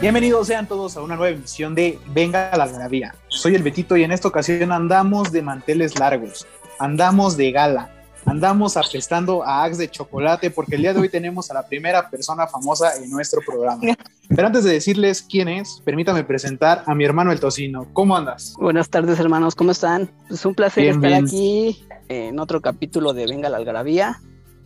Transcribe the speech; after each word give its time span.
Bienvenidos 0.00 0.46
sean 0.46 0.68
todos 0.68 0.96
a 0.96 1.02
una 1.02 1.16
nueva 1.16 1.34
emisión 1.34 1.74
de 1.74 1.98
Venga 2.14 2.56
la 2.56 2.62
Algarabía. 2.62 3.16
Soy 3.26 3.56
el 3.56 3.64
Betito 3.64 3.96
y 3.96 4.04
en 4.04 4.12
esta 4.12 4.28
ocasión 4.28 4.70
andamos 4.70 5.32
de 5.32 5.42
manteles 5.42 5.98
largos, 5.98 6.46
andamos 6.78 7.36
de 7.36 7.50
gala, 7.50 7.90
andamos 8.24 8.76
apestando 8.76 9.42
a 9.42 9.64
Axe 9.64 9.78
de 9.78 9.90
chocolate 9.90 10.52
porque 10.52 10.76
el 10.76 10.82
día 10.82 10.94
de 10.94 11.00
hoy 11.00 11.08
tenemos 11.08 11.50
a 11.50 11.54
la 11.54 11.66
primera 11.66 12.08
persona 12.10 12.46
famosa 12.46 12.94
en 12.96 13.10
nuestro 13.10 13.40
programa. 13.44 13.82
Pero 14.28 14.46
antes 14.46 14.62
de 14.62 14.74
decirles 14.74 15.20
quién 15.20 15.48
es, 15.48 15.82
permítame 15.84 16.22
presentar 16.22 16.84
a 16.86 16.94
mi 16.94 17.04
hermano 17.04 17.32
el 17.32 17.40
Tocino. 17.40 17.88
¿Cómo 17.92 18.16
andas? 18.16 18.54
Buenas 18.56 18.88
tardes 18.90 19.18
hermanos, 19.18 19.56
¿cómo 19.56 19.72
están? 19.72 20.08
Es 20.30 20.46
un 20.46 20.54
placer 20.54 20.84
Bien, 20.84 20.94
estar 20.94 21.10
bien. 21.10 21.24
aquí 21.24 21.84
en 22.08 22.38
otro 22.38 22.60
capítulo 22.60 23.14
de 23.14 23.26
Venga 23.26 23.48
la 23.48 23.56
Algarabía. 23.56 24.20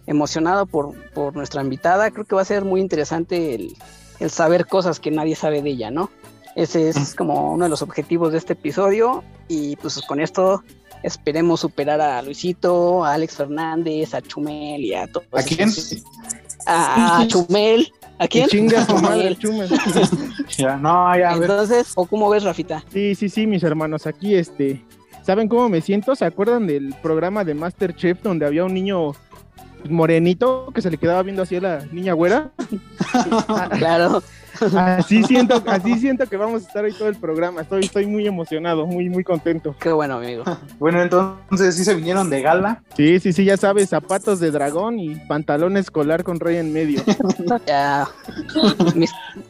Emocionado 0.07 0.67
por, 0.67 0.95
por 1.15 1.35
nuestra 1.37 1.63
invitada, 1.63 2.11
creo 2.11 2.27
que 2.27 2.35
va 2.35 2.43
a 2.43 2.45
ser 2.45 2.67
muy 2.67 2.83
interesante 2.83 3.55
el, 3.55 3.77
el 4.23 4.31
saber 4.31 4.67
cosas 4.67 5.01
que 5.01 5.11
nadie 5.11 5.35
sabe 5.37 5.63
de 5.63 5.71
ella, 5.71 5.91
¿no? 5.91 6.11
Ese 6.55 6.89
es 6.91 7.15
como 7.15 7.53
uno 7.55 7.65
de 7.65 7.71
los 7.71 7.83
objetivos 7.83 8.33
de 8.33 8.39
este 8.39 8.53
episodio 8.53 9.25
y 9.49 9.77
pues 9.77 10.01
con 10.03 10.21
esto 10.21 10.63
esperemos 11.03 11.61
superar 11.61 12.01
a 12.01 12.21
Luisito, 12.23 13.05
a 13.05 13.15
Alex 13.15 13.37
Fernández, 13.37 14.15
a 14.15 14.21
Chumel 14.21 14.83
y 14.85 14.95
a 14.95 15.07
todos. 15.07 15.27
¿A 15.33 15.43
quién? 15.43 15.69
esos- 15.69 16.03
A, 16.67 17.25
Chumel. 17.27 17.91
¿A 18.19 18.29
quién? 18.29 18.49
Chinga 18.49 18.85
su 18.87 18.93
A 18.97 19.01
madre, 19.03 19.37
Chumel. 19.37 19.69
Chumen. 19.69 20.33
Ya, 20.59 20.77
no, 20.77 21.17
ya. 21.19 21.33
Entonces, 21.33 21.93
¿o 21.97 22.05
cómo 22.05 22.29
ves, 22.29 22.45
Rafita? 22.45 22.85
Sí, 22.93 23.15
sí, 23.15 23.31
sí, 23.31 23.47
mis 23.47 23.63
hermanos, 23.63 24.07
aquí 24.07 24.35
este. 24.35 24.85
¿Saben 25.23 25.49
cómo 25.49 25.69
me 25.71 25.81
siento? 25.81 26.15
¿Se 26.15 26.27
acuerdan 26.27 26.67
del 26.67 26.95
programa 27.03 27.43
de 27.43 27.55
Masterchef 27.55 28.21
donde 28.23 28.45
había 28.45 28.65
un 28.65 28.75
niño 28.75 29.13
morenito 29.89 30.71
que 30.75 30.83
se 30.83 30.91
le 30.91 30.99
quedaba 30.99 31.23
viendo 31.23 31.43
así 31.43 31.57
a 31.57 31.61
la 31.61 31.87
niña 31.93 32.13
güera? 32.13 32.51
Claro. 33.79 34.23
Así 34.77 35.23
siento, 35.25 35.63
así 35.67 35.99
siento 35.99 36.27
que 36.27 36.37
vamos 36.37 36.63
a 36.63 36.67
estar 36.67 36.85
hoy 36.85 36.93
todo 36.93 37.09
el 37.09 37.17
programa. 37.17 37.63
Estoy, 37.63 37.85
estoy 37.85 38.07
muy 38.07 38.27
emocionado, 38.27 38.87
muy, 38.87 39.09
muy 39.09 39.25
contento. 39.25 39.75
Qué 39.81 39.91
bueno, 39.91 40.17
amigo. 40.17 40.45
Bueno, 40.79 41.03
entonces 41.03 41.75
sí 41.75 41.85
se 41.85 41.95
vinieron 41.95 42.31
de 42.31 42.43
gala. 42.43 42.83
Sí, 42.97 43.19
sí, 43.19 43.33
sí, 43.33 43.45
ya 43.45 43.57
sabes, 43.57 43.89
zapatos 43.89 44.41
de 44.41 44.51
dragón 44.51 44.99
y 44.99 45.17
pantalón 45.27 45.77
escolar 45.77 46.23
con 46.23 46.39
rey 46.39 46.57
en 46.57 46.73
medio. 46.73 47.03
Ya. 47.67 48.09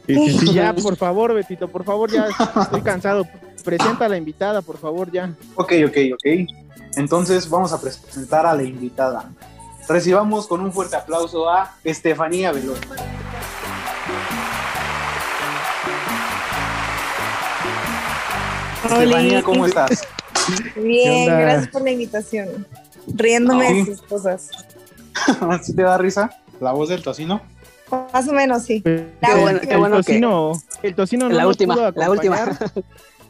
Sí, 0.07 0.15
sí, 0.15 0.37
sí, 0.39 0.53
ya, 0.53 0.73
por 0.73 0.95
favor, 0.95 1.33
Betito, 1.33 1.67
por 1.67 1.83
favor, 1.83 2.11
ya 2.11 2.27
estoy 2.61 2.81
cansado. 2.81 3.25
Presenta 3.63 4.05
a 4.05 4.09
la 4.09 4.17
invitada, 4.17 4.61
por 4.61 4.77
favor, 4.77 5.11
ya. 5.11 5.33
Ok, 5.55 5.73
ok, 5.87 5.97
ok. 6.13 6.49
Entonces 6.95 7.49
vamos 7.49 7.71
a 7.73 7.79
presentar 7.79 8.45
a 8.45 8.53
la 8.53 8.63
invitada. 8.63 9.31
Recibamos 9.87 10.47
con 10.47 10.61
un 10.61 10.71
fuerte 10.71 10.95
aplauso 10.95 11.49
a 11.49 11.75
Estefanía 11.83 12.51
Veloz. 12.51 12.79
Estefanía, 18.83 19.41
¿cómo 19.43 19.65
estás? 19.65 20.03
¿Qué 20.73 20.79
Bien, 20.81 21.25
gracias 21.27 21.67
por 21.69 21.81
la 21.83 21.91
invitación. 21.91 22.67
Riéndome 23.07 23.73
de 23.73 23.85
sus 23.85 24.01
cosas. 24.01 24.49
¿Sí 25.63 25.75
te 25.75 25.83
da 25.83 25.97
risa 25.97 26.29
la 26.59 26.71
voz 26.71 26.89
del 26.89 27.01
tocino? 27.01 27.41
Más 28.11 28.27
o 28.27 28.33
menos, 28.33 28.63
sí. 28.63 28.81
Qué 28.81 29.05
bueno, 29.39 29.59
qué 29.61 29.75
bueno 29.77 29.97
el 29.97 30.05
que- 30.05 30.13
tocino, 30.13 30.53
el 30.81 30.95
tocino 30.95 31.29
no 31.29 31.35
La 31.35 31.47
última, 31.47 31.75
la 31.95 32.09
última. 32.09 32.37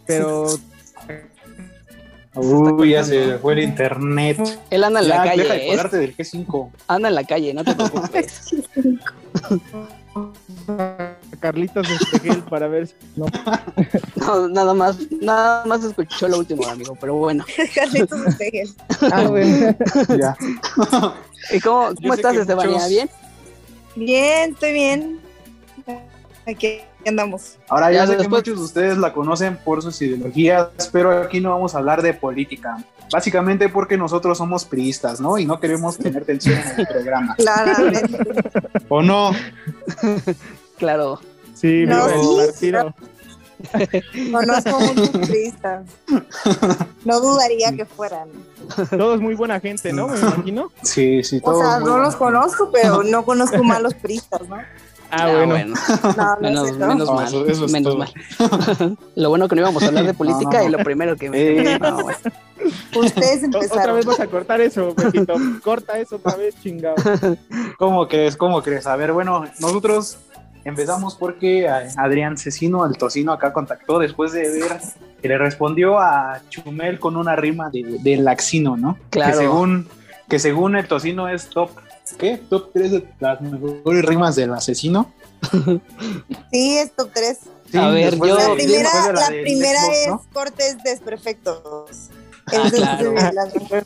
Pero 0.06 0.48
Uy, 2.36 2.92
ya 2.92 3.04
se 3.04 3.38
fue 3.38 3.54
el 3.54 3.60
internet. 3.60 4.40
Él 4.70 4.84
anda 4.84 5.02
en 5.02 5.08
Ya, 5.08 5.18
la 5.18 5.24
deja 5.24 5.36
de 5.36 5.48
calle, 5.50 5.64
¿eh? 5.66 5.68
colgarte 5.68 5.98
del 5.98 6.18
G5. 6.18 6.70
anda 6.88 7.10
en 7.10 7.16
la 7.16 7.24
calle, 7.26 7.54
no 7.54 7.64
te 7.64 7.76
preocupes. 7.76 8.56
Carlitos 11.40 11.88
Estegel 11.90 12.42
para 12.44 12.68
ver 12.68 12.88
si 12.88 12.94
no. 13.16 13.26
No, 14.16 14.48
nada 14.48 14.74
más, 14.74 14.98
nada 15.22 15.66
más 15.66 15.84
escuchó 15.84 16.28
lo 16.28 16.38
último, 16.40 16.66
amigo, 16.68 16.96
pero 17.00 17.16
bueno. 17.16 17.44
Carlitos 17.76 18.20
Estegel. 18.28 18.70
Ah, 19.12 19.24
bueno. 19.28 19.76
Ya. 20.18 20.38
¿Y 21.52 21.60
cómo, 21.60 21.94
cómo 21.96 22.14
estás, 22.14 22.34
que 22.34 22.42
Estefanía? 22.42 22.74
muchos- 22.76 22.90
¿Bien? 22.90 23.10
Bien, 23.96 24.52
estoy 24.54 24.72
bien. 24.74 25.20
Aquí 26.48 26.80
andamos. 27.06 27.58
Ahora 27.70 27.92
ya, 27.92 28.06
Ya 28.06 28.08
sé 28.08 28.18
que 28.18 28.28
muchos 28.28 28.58
de 28.58 28.64
ustedes 28.66 28.98
la 28.98 29.14
conocen 29.14 29.58
por 29.58 29.82
sus 29.82 30.02
ideologías, 30.02 30.68
pero 30.92 31.22
aquí 31.24 31.40
no 31.40 31.52
vamos 31.52 31.76
a 31.76 31.78
hablar 31.80 32.02
de 32.02 32.14
política. 32.14 32.84
Básicamente 33.12 33.70
porque 33.70 33.98
nosotros 33.98 34.38
somos 34.38 34.66
priistas, 34.66 35.22
¿no? 35.22 35.38
Y 35.38 35.46
no 35.46 35.60
queremos 35.60 35.98
tener 35.98 36.26
tensión 36.26 36.58
en 36.60 36.80
el 36.80 36.88
programa. 36.88 37.36
Claramente. 37.38 38.18
¿O 38.90 39.02
no? 39.02 39.32
Claro. 40.78 41.20
Sí, 41.54 41.86
No, 41.86 42.10
sí, 42.10 42.16
el 42.42 42.48
partido. 42.48 42.96
Conozco 44.32 44.80
muchos 44.80 45.12
turistas. 45.12 45.86
No 47.06 47.20
dudaría 47.22 47.72
que 47.74 47.86
fueran. 47.86 48.28
Todos 48.90 49.22
muy 49.22 49.36
buena 49.36 49.60
gente, 49.60 49.94
¿no? 49.94 50.08
Me 50.08 50.20
imagino. 50.20 50.72
Sí, 50.82 51.24
sí, 51.24 51.40
O 51.44 51.52
todo. 51.52 51.62
sea, 51.62 51.80
no 51.80 52.00
los 52.00 52.16
conozco, 52.16 52.70
pero 52.74 53.04
no 53.04 53.24
conozco 53.24 53.64
malos 53.64 53.96
turistas, 53.96 54.42
¿no? 54.50 54.58
Ah, 55.16 55.46
bueno. 55.46 55.74
No, 56.04 56.36
no 56.36 56.38
Menos, 56.42 56.78
menos 56.78 57.08
No, 57.08 57.14
mal. 57.16 57.28
eso- 57.28 57.46
eso 57.46 57.66
es 57.66 57.72
menos 57.72 57.94
todo. 57.96 58.00
mal. 58.80 58.98
lo 59.16 59.30
bueno 59.30 59.48
que 59.48 59.56
no 59.56 59.62
íbamos 59.62 59.84
a 59.84 59.88
hablar 59.88 60.06
de 60.06 60.14
política 60.16 60.44
No, 60.46 60.58
no, 60.58 60.64
no. 60.64 60.68
y 60.70 60.72
lo 60.72 60.78
primero 60.80 61.16
que 61.16 61.30
Eh. 61.34 61.80
no, 61.80 62.04
bueno. 62.04 62.18
Ustedes 62.96 63.44
O- 63.44 63.48
Otra 63.48 63.60
empezaron. 63.62 63.96
vez 63.96 64.06
vas 64.06 64.20
a 64.20 64.28
cortar 64.28 64.62
eso, 64.62 64.94
Betito. 64.96 65.36
Corta 65.64 65.98
eso 66.00 66.16
otra 66.18 66.36
vez, 66.36 66.56
chingado. 66.62 66.96
¿Cómo 67.78 68.08
crees? 68.08 68.38
¿Cómo 68.38 68.62
crees? 68.62 68.88
A 68.88 68.96
ver, 68.96 69.12
bueno, 69.12 69.46
nosotros 69.60 70.18
empezamos 70.64 71.16
porque 71.16 71.66
eh, 71.66 71.70
Adrián 71.98 72.38
Cecino, 72.38 72.86
el 72.86 72.98
tocino, 72.98 73.34
acá 73.34 73.52
contactó 73.52 74.00
después 74.00 74.32
de 74.32 74.42
ver 74.50 74.80
que 75.22 75.28
le 75.28 75.38
respondió 75.38 76.00
a 76.00 76.42
Chumel 76.50 77.00
con 77.00 77.18
una 77.18 77.36
rima 77.36 77.70
de, 77.70 77.98
de 78.02 78.18
laxino, 78.18 78.78
¿no? 78.78 78.98
Claro. 79.10 79.32
Que 79.32 79.38
según, 79.38 79.88
que 80.30 80.40
según 80.40 80.76
el 80.76 80.88
tocino 80.88 81.28
es 81.28 81.50
top, 81.50 81.70
¿qué? 82.18 82.38
Top 82.50 82.70
3 82.74 82.92
de 82.92 83.08
las 83.20 83.42
mejores 83.42 84.06
rimas 84.06 84.36
del 84.36 84.54
asesino. 84.54 85.12
Sí, 86.52 86.78
es 86.78 86.92
top 86.96 87.10
3. 87.14 87.38
Sí, 87.72 87.78
A 87.78 87.90
ver, 87.90 88.16
yo- 88.18 88.38
La 88.38 88.54
primera, 88.54 88.90
la 89.14 89.28
primera 89.28 89.82
Xbox, 89.82 89.98
es 89.98 90.08
¿no? 90.08 90.24
cortes 90.32 90.78
desperfectos. 90.84 92.10
Ah, 92.48 92.64
es 92.66 92.74
claro. 92.74 93.14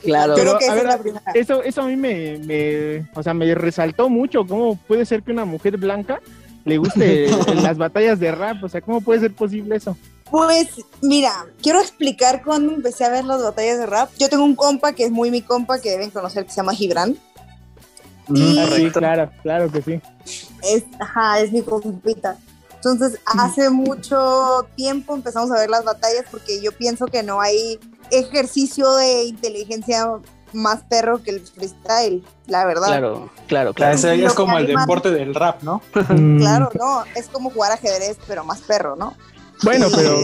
Claro. 0.01 0.33
Pero, 0.35 0.51
a 0.69 0.73
ver, 0.75 0.85
la. 0.85 0.99
Eso, 1.33 1.63
eso 1.63 1.81
a 1.81 1.85
mí 1.87 1.95
me, 1.95 2.37
me, 2.39 3.07
o 3.15 3.23
sea, 3.23 3.33
me 3.33 3.53
resaltó 3.55 4.09
mucho. 4.09 4.45
¿Cómo 4.45 4.75
puede 4.75 5.05
ser 5.05 5.23
que 5.23 5.31
una 5.31 5.45
mujer 5.45 5.77
blanca 5.77 6.19
le 6.65 6.77
guste 6.77 7.29
las 7.61 7.77
batallas 7.77 8.19
de 8.19 8.31
rap? 8.31 8.63
O 8.63 8.69
sea, 8.69 8.81
¿cómo 8.81 9.01
puede 9.01 9.19
ser 9.21 9.33
posible 9.33 9.75
eso? 9.77 9.95
Pues 10.29 10.67
mira, 11.01 11.45
quiero 11.61 11.79
explicar 11.79 12.43
cuando 12.43 12.73
empecé 12.73 13.05
a 13.05 13.09
ver 13.09 13.23
las 13.23 13.41
batallas 13.41 13.79
de 13.79 13.85
rap. 13.85 14.09
Yo 14.19 14.27
tengo 14.27 14.43
un 14.43 14.55
compa 14.55 14.91
que 14.91 15.05
es 15.05 15.11
muy 15.11 15.31
mi 15.31 15.41
compa 15.41 15.79
que 15.79 15.91
deben 15.91 16.09
conocer 16.09 16.43
que 16.43 16.49
se 16.51 16.57
llama 16.57 16.73
Gibran. 16.73 17.15
Y- 18.29 18.59
Ah, 18.59 18.67
sí, 18.75 18.89
claro, 18.91 19.31
claro 19.41 19.71
que 19.71 19.81
sí. 19.81 20.01
Es, 20.63 20.83
ajá, 20.99 21.39
es 21.39 21.51
mi 21.51 21.61
compita. 21.61 22.37
Entonces, 22.75 23.19
hace 23.25 23.69
mucho 23.69 24.67
tiempo 24.75 25.15
empezamos 25.15 25.51
a 25.51 25.55
ver 25.55 25.69
las 25.69 25.83
batallas 25.83 26.25
porque 26.29 26.61
yo 26.61 26.71
pienso 26.71 27.05
que 27.07 27.23
no 27.23 27.41
hay 27.41 27.79
ejercicio 28.11 28.93
de 28.95 29.23
inteligencia 29.25 30.07
más 30.53 30.83
perro 30.83 31.21
que 31.21 31.31
el 31.31 31.41
freestyle, 31.41 32.23
la 32.45 32.65
verdad. 32.65 32.87
Claro, 32.87 33.29
claro, 33.47 33.73
claro. 33.73 33.95
ese 33.95 34.23
es 34.23 34.33
como 34.33 34.57
el 34.57 34.67
deporte 34.67 35.11
del 35.11 35.33
rap, 35.35 35.61
¿no? 35.63 35.81
Claro, 36.37 36.69
no, 36.79 37.03
es 37.15 37.27
como 37.27 37.49
jugar 37.49 37.71
ajedrez, 37.73 38.17
pero 38.27 38.43
más 38.45 38.61
perro, 38.61 38.95
¿no? 38.95 39.13
Bueno, 39.63 39.87
Y- 39.89 39.95
pero 39.95 40.19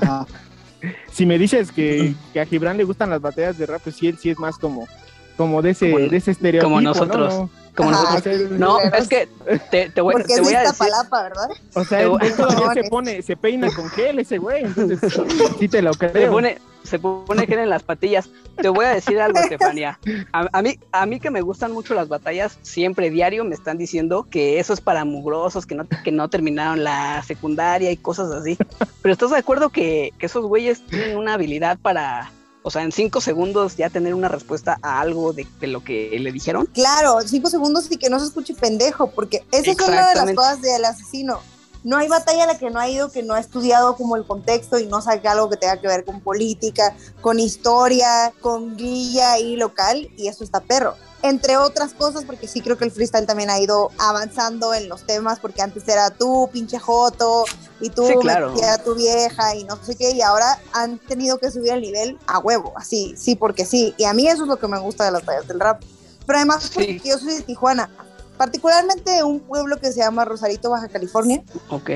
Ajá. 0.00 0.26
si 1.12 1.26
me 1.26 1.38
dices 1.38 1.70
que, 1.70 2.14
que 2.32 2.40
a 2.40 2.46
Gibran 2.46 2.76
le 2.76 2.84
gustan 2.84 3.10
las 3.10 3.20
batallas 3.20 3.58
de 3.58 3.66
rap, 3.66 3.82
pues 3.82 3.96
sí, 3.96 4.08
él 4.08 4.18
sí 4.18 4.30
es 4.30 4.38
más 4.38 4.56
como, 4.58 4.88
como 5.38 5.62
de 5.62 5.70
ese, 5.70 5.90
Como- 5.92 6.06
de 6.08 6.16
ese 6.18 6.32
estereotipo. 6.32 6.64
como 6.68 6.80
¿no? 6.82 6.90
nosotros. 6.90 7.32
No, 7.34 7.50
Como 7.74 7.90
Ajá. 7.90 8.14
nosotros. 8.14 8.50
No, 8.50 8.80
es 8.80 9.06
que 9.08 9.28
te, 9.70 9.88
te 9.90 10.00
voy, 10.00 10.12
Porque 10.14 10.26
te 10.34 10.34
es 10.34 10.42
voy 10.42 10.52
a 10.54 10.60
decir. 10.62 10.72
Iztapalapa, 10.88 11.22
¿verdad? 11.22 11.48
O 11.74 11.84
sea, 11.84 12.04
todavía 12.36 12.74
se 12.74 12.82
No, 12.82 12.88
pone, 12.90 13.22
se 13.22 13.36
peina 13.36 13.70
con 13.72 13.88
gel 13.90 14.18
ese 14.18 14.38
güey, 14.38 14.64
entonces 14.64 14.98
sí 15.60 15.68
te 15.68 15.80
lo 15.80 15.92
Se 15.94 16.10
creo. 16.10 16.32
pone, 16.32 16.58
se 16.82 16.98
pone 16.98 17.46
gel 17.46 17.60
en 17.60 17.70
las 17.70 17.84
patillas. 17.84 18.28
Te 18.60 18.68
voy 18.68 18.84
a 18.84 18.88
decir 18.88 19.20
algo, 19.20 19.38
Estefanía. 19.38 19.96
A, 20.32 20.48
a 20.52 20.60
mí, 20.60 20.76
a 20.90 21.06
mí 21.06 21.20
que 21.20 21.30
me 21.30 21.40
gustan 21.40 21.70
mucho 21.70 21.94
las 21.94 22.08
batallas, 22.08 22.58
siempre 22.62 23.10
diario 23.10 23.44
me 23.44 23.54
están 23.54 23.78
diciendo 23.78 24.26
que 24.28 24.58
eso 24.58 24.72
es 24.72 24.80
para 24.80 25.04
mugrosos, 25.04 25.64
que 25.64 25.76
no, 25.76 25.86
que 25.86 26.10
no 26.10 26.28
terminaron 26.28 26.82
la 26.82 27.22
secundaria 27.22 27.92
y 27.92 27.96
cosas 27.96 28.32
así. 28.32 28.58
Pero 29.02 29.12
¿estás 29.12 29.30
de 29.30 29.36
acuerdo 29.38 29.68
que, 29.68 30.12
que 30.18 30.26
esos 30.26 30.44
güeyes 30.46 30.84
tienen 30.86 31.16
una 31.16 31.34
habilidad 31.34 31.78
para, 31.80 32.32
o 32.68 32.70
sea, 32.70 32.82
en 32.82 32.92
cinco 32.92 33.22
segundos 33.22 33.76
ya 33.78 33.88
tener 33.88 34.12
una 34.12 34.28
respuesta 34.28 34.78
a 34.82 35.00
algo 35.00 35.32
de, 35.32 35.46
de 35.58 35.68
lo 35.68 35.82
que 35.82 36.14
le 36.20 36.32
dijeron? 36.32 36.66
Claro, 36.66 37.18
cinco 37.26 37.48
segundos 37.48 37.90
y 37.90 37.96
que 37.96 38.10
no 38.10 38.20
se 38.20 38.26
escuche 38.26 38.52
pendejo, 38.52 39.10
porque 39.10 39.42
esa 39.52 39.70
es 39.70 39.80
una 39.80 40.10
de 40.10 40.14
las 40.14 40.34
cosas 40.34 40.60
del 40.60 40.84
asesino. 40.84 41.40
no 41.82 41.96
hay 41.96 42.08
batalla 42.08 42.44
a 42.44 42.46
la 42.46 42.58
que 42.58 42.68
no 42.68 42.78
ha 42.78 42.86
ido 42.86 43.10
que 43.10 43.22
no 43.22 43.32
ha 43.32 43.40
estudiado 43.40 43.96
como 43.96 44.16
el 44.16 44.26
contexto 44.26 44.78
y 44.78 44.84
no 44.84 45.00
saque 45.00 45.28
algo 45.28 45.48
que 45.48 45.56
tenga 45.56 45.80
que 45.80 45.88
ver 45.88 46.04
con 46.04 46.20
política, 46.20 46.94
con 47.22 47.40
historia, 47.40 48.34
con 48.42 48.76
guilla 48.76 49.32
ahí 49.32 49.56
local 49.56 50.10
y 50.18 50.28
eso 50.28 50.44
está 50.44 50.60
perro. 50.60 50.94
Entre 51.22 51.56
otras 51.56 51.94
cosas, 51.94 52.24
porque 52.24 52.46
sí 52.46 52.60
creo 52.60 52.78
que 52.78 52.84
el 52.84 52.92
freestyle 52.92 53.26
también 53.26 53.50
ha 53.50 53.58
ido 53.58 53.90
avanzando 53.98 54.72
en 54.72 54.88
los 54.88 55.04
temas, 55.04 55.40
porque 55.40 55.62
antes 55.62 55.86
era 55.88 56.10
tú, 56.10 56.48
pinche 56.52 56.78
joto, 56.78 57.44
y 57.80 57.90
tú 57.90 58.06
Sí, 58.06 58.14
claro. 58.20 58.52
metías 58.52 58.78
a 58.78 58.82
tu 58.84 58.94
vieja 58.94 59.54
y 59.56 59.64
no 59.64 59.76
sé 59.84 59.96
qué, 59.96 60.12
y 60.12 60.22
ahora 60.22 60.60
han 60.72 60.98
tenido 60.98 61.38
que 61.38 61.50
subir 61.50 61.72
el 61.72 61.80
nivel 61.80 62.18
a 62.28 62.38
huevo, 62.38 62.72
así, 62.76 63.14
sí, 63.16 63.34
porque 63.34 63.64
sí. 63.64 63.94
Y 63.96 64.04
a 64.04 64.12
mí 64.12 64.28
eso 64.28 64.42
es 64.42 64.48
lo 64.48 64.58
que 64.58 64.68
me 64.68 64.78
gusta 64.78 65.04
de 65.04 65.10
las 65.10 65.24
batallas 65.24 65.48
del 65.48 65.58
rap. 65.58 65.82
Pero 66.24 66.38
además, 66.38 66.62
Sí. 66.64 66.70
porque 66.74 67.00
yo 67.04 67.18
soy 67.18 67.34
de 67.34 67.42
Tijuana, 67.42 67.90
particularmente 68.36 69.10
de 69.10 69.24
un 69.24 69.40
pueblo 69.40 69.78
que 69.80 69.90
se 69.92 69.98
llama 69.98 70.24
Rosarito, 70.24 70.70
Baja 70.70 70.86
California 70.88 71.42
Ok. 71.70 71.90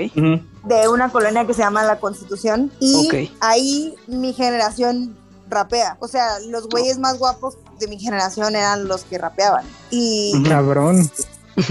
De 0.64 0.88
una 0.88 1.12
colonia 1.12 1.46
que 1.46 1.54
se 1.54 1.60
llama 1.60 1.84
La 1.84 2.00
Constitución 2.00 2.72
y 2.80 3.06
Ok. 3.06 3.36
ahí 3.40 3.94
mi 4.08 4.32
generación 4.32 5.16
rapea. 5.48 5.96
O 6.00 6.08
sea, 6.08 6.38
los 6.40 6.68
güeyes 6.68 6.98
más 6.98 7.18
guapos 7.18 7.56
de 7.82 7.88
mi 7.88 7.98
generación 7.98 8.56
eran 8.56 8.88
los 8.88 9.04
que 9.04 9.18
rapeaban. 9.18 9.64
Y. 9.90 10.42
Cabrón. 10.48 11.10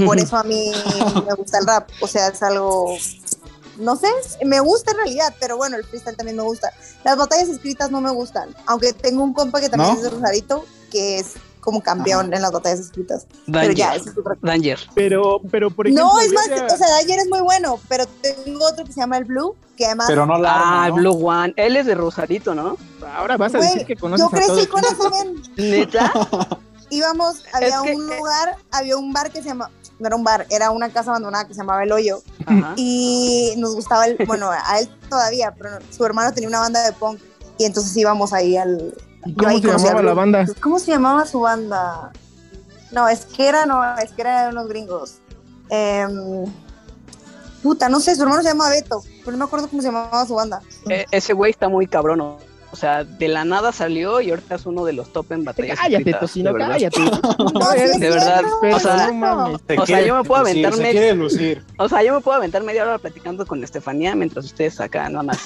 por 0.05 0.19
eso 0.19 0.37
a 0.37 0.43
mí 0.43 0.71
me 1.27 1.33
gusta 1.33 1.57
el 1.57 1.65
rap. 1.65 1.89
O 2.01 2.07
sea, 2.07 2.27
es 2.27 2.43
algo... 2.43 2.95
No 3.77 3.95
sé, 3.95 4.07
me 4.45 4.59
gusta 4.59 4.91
en 4.91 4.97
realidad, 4.97 5.33
pero 5.39 5.57
bueno, 5.57 5.77
el 5.77 5.83
freestyle 5.83 6.15
también 6.15 6.37
me 6.37 6.43
gusta. 6.43 6.71
Las 7.03 7.17
batallas 7.17 7.49
escritas 7.49 7.89
no 7.89 7.99
me 7.99 8.11
gustan, 8.11 8.55
aunque 8.67 8.93
tengo 8.93 9.23
un 9.23 9.33
compa 9.33 9.59
que 9.59 9.69
también 9.69 9.93
¿No? 9.93 9.97
es 9.97 10.03
de 10.03 10.09
Rosarito, 10.11 10.65
que 10.91 11.17
es 11.17 11.33
como 11.61 11.81
campeón 11.81 12.33
en 12.33 12.41
las 12.41 12.51
batallas 12.51 12.79
escritas. 12.79 13.25
Pero 13.45 13.71
ya, 13.71 13.87
Danger. 13.87 14.01
eso 14.01 14.09
es 14.11 14.17
otra 14.17 14.35
cosa. 14.35 14.47
Danger. 14.51 14.79
Pero, 14.95 15.41
pero 15.49 15.71
por 15.71 15.87
ejemplo. 15.87 16.05
No, 16.05 16.19
es 16.19 16.33
más, 16.33 16.47
o 16.47 16.77
sea, 16.77 16.87
Dyer 16.99 17.19
es 17.19 17.29
muy 17.29 17.39
bueno, 17.41 17.79
pero 17.87 18.05
tengo 18.07 18.65
otro 18.65 18.83
que 18.83 18.91
se 18.91 18.99
llama 18.99 19.17
el 19.17 19.25
Blue, 19.25 19.55
que 19.77 19.85
además 19.85 20.07
Pero 20.07 20.25
no 20.25 20.37
la 20.37 20.51
Ah, 20.53 20.83
arma, 20.85 20.87
¿no? 20.89 20.95
Blue 21.13 21.27
One. 21.29 21.53
Él 21.55 21.77
es 21.77 21.85
de 21.85 21.95
Rosarito, 21.95 22.53
¿no? 22.53 22.75
ahora 23.15 23.37
vas 23.37 23.53
a 23.55 23.57
Güey, 23.57 23.69
decir 23.69 23.85
que 23.87 23.95
conoces 23.95 24.29
yo 24.31 24.37
a 24.37 24.41
todos. 24.41 24.67
crecí 24.67 24.67
con 24.67 24.83
ese 24.83 25.09
men. 25.25 25.41
¿Neta? 25.57 26.11
Íbamos, 26.89 27.43
había 27.53 27.69
Es 27.77 27.81
que- 27.83 27.95
un 27.95 28.05
lugar, 28.07 28.57
había 28.71 28.97
un 28.97 29.13
bar 29.13 29.31
que 29.31 29.41
se 29.41 29.47
llama, 29.47 29.69
no 29.99 30.07
era 30.07 30.15
un 30.15 30.23
bar, 30.23 30.45
era 30.49 30.71
una 30.71 30.89
casa 30.89 31.11
abandonada 31.11 31.47
que 31.47 31.53
se 31.53 31.59
llamaba 31.61 31.83
El 31.83 31.91
Hoyo. 31.93 32.21
Ajá. 32.45 32.73
Y 32.75 33.53
nos 33.57 33.75
gustaba 33.75 34.05
el, 34.07 34.17
bueno, 34.27 34.49
a 34.51 34.79
él 34.79 34.89
todavía, 35.09 35.53
pero 35.57 35.77
su 35.89 36.05
hermano 36.05 36.33
tenía 36.33 36.49
una 36.49 36.59
banda 36.59 36.83
de 36.83 36.91
punk. 36.93 37.19
Y 37.57 37.65
entonces 37.65 37.95
íbamos 37.95 38.33
ahí 38.33 38.57
al. 38.57 38.93
¿Y 39.25 39.33
yo 39.33 39.37
¿Cómo 39.37 39.59
se 39.59 39.67
llamaba 39.67 40.01
la 40.01 40.11
Blue. 40.11 40.15
banda? 40.15 40.45
¿Cómo 40.61 40.79
se 40.79 40.91
llamaba 40.91 41.25
su 41.25 41.39
banda? 41.41 42.11
No, 42.91 43.07
es 43.07 43.25
que 43.25 43.47
era, 43.47 43.65
no, 43.65 43.81
es 43.97 44.11
que 44.11 44.21
era 44.21 44.43
de 44.43 44.49
unos 44.49 44.67
gringos. 44.67 45.19
Em, 45.69 46.45
puta, 47.63 47.87
no 47.87 47.99
sé, 47.99 48.15
su 48.15 48.23
hermano 48.23 48.41
se 48.41 48.49
llama 48.49 48.69
Beto, 48.69 49.01
pero 49.19 49.31
no 49.31 49.37
me 49.37 49.43
acuerdo 49.45 49.69
cómo 49.69 49.81
se 49.81 49.87
llamaba 49.87 50.25
su 50.25 50.35
banda. 50.35 50.61
E- 50.89 51.05
ese 51.11 51.33
güey 51.33 51.51
está 51.51 51.69
muy 51.69 51.87
cabrón. 51.87 52.37
O 52.71 52.75
sea, 52.75 53.03
de 53.03 53.27
la 53.27 53.43
nada 53.43 53.71
salió 53.71 54.21
y 54.21 54.29
ahorita 54.29 54.55
es 54.55 54.65
uno 54.65 54.85
de 54.85 54.93
los 54.93 55.11
top 55.11 55.33
en 55.33 55.43
batallas. 55.43 55.77
Cállate, 55.77 56.13
tocino, 56.13 56.49
de 56.49 56.53
verdad. 56.53 56.69
cállate. 56.71 57.01
No, 57.53 57.71
sí, 57.71 57.79
es 57.79 57.99
de 57.99 58.09
verdad, 58.09 58.43
o 58.73 58.79
sea, 58.79 59.09
O 59.77 59.85
yo 59.85 60.15
me 60.15 60.23
puedo 60.23 60.43
quiere 60.43 61.13
lucir. 61.13 61.63
O 61.77 61.89
sea, 61.89 62.01
yo 62.01 62.13
me 62.15 62.21
puedo 62.21 62.37
aventar 62.37 62.63
media 62.63 62.83
hora 62.83 62.97
platicando 62.97 63.45
con 63.45 63.63
Estefanía 63.63 64.15
mientras 64.15 64.45
ustedes 64.45 64.79
acá 64.79 65.09
nada 65.09 65.23
más. 65.23 65.39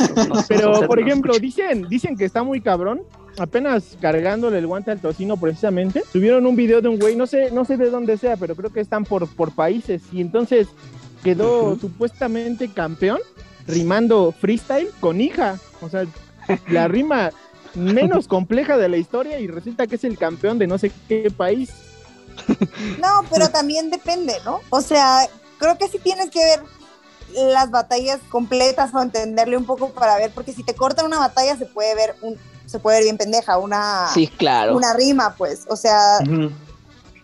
Pero, 0.48 0.88
por 0.88 1.00
ejemplo, 1.00 1.38
dicen, 1.39 1.88
dicen 1.89 2.16
que 2.16 2.25
está 2.25 2.44
muy 2.44 2.62
cabrón. 2.62 3.01
Apenas 3.38 3.98
cargándole 4.00 4.60
el 4.60 4.68
guante 4.68 4.92
al 4.92 5.00
tocino 5.01 5.36
precisamente. 5.36 6.04
Subieron 6.12 6.45
un 6.45 6.56
video 6.56 6.81
de 6.81 6.88
un 6.88 7.00
güey, 7.00 7.16
no 7.16 7.28
sé, 7.28 7.51
no 7.51 7.66
sé 7.66 7.75
de 7.75 7.89
dónde 7.89 8.18
sea, 8.18 8.38
pero 8.38 8.56
creo 8.56 8.71
que 8.71 8.80
están 8.80 9.04
por, 9.04 9.28
por 9.28 9.54
países. 9.54 10.04
Y 10.13 10.21
entonces 10.21 10.68
quedó 11.24 11.78
supuestamente 11.78 12.69
campeón 12.69 13.19
rimando 13.68 14.31
freestyle 14.31 14.89
con 15.00 15.19
hija. 15.19 15.60
O 15.81 15.89
sea, 15.89 16.06
la 16.68 16.88
rima 16.88 17.31
menos 17.74 18.27
compleja 18.27 18.77
de 18.77 18.89
la 18.89 18.97
historia 18.97 19.39
y 19.39 19.47
resulta 19.47 19.88
que 19.88 19.95
es 19.95 20.03
el 20.03 20.18
campeón 20.18 20.57
de 20.57 20.68
no 20.68 20.77
sé 20.77 20.92
qué 21.07 21.30
país. 21.31 21.71
No, 23.00 23.24
pero 23.30 23.50
también 23.50 23.89
depende, 23.89 24.36
¿no? 24.44 24.62
O 24.69 24.81
sea, 24.81 25.27
creo 25.57 25.77
que 25.77 25.88
sí 25.88 26.00
tienes 26.00 26.30
que 26.30 26.39
ver 26.39 26.62
las 27.33 27.71
batallas 27.71 28.19
completas 28.30 28.94
o 28.94 29.01
entenderle 29.01 29.57
un 29.57 29.65
poco 29.65 29.89
para 29.89 30.15
ver, 30.18 30.31
porque 30.33 30.53
si 30.53 30.63
te 30.63 30.74
cortan 30.74 31.06
una 31.06 31.19
batalla 31.19 31.57
se 31.57 31.65
puede 31.65 31.95
ver 31.95 32.15
un, 32.21 32.38
se 32.65 32.80
puede 32.80 32.97
ver 32.97 33.03
bien 33.06 33.18
pendeja, 33.18 33.57
una, 33.57 34.07
Sí, 34.13 34.27
claro. 34.27 34.75
una 34.75 34.94
rima, 34.94 35.36
pues. 35.38 35.65
O 35.68 35.75
sea, 35.75 36.19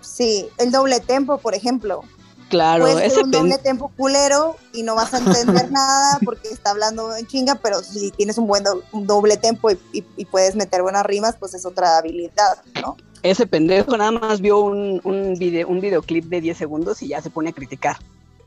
sí, 0.02 0.48
el 0.58 0.72
doble 0.72 1.00
tempo, 1.00 1.38
por 1.38 1.56
ejemplo. 1.56 2.04
Claro, 2.52 2.84
Puede 2.84 3.06
ese 3.08 3.16
ser 3.16 3.24
un 3.26 3.32
pen- 3.32 3.42
doble 3.42 3.58
tempo 3.58 3.92
culero 3.98 4.58
y 4.74 4.84
no 4.84 4.94
vas 4.94 5.14
a 5.14 5.18
entender 5.18 5.72
nada 5.72 6.20
porque 6.24 6.50
está 6.50 6.70
hablando 6.72 7.16
en 7.16 7.26
chinga, 7.26 7.56
pero 7.56 7.82
si 7.82 8.12
tienes 8.12 8.38
un 8.38 8.46
buen 8.46 8.64
do- 8.64 8.84
un 8.92 9.08
doble 9.08 9.38
tempo 9.38 9.72
y, 9.72 9.80
y- 9.94 10.06
y 10.18 10.26
puedes 10.26 10.56
meter 10.56 10.82
buenas 10.84 11.06
rimas, 11.06 11.36
pues 11.40 11.54
es 11.56 11.66
otra 11.66 11.98
habilidad, 11.98 12.62
¿no? 12.82 12.96
ese 13.24 13.46
pendejo 13.46 13.96
nada 13.98 14.12
más 14.12 14.42
vio 14.42 14.60
un, 14.60 15.00
un, 15.04 15.36
video, 15.38 15.68
un 15.68 15.80
videoclip 15.80 16.26
de 16.26 16.42
10 16.42 16.58
segundos 16.58 17.02
y 17.04 17.08
ya 17.10 17.22
se 17.22 17.30
pone 17.30 17.52
a 17.52 17.54
criticar. 17.54 17.98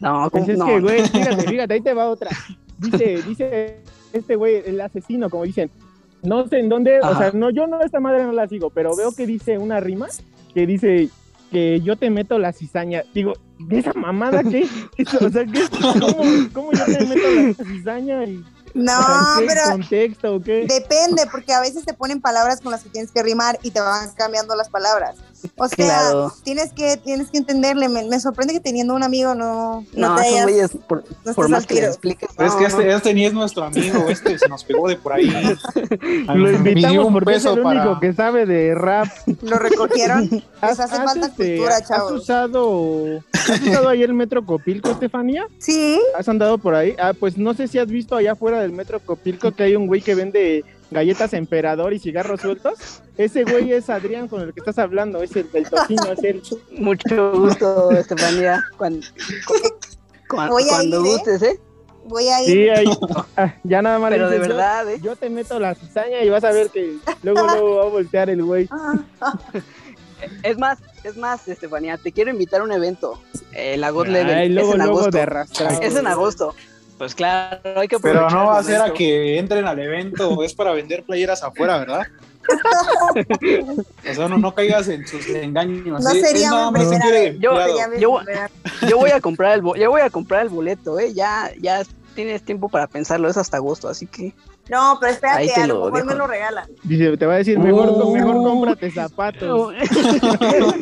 No, 0.00 0.28
Pues 0.30 0.48
no. 0.48 0.66
que, 0.66 0.80
güey, 0.80 1.08
fíjate, 1.08 1.42
fíjate, 1.48 1.74
ahí 1.74 1.80
te 1.80 1.94
va 1.94 2.08
otra. 2.10 2.30
Dice, 2.78 3.22
dice 3.22 3.78
este 4.12 4.34
güey, 4.36 4.62
el 4.66 4.80
asesino, 4.80 5.30
como 5.30 5.44
dicen. 5.44 5.70
No 6.22 6.48
sé 6.48 6.58
en 6.58 6.68
dónde, 6.68 7.00
o 7.00 7.16
sea, 7.16 7.30
no, 7.32 7.50
yo 7.50 7.66
no, 7.68 7.80
esta 7.82 8.00
madre 8.00 8.24
no 8.24 8.32
la 8.32 8.48
sigo, 8.48 8.70
pero 8.70 8.96
veo 8.96 9.12
que 9.12 9.26
dice 9.26 9.58
una 9.58 9.78
rima 9.78 10.08
que 10.52 10.66
dice 10.66 11.08
que 11.50 11.81
yo 11.81 11.96
te 11.96 12.11
meto 12.11 12.38
la 12.38 12.52
cizaña. 12.52 13.02
Digo, 13.12 13.35
¿de 13.58 13.79
esa 13.79 13.93
mamada 13.93 14.43
qué? 14.43 14.69
O 15.20 15.31
sea, 15.31 15.44
¿qué? 15.44 15.64
¿Cómo, 15.81 16.25
cómo 16.52 16.73
yo 16.73 16.85
te 16.85 17.05
meto 17.05 17.29
la 17.29 17.64
cizaña? 17.64 18.25
Y, 18.25 18.44
No, 18.75 18.99
o 18.99 19.02
sea, 19.02 19.19
¿en 19.19 19.41
qué 19.41 19.46
pero 19.46 19.70
contexto 19.70 20.35
o 20.35 20.41
qué? 20.41 20.67
Depende, 20.67 21.26
porque 21.31 21.52
a 21.52 21.61
veces 21.61 21.85
te 21.85 21.94
ponen 21.94 22.20
palabras 22.20 22.61
con 22.61 22.73
las 22.73 22.82
que 22.82 22.91
tienes 22.91 23.11
que 23.11 23.23
rimar 23.23 23.58
y 23.62 23.70
te 23.70 23.81
van 23.81 24.12
cambiando 24.14 24.56
las 24.56 24.69
palabras. 24.69 25.17
O 25.56 25.69
sea, 25.69 25.76
Claro. 25.87 26.32
tienes 26.43 26.73
que 26.73 26.96
tienes 26.96 27.31
que 27.31 27.38
entenderle. 27.38 27.88
Me, 27.88 28.05
me 28.05 28.20
sorprende 28.20 28.52
que 28.55 28.61
teniendo 28.61 28.94
un 28.94 29.02
amigo 29.02 29.35
no, 29.35 29.85
no, 29.94 30.08
No, 30.11 30.17
te 30.17 30.23
hayas- 30.23 30.43
güeyes, 30.44 30.70
por, 30.88 31.05
no 31.25 31.35
por 31.35 31.49
más 31.49 31.67
que 31.67 31.75
tiro. 31.76 31.87
expliques. 31.88 32.29
Pero 32.37 32.49
es 32.49 32.55
no, 32.55 32.58
que 32.58 32.69
no. 32.69 32.79
este, 32.81 32.93
este 32.94 33.14
ni 33.14 33.26
es 33.26 33.32
nuestro 33.32 33.64
amigo, 33.64 34.08
este 34.08 34.38
se 34.38 34.49
nos 34.49 34.64
pegó 34.64 34.88
de 34.88 34.96
por 34.96 35.12
ahí. 35.12 35.26
Lo 36.35 36.50
invitamos 36.52 37.06
un 37.06 37.12
porque 37.12 37.35
es 37.35 37.44
el 37.44 37.52
único 37.52 37.64
para- 37.64 38.00
que 38.00 38.12
sabe 38.12 38.46
de 38.46 38.75
rap. 38.75 39.08
Lo 39.43 39.58
recogieron. 39.58 40.29
Les 40.31 40.43
¿Has, 40.61 40.81
hace 40.81 40.96
has, 40.96 41.05
falta 41.05 41.26
este, 41.26 41.56
cultura, 41.56 41.76
¿Has 41.76 41.88
chavos. 41.88 42.12
usado, 42.12 43.20
¿Has 43.32 43.61
usado 43.61 43.88
ahí 43.88 44.02
el 44.02 44.14
Metro 44.14 44.44
Copilco, 44.46 44.91
Estefanía? 44.91 45.46
Sí, 45.58 46.00
¿Has 46.19 46.29
andado 46.29 46.58
por 46.58 46.75
ahí? 46.75 46.94
Ah, 46.99 47.12
pues 47.19 47.37
no 47.37 47.52
sé 47.55 47.69
si 47.69 47.79
has 47.79 47.88
visto 47.88 48.17
allá 48.17 48.32
afuera 48.32 48.61
del 48.61 48.73
Metro 48.73 48.99
Copilco 49.00 49.52
que 49.52 49.62
hay 49.64 49.76
un 49.76 49.87
güey 49.87 50.00
que 50.00 50.14
vende 50.14 50.64
galletas 50.90 51.32
emperador 51.32 51.92
y 51.92 51.98
cigarros 51.98 52.40
sueltos. 52.40 53.02
Ese 53.16 53.44
güey 53.44 53.72
es 53.72 53.90
Adrián 53.90 54.28
con 54.28 54.40
el 54.42 54.52
que 54.52 54.60
estás 54.60 54.78
hablando, 54.78 55.22
es 55.22 55.34
el 55.36 55.50
del 55.52 55.69
tocino, 55.69 56.04
es 56.12 56.22
él. 56.25 56.42
Mucho 56.72 57.32
gusto, 57.32 57.91
Estefanía. 57.93 58.62
Cuando, 58.76 59.06
cuando, 60.29 60.53
Voy 60.55 60.64
a 60.64 60.69
cuando 60.69 61.00
ir, 61.00 61.06
¿eh? 61.06 61.10
gustes, 61.12 61.43
¿eh? 61.43 61.60
voy 62.06 62.29
a 62.29 62.43
ir. 62.43 62.46
Sí, 62.50 62.69
ahí. 62.69 62.98
Ah, 63.36 63.55
ya 63.64 63.82
nada 63.82 63.98
más. 63.98 64.10
le 64.10 64.17
Pero 64.17 64.31
de 64.31 64.36
yo- 64.36 64.43
verdad, 64.43 64.91
¿eh? 64.91 64.98
Yo 65.03 65.17
te 65.17 65.31
meto 65.31 65.58
la 65.60 65.74
cizaña 65.74 66.22
y 66.22 66.29
vas 66.29 66.44
a 66.44 66.53
ver 66.53 66.70
que 66.70 66.96
luego, 67.22 67.46
luego 67.46 67.76
va 67.76 67.82
a 67.84 67.88
voltear 67.88 68.31
el 68.31 68.43
güey. 68.44 68.69
Es 70.43 70.56
más, 70.56 70.79
es 71.03 71.17
más, 71.19 71.46
Estefanía, 71.48 71.98
te 71.98 72.10
quiero 72.10 72.31
invitar 72.31 72.62
a 72.62 72.64
un 72.64 72.72
evento. 72.72 73.20
Eh, 73.53 73.76
la 73.76 73.91
God 73.91 74.06
Ay, 74.06 74.12
Level. 74.12 74.55
luego, 74.55 74.69
es 74.70 74.74
en 74.74 74.79
luego 74.79 74.93
agosto. 75.00 75.10
de 75.10 75.20
arrastrar. 75.22 75.84
Es 75.84 75.96
en 75.96 76.06
agosto. 76.06 76.55
Pues 76.98 77.15
claro, 77.15 77.81
hay 77.81 77.89
que 77.89 77.98
Pero 77.98 78.31
no 78.31 78.46
va 78.46 78.58
a 78.58 78.63
ser 78.63 78.81
a 78.81 78.93
que 78.93 79.39
entren 79.39 79.67
al 79.67 79.79
evento, 79.79 80.43
es 80.43 80.55
para 80.55 80.72
vender 80.72 81.03
playeras 81.03 81.43
afuera, 81.43 81.79
¿verdad? 81.79 82.03
O 84.10 84.15
sea, 84.15 84.29
no, 84.29 84.36
no 84.36 84.55
caigas 84.55 84.89
en 84.89 85.06
sus 85.06 85.27
engaños. 85.29 86.03
No 86.05 86.10
¿sí? 86.10 86.20
sería 86.20 86.51
nada 86.51 86.70
mi 86.70 86.81
primera 86.81 87.10
vez. 87.10 87.39
Yo- 87.39 88.98
voy 88.98 89.10
a 89.10 89.20
comprar 89.20 89.58
el 89.58 89.63
yo 89.63 89.91
voy 89.91 90.03
a 90.03 90.10
comprar 90.10 90.43
el 90.43 90.51
boleto, 90.51 90.98
¿eh? 90.98 91.15
Ya, 91.15 91.51
ya 91.60 91.82
tienes 92.14 92.42
tiempo 92.44 92.68
para 92.68 92.86
pensarlo, 92.86 93.28
es 93.28 93.36
hasta 93.36 93.56
agosto, 93.58 93.88
así 93.88 94.06
que 94.06 94.34
No, 94.70 94.96
pero 95.00 95.10
Ahí 95.10 95.14
espérate, 95.14 95.46
te 95.54 95.60
a 95.62 95.66
lo 95.66 95.74
lo 95.74 95.80
mejor 95.86 95.92
dejo. 95.94 96.06
me 96.06 96.14
lo 96.14 96.26
regalan. 96.26 96.68
Dice, 96.84 97.16
te 97.18 97.26
va 97.26 97.34
a 97.34 97.36
decir, 97.36 97.58
mejor, 97.58 97.88
Oh. 97.92 98.10
mejor 98.12 98.34
cómprate 98.36 98.90
zapatos. 98.90 99.74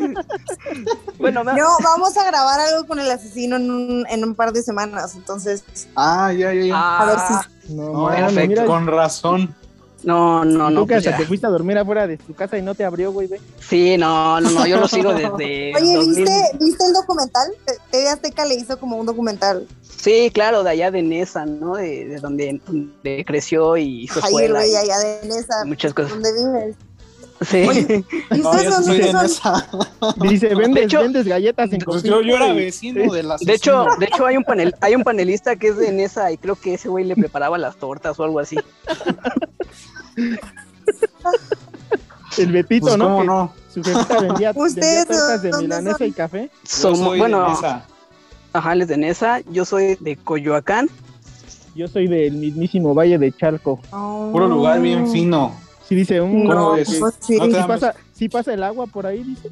bueno, 1.18 1.44
me- 1.44 1.54
No, 1.54 1.66
vamos 1.82 2.16
a 2.16 2.24
grabar 2.24 2.60
algo 2.60 2.86
con 2.86 2.98
el 2.98 3.10
asesino 3.10 3.56
en 3.56 3.70
un, 3.70 4.06
en 4.08 4.24
un 4.24 4.34
par 4.34 4.52
de 4.52 4.62
semanas, 4.62 5.14
entonces 5.16 5.64
Ah, 5.96 6.32
ya, 6.32 6.52
ya, 6.52 6.64
ya. 6.64 7.00
a 7.00 7.04
ver 7.06 7.16
ah, 7.18 7.46
No, 7.68 8.10
mira, 8.46 8.64
con 8.66 8.86
razón. 8.86 9.54
No, 10.04 10.44
no, 10.44 10.68
tú 10.68 10.75
no. 10.75 10.87
que 10.87 10.94
pues 11.00 11.16
te 11.16 11.26
fuiste 11.26 11.47
a 11.47 11.50
dormir 11.50 11.78
afuera 11.78 12.06
de 12.06 12.16
tu 12.18 12.35
casa 12.35 12.59
y 12.59 12.62
no 12.62 12.75
te 12.75 12.85
abrió, 12.85 13.12
güey, 13.12 13.28
ve. 13.28 13.40
Sí, 13.61 13.97
no, 13.97 14.40
no, 14.40 14.50
no, 14.50 14.66
yo 14.66 14.78
lo 14.78 14.88
sigo 14.88 15.12
desde 15.14 15.73
Oye, 15.75 15.94
2000. 15.97 16.14
¿viste, 16.16 16.32
¿viste 16.61 16.85
el 16.87 16.92
documental? 16.92 17.49
Te- 17.64 17.75
TV 17.90 18.09
Azteca 18.09 18.44
le 18.44 18.54
hizo 18.54 18.78
como 18.78 18.97
un 18.97 19.06
documental. 19.06 19.66
Sí, 19.82 20.30
claro, 20.35 20.64
de 20.64 20.71
allá 20.71 20.90
de 20.90 21.02
Nesa, 21.02 21.47
¿no? 21.47 21.75
De, 21.76 22.06
de 22.06 22.16
donde, 22.18 22.61
donde 22.66 23.25
creció 23.25 23.76
y 23.76 24.04
hizo 24.04 24.14
Ahí 24.25 24.35
el 24.35 24.42
escuela 24.44 24.59
güey 24.61 24.76
allá 24.76 24.99
de 24.99 25.28
Nesa, 25.28 25.64
muchas 25.64 25.94
cosas. 25.94 26.11
donde 26.12 26.32
vives. 26.32 26.76
Sí. 27.42 27.59
¿Y 28.30 28.38
No, 28.38 28.62
yo 28.62 28.71
dónde 28.71 28.87
soy 28.87 28.99
de. 28.99 29.12
Dice, 30.28 30.54
vendes, 30.54 30.85
hecho- 30.85 31.00
vendes 31.00 31.26
galletas 31.26 31.73
en 31.73 31.80
Pues 31.80 32.02
yo, 32.04 32.21
yo 32.23 32.37
era 32.37 32.52
vecino 32.52 33.12
de 33.12 33.23
la 33.25 33.37
De 33.40 33.54
hecho, 33.54 33.85
de 33.99 34.06
hecho 34.06 34.26
hay 34.26 34.37
un 34.37 34.44
panel, 34.44 34.75
hay 34.80 34.94
un 34.94 35.02
panelista 35.02 35.56
que 35.56 35.68
es 35.68 35.76
de 35.76 35.90
Nesa 35.90 36.30
y 36.30 36.37
creo 36.37 36.54
que 36.56 36.75
ese 36.75 36.88
güey 36.88 37.04
le 37.04 37.16
preparaba 37.16 37.59
las 37.59 37.76
tortas 37.76 38.18
o 38.21 38.25
algo 38.25 38.38
así. 38.38 38.56
El 42.38 42.52
Betito, 42.52 42.87
pues, 42.87 42.99
¿no? 42.99 43.05
¿cómo 43.07 43.21
Que 43.21 43.26
no? 43.26 43.52
Su 43.73 43.83
jefita 43.83 44.21
vendía, 44.21 44.52
vendía 44.52 44.52
Ustedes, 44.55 45.07
tortas 45.07 45.43
de 45.43 45.50
¿dónde 45.50 45.67
milanesa 45.67 45.99
son? 45.99 46.07
y 46.07 46.12
café. 46.12 46.50
Somos, 46.64 46.99
soy 46.99 47.12
de 47.12 47.19
bueno, 47.19 47.52
esa. 47.52 47.87
ajá, 48.52 48.73
él 48.73 48.83
es 48.83 48.88
de 48.88 48.97
Nesa, 48.97 49.41
yo 49.50 49.64
soy 49.64 49.97
de 50.00 50.17
Coyoacán. 50.17 50.88
Yo 51.75 51.88
soy 51.88 52.07
del 52.07 52.35
mismísimo 52.35 52.95
Valle 52.95 53.17
de 53.19 53.33
Charco. 53.33 53.81
Puro 53.91 54.47
lugar 54.47 54.81
bien 54.81 55.11
fino. 55.11 55.55
Sí 55.88 55.95
dice 55.95 56.21
un 56.21 56.43
¿Cómo 56.47 56.55
No, 56.55 56.73
ves? 56.73 56.88
que- 56.91 56.99
pues 56.99 57.14
sí. 57.21 57.38
No 57.38 57.67
pasa, 57.67 57.95
sí 58.12 58.29
pasa 58.29 58.52
el 58.52 58.62
agua 58.62 58.87
por 58.87 59.07
ahí, 59.07 59.23
dice. 59.23 59.50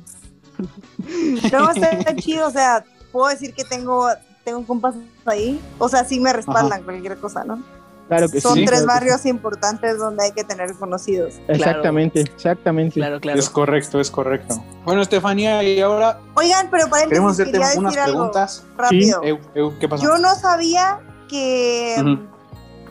No, 1.51 1.71
está 1.71 2.15
chido, 2.17 2.47
o 2.47 2.51
sea, 2.51 2.85
puedo 3.11 3.29
decir 3.29 3.55
que 3.55 3.65
tengo, 3.65 4.07
tengo 4.45 4.67
compas 4.67 4.95
ahí. 5.25 5.59
O 5.79 5.89
sea, 5.89 6.05
sí 6.05 6.21
me 6.21 6.31
respaldan 6.35 6.83
cualquier 6.83 7.17
cosa, 7.17 7.43
¿no? 7.45 7.63
Claro 8.11 8.29
que 8.29 8.41
Son 8.41 8.55
sí. 8.55 8.65
tres 8.65 8.83
claro 8.83 8.87
que 9.01 9.07
barrios 9.07 9.25
importantes 9.25 9.97
donde 9.99 10.25
hay 10.25 10.33
que 10.33 10.43
tener 10.43 10.75
conocidos. 10.75 11.35
sí. 11.35 11.43
Exactamente, 11.47 12.21
exactamente. 12.23 12.95
Claro, 12.95 13.21
claro. 13.21 13.39
Es 13.39 13.49
correcto, 13.49 14.01
es 14.01 14.11
correcto. 14.11 14.61
Bueno, 14.85 15.01
Estefanía, 15.03 15.63
y 15.63 15.81
ahora 15.81 16.19
Oigan, 16.35 16.69
pero 16.73 16.87
queremos 16.91 17.37
paréntesis, 17.37 17.57
hacerte 17.63 17.79
unas 17.79 17.93
decir 17.93 18.01
algo 18.01 18.17
preguntas. 18.33 18.65
rápido. 18.77 19.23
Eu, 19.55 19.79
¿Qué 19.79 19.89
pasó? 19.89 20.03
Yo 20.03 20.19
no 20.19 20.35
sabía 20.35 20.99
que, 21.29 21.95
Ujú. 22.01 22.19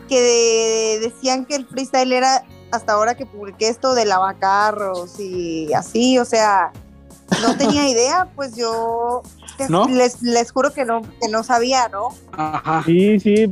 que 0.08 0.20
de- 0.22 1.00
decían 1.10 1.44
que 1.44 1.56
el 1.56 1.66
freestyle 1.66 2.12
era 2.14 2.42
hasta 2.72 2.94
ahora 2.94 3.14
que 3.14 3.26
publiqué 3.26 3.68
esto 3.68 3.94
de 3.94 4.06
lavacarros 4.06 5.20
y 5.20 5.70
así, 5.74 6.18
o 6.18 6.24
sea, 6.24 6.72
no 7.42 7.56
tenía 7.58 7.86
idea, 7.90 8.28
pues 8.34 8.56
yo 8.56 9.22
¿No? 9.68 9.86
les, 9.86 10.22
les 10.22 10.50
juro 10.52 10.72
que 10.72 10.86
no, 10.86 11.02
que 11.20 11.28
no 11.28 11.42
sabía, 11.42 11.88
¿no? 11.90 12.08
Ajá. 12.32 12.82
Sí, 12.86 13.20
sí, 13.20 13.46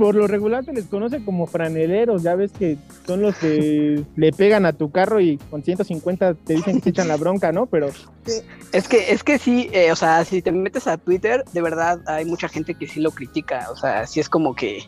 por 0.00 0.14
lo 0.14 0.26
regular 0.26 0.64
se 0.64 0.72
les 0.72 0.86
conoce 0.86 1.22
como 1.24 1.46
franeleros, 1.46 2.22
ya 2.22 2.34
ves 2.34 2.50
que 2.58 2.76
son 3.06 3.22
los 3.22 3.36
que 3.36 4.02
le 4.16 4.32
pegan 4.32 4.66
a 4.66 4.72
tu 4.72 4.90
carro 4.90 5.20
y 5.20 5.36
con 5.50 5.62
150 5.62 6.34
te 6.34 6.54
dicen 6.54 6.76
que 6.76 6.80
te 6.80 6.90
echan 6.90 7.06
la 7.06 7.16
bronca, 7.16 7.52
¿no? 7.52 7.66
Pero 7.66 7.90
Es 8.72 8.88
que, 8.88 9.12
es 9.12 9.22
que 9.22 9.38
sí, 9.38 9.68
eh, 9.72 9.92
o 9.92 9.96
sea, 9.96 10.24
si 10.24 10.42
te 10.42 10.50
metes 10.52 10.86
a 10.86 10.96
Twitter, 10.96 11.44
de 11.52 11.62
verdad 11.62 12.00
hay 12.06 12.24
mucha 12.24 12.48
gente 12.48 12.74
que 12.74 12.88
sí 12.88 13.00
lo 13.00 13.10
critica. 13.10 13.68
O 13.70 13.76
sea, 13.76 14.06
sí 14.06 14.20
es 14.20 14.28
como 14.28 14.54
que 14.54 14.82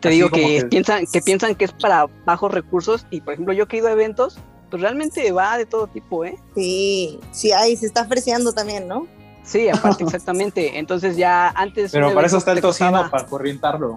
te 0.00 0.08
Así 0.08 0.16
digo 0.18 0.30
que, 0.30 0.60
que- 0.60 0.66
piensan, 0.66 1.04
que 1.12 1.20
piensan 1.22 1.54
que 1.54 1.64
es 1.64 1.72
para 1.72 2.06
bajos 2.24 2.52
recursos. 2.52 3.06
Y 3.10 3.20
por 3.22 3.32
ejemplo, 3.34 3.52
yo 3.54 3.66
que 3.66 3.76
he 3.76 3.78
ido 3.80 3.88
a 3.88 3.92
eventos, 3.92 4.38
pues 4.70 4.82
realmente 4.82 5.32
va 5.32 5.56
de 5.58 5.66
todo 5.66 5.86
tipo, 5.86 6.24
¿eh? 6.24 6.36
Sí, 6.54 7.18
sí, 7.32 7.52
ahí 7.52 7.74
se 7.76 7.86
está 7.86 8.02
ofreciendo 8.02 8.52
también, 8.52 8.86
¿no? 8.86 9.06
Sí, 9.48 9.66
aparte, 9.70 10.04
exactamente. 10.04 10.78
Entonces 10.78 11.16
ya 11.16 11.48
antes. 11.48 11.90
Pero 11.90 12.12
para 12.12 12.26
eso 12.26 12.36
está 12.36 12.52
el 12.52 12.60
tocino, 12.60 13.08
para 13.10 13.24
corrientarlo. 13.24 13.96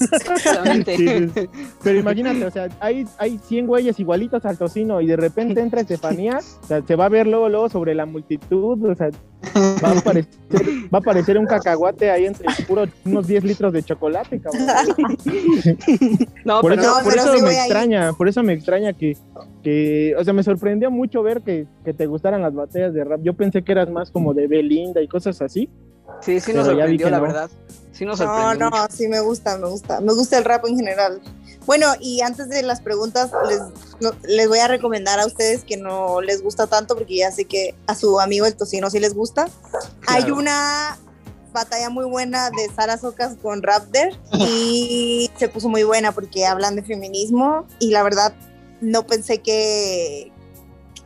Exactamente. 0.00 0.96
Sí, 0.96 1.30
sí. 1.32 1.48
Pero 1.84 2.00
imagínate, 2.00 2.44
o 2.44 2.50
sea, 2.50 2.68
hay, 2.80 3.06
hay 3.18 3.38
100 3.38 3.66
güeyes 3.68 4.00
igualitos 4.00 4.44
al 4.44 4.58
tocino 4.58 5.00
y 5.00 5.06
de 5.06 5.16
repente 5.16 5.60
entra 5.60 5.82
Estefanía, 5.82 6.40
o 6.62 6.66
sea, 6.66 6.82
se 6.82 6.96
va 6.96 7.04
a 7.04 7.08
ver 7.08 7.28
luego, 7.28 7.48
luego 7.48 7.68
sobre 7.68 7.94
la 7.94 8.06
multitud, 8.06 8.84
o 8.90 8.94
sea, 8.96 9.10
va 9.56 9.88
a 9.90 9.98
aparecer, 9.98 10.32
va 10.92 10.98
a 10.98 10.98
aparecer 10.98 11.38
un 11.38 11.46
cacahuate 11.46 12.10
ahí 12.10 12.26
entre 12.26 12.46
puro, 12.66 12.84
unos 13.04 13.26
10 13.26 13.44
litros 13.44 13.72
de 13.72 13.82
chocolate, 13.82 14.40
cabrón. 14.40 14.66
No, 16.44 16.60
Por 16.60 16.70
pero 16.72 16.82
eso, 16.82 16.90
no, 16.98 17.02
por 17.04 17.12
pero 17.12 17.22
eso 17.24 17.36
sí 17.36 17.42
me 17.42 17.50
ahí. 17.50 17.56
extraña, 17.58 18.12
por 18.12 18.28
eso 18.28 18.42
me 18.42 18.52
extraña 18.54 18.92
que, 18.92 19.16
que, 19.62 20.14
o 20.18 20.24
sea, 20.24 20.32
me 20.32 20.42
sorprendió 20.42 20.90
mucho 20.90 21.22
ver 21.22 21.42
que, 21.42 21.66
que 21.84 21.92
te 21.94 22.06
gustaran 22.06 22.42
las 22.42 22.54
batallas 22.54 22.94
de 22.94 23.04
rap. 23.04 23.20
Yo 23.22 23.34
pensé 23.34 23.62
que 23.62 23.72
eras 23.72 23.90
más 23.90 24.10
como 24.10 24.34
de 24.34 24.46
Belinda 24.46 25.00
y 25.02 25.08
cosas 25.08 25.40
así. 25.42 25.68
sí, 26.20 26.40
sí 26.40 26.52
nos 26.52 26.66
sorprendió, 26.66 27.10
la 27.10 27.18
no. 27.18 27.22
verdad. 27.24 27.50
Sí 27.92 28.04
nos 28.04 28.18
No, 28.20 28.26
sorprendió. 28.26 28.70
no, 28.70 28.76
mucho. 28.82 28.92
sí 28.94 29.08
me 29.08 29.20
gusta, 29.20 29.58
me 29.58 29.68
gusta. 29.68 30.00
Me 30.00 30.12
gusta 30.14 30.38
el 30.38 30.44
rap 30.44 30.64
en 30.66 30.76
general. 30.76 31.20
Bueno, 31.68 31.92
y 32.00 32.22
antes 32.22 32.48
de 32.48 32.62
las 32.62 32.80
preguntas, 32.80 33.30
les, 33.46 33.60
no- 34.00 34.16
les 34.22 34.48
voy 34.48 34.58
a 34.58 34.68
recomendar 34.68 35.20
a 35.20 35.26
ustedes 35.26 35.64
que 35.64 35.76
no 35.76 36.22
les 36.22 36.42
gusta 36.42 36.66
tanto, 36.66 36.96
porque 36.96 37.16
ya 37.18 37.30
sé 37.30 37.44
que 37.44 37.74
a 37.86 37.94
su 37.94 38.18
amigo 38.20 38.46
el 38.46 38.56
tocino 38.56 38.88
sí 38.88 38.98
les 38.98 39.12
gusta. 39.12 39.50
Hay 40.06 40.30
una 40.30 40.96
batalla 41.52 41.90
muy 41.90 42.06
buena 42.06 42.48
de 42.48 42.70
Sara 42.74 42.96
Socas 42.96 43.36
con 43.42 43.62
Raptor 43.62 44.08
y 44.32 45.30
se 45.36 45.48
puso 45.50 45.68
muy 45.68 45.82
buena 45.82 46.12
porque 46.12 46.46
hablan 46.46 46.74
de 46.74 46.82
feminismo 46.84 47.66
y 47.78 47.90
la 47.90 48.02
verdad 48.02 48.32
no 48.80 49.06
pensé 49.06 49.38
que, 49.42 50.32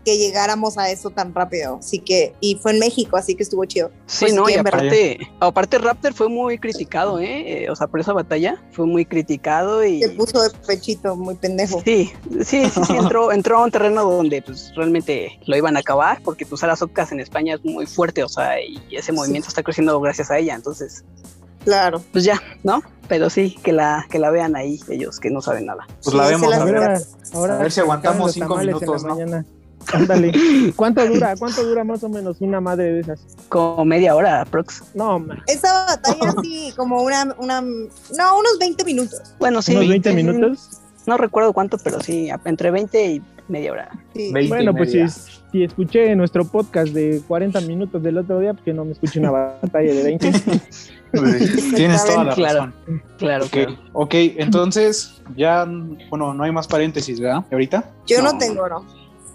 que 0.05 0.19
llegáramos 0.19 0.79
a 0.79 0.91
eso 0.91 1.11
tan 1.11 1.35
rápido. 1.35 1.77
Así 1.79 1.99
que, 1.99 2.35
y 2.41 2.57
fue 2.57 2.73
en 2.73 2.79
México, 2.79 3.17
así 3.17 3.35
que 3.35 3.43
estuvo 3.43 3.65
chido. 3.65 3.91
Sí, 4.07 4.27
Pues, 4.27 4.35
no, 4.35 4.49
y 4.49 4.55
aparte, 4.55 5.19
aparte 5.41 5.79
Raptor 5.79 6.13
fue 6.15 6.29
muy 6.29 6.59
criticado, 6.59 7.19
¿eh? 7.21 7.65
Eh, 7.65 7.71
O 7.71 7.77
sea, 7.77 7.87
por 7.87 8.01
esa 8.01 8.13
batalla 8.13 8.63
fue 8.73 8.87
muy 8.87 9.05
criticado 9.05 9.85
y... 9.85 10.01
Se 10.03 10.09
puso 10.11 10.43
de 10.43 10.51
pechito, 10.67 11.15
muy 11.17 11.35
pendejo. 11.37 11.81
Sí, 11.85 12.13
sí, 12.45 12.69
sí, 12.69 12.81
sí, 12.87 12.97
entró, 12.97 13.33
entró 13.33 13.59
a 13.59 13.65
un 13.65 13.71
terreno 13.71 14.05
donde 14.05 14.43
pues 14.43 14.73
realmente 14.75 15.39
lo 15.47 15.57
iban 15.57 15.77
a 15.77 15.81
acabar, 15.81 16.21
porque 16.25 16.45
pues 16.47 16.61
Sara 16.61 16.77
Socas 16.77 17.13
en 17.13 17.21
España 17.21 17.55
es 17.55 17.65
muy 17.65 17.87
fuerte, 17.87 18.23
o 18.25 18.29
sea, 18.29 18.61
y 18.61 18.81
ese 18.91 19.13
movimiento 19.13 19.49
está 19.49 19.63
creciendo 19.63 20.01
gracias 20.01 20.31
a 20.31 20.39
ella, 20.39 20.55
entonces, 20.55 21.05
Claro. 21.65 22.03
pues 22.13 22.25
ya, 22.25 22.43
¿no? 22.65 22.83
Pero 23.09 23.31
sí, 23.31 23.57
que 23.63 23.73
la, 23.73 24.07
que 24.11 24.19
la 24.19 24.31
vean 24.31 24.57
ahí, 24.57 24.81
ellos 24.89 25.21
que 25.21 25.31
no 25.31 25.41
saben 25.43 25.67
nada. 25.67 25.87
Pues 26.03 26.15
la 26.17 26.27
Sí, 26.27 26.33
vemos, 26.33 26.47
a 26.53 26.57
las 26.59 26.65
ver. 26.65 26.77
Ahora, 26.77 27.01
ahora 27.35 27.55
A 27.59 27.63
ver 27.63 27.73
si 27.73 27.81
aguantamos 27.81 28.33
cinco 28.33 28.57
minutos, 28.57 29.05
¿no? 29.05 29.15
mañana. 29.15 29.45
Ándale. 29.93 30.33
¿Cuánto 30.77 31.07
dura? 31.07 31.35
¿Cuánto 31.39 31.65
dura 31.65 31.85
más 31.85 32.03
o 32.05 32.09
menos 32.09 32.37
una 32.41 32.61
madre 32.61 32.93
de 32.93 33.01
esas? 33.01 33.21
Como 33.49 33.85
media 33.85 34.15
hora, 34.15 34.45
prox. 34.45 34.83
No, 34.95 35.19
ma. 35.19 35.43
Esa 35.47 35.73
batalla 35.87 36.35
sí, 36.43 36.73
como 36.77 37.03
una, 37.03 37.35
una, 37.39 37.61
no, 37.61 38.39
unos 38.39 38.59
20 38.59 38.85
minutos. 38.85 39.21
Bueno, 39.39 39.63
sí. 39.63 39.75
unos 39.77 39.89
20 39.89 40.11
sí, 40.11 40.17
minutos. 40.17 40.81
No 41.07 41.17
recuerdo 41.17 41.53
cuánto, 41.53 41.79
pero 41.79 42.01
sí, 42.01 42.31
entre 42.45 42.71
20 42.71 43.07
y 43.13 43.23
media 43.49 43.73
hora. 43.73 43.91
Sí. 44.15 44.33
20 44.33 44.45
y 44.45 44.49
Bueno, 44.49 44.75
pues 44.75 44.93
si, 44.93 45.01
si 45.51 45.65
escuché 45.65 46.15
nuestro 46.15 46.45
podcast 46.45 46.93
de 46.93 47.21
40 47.27 47.61
minutos 47.63 48.01
del 48.03 48.19
otro 48.19 48.39
día, 48.39 48.53
pues 48.53 48.65
que 48.65 48.73
no 48.73 48.85
me 48.85 48.93
escuche 48.93 49.19
una 49.19 49.31
batalla 49.33 49.93
de 49.93 50.03
20. 50.05 50.33
Tienes 51.75 52.05
toda 52.05 52.25
la 52.25 52.35
Claro. 52.35 52.59
razón. 52.67 53.03
Claro, 53.19 53.45
Ok, 53.45 53.51
claro. 53.51 53.77
ok, 53.93 54.15
entonces 54.15 55.21
ya, 55.37 55.67
bueno, 56.09 56.33
no 56.35 56.45
hay 56.45 56.53
más 56.53 56.67
paréntesis, 56.67 57.21
¿verdad? 57.21 57.45
¿Ahorita? 57.51 57.91
Yo 58.07 58.23
no, 58.23 58.33
No. 58.33 58.39
tengo, 58.39 58.69
no. 58.69 58.87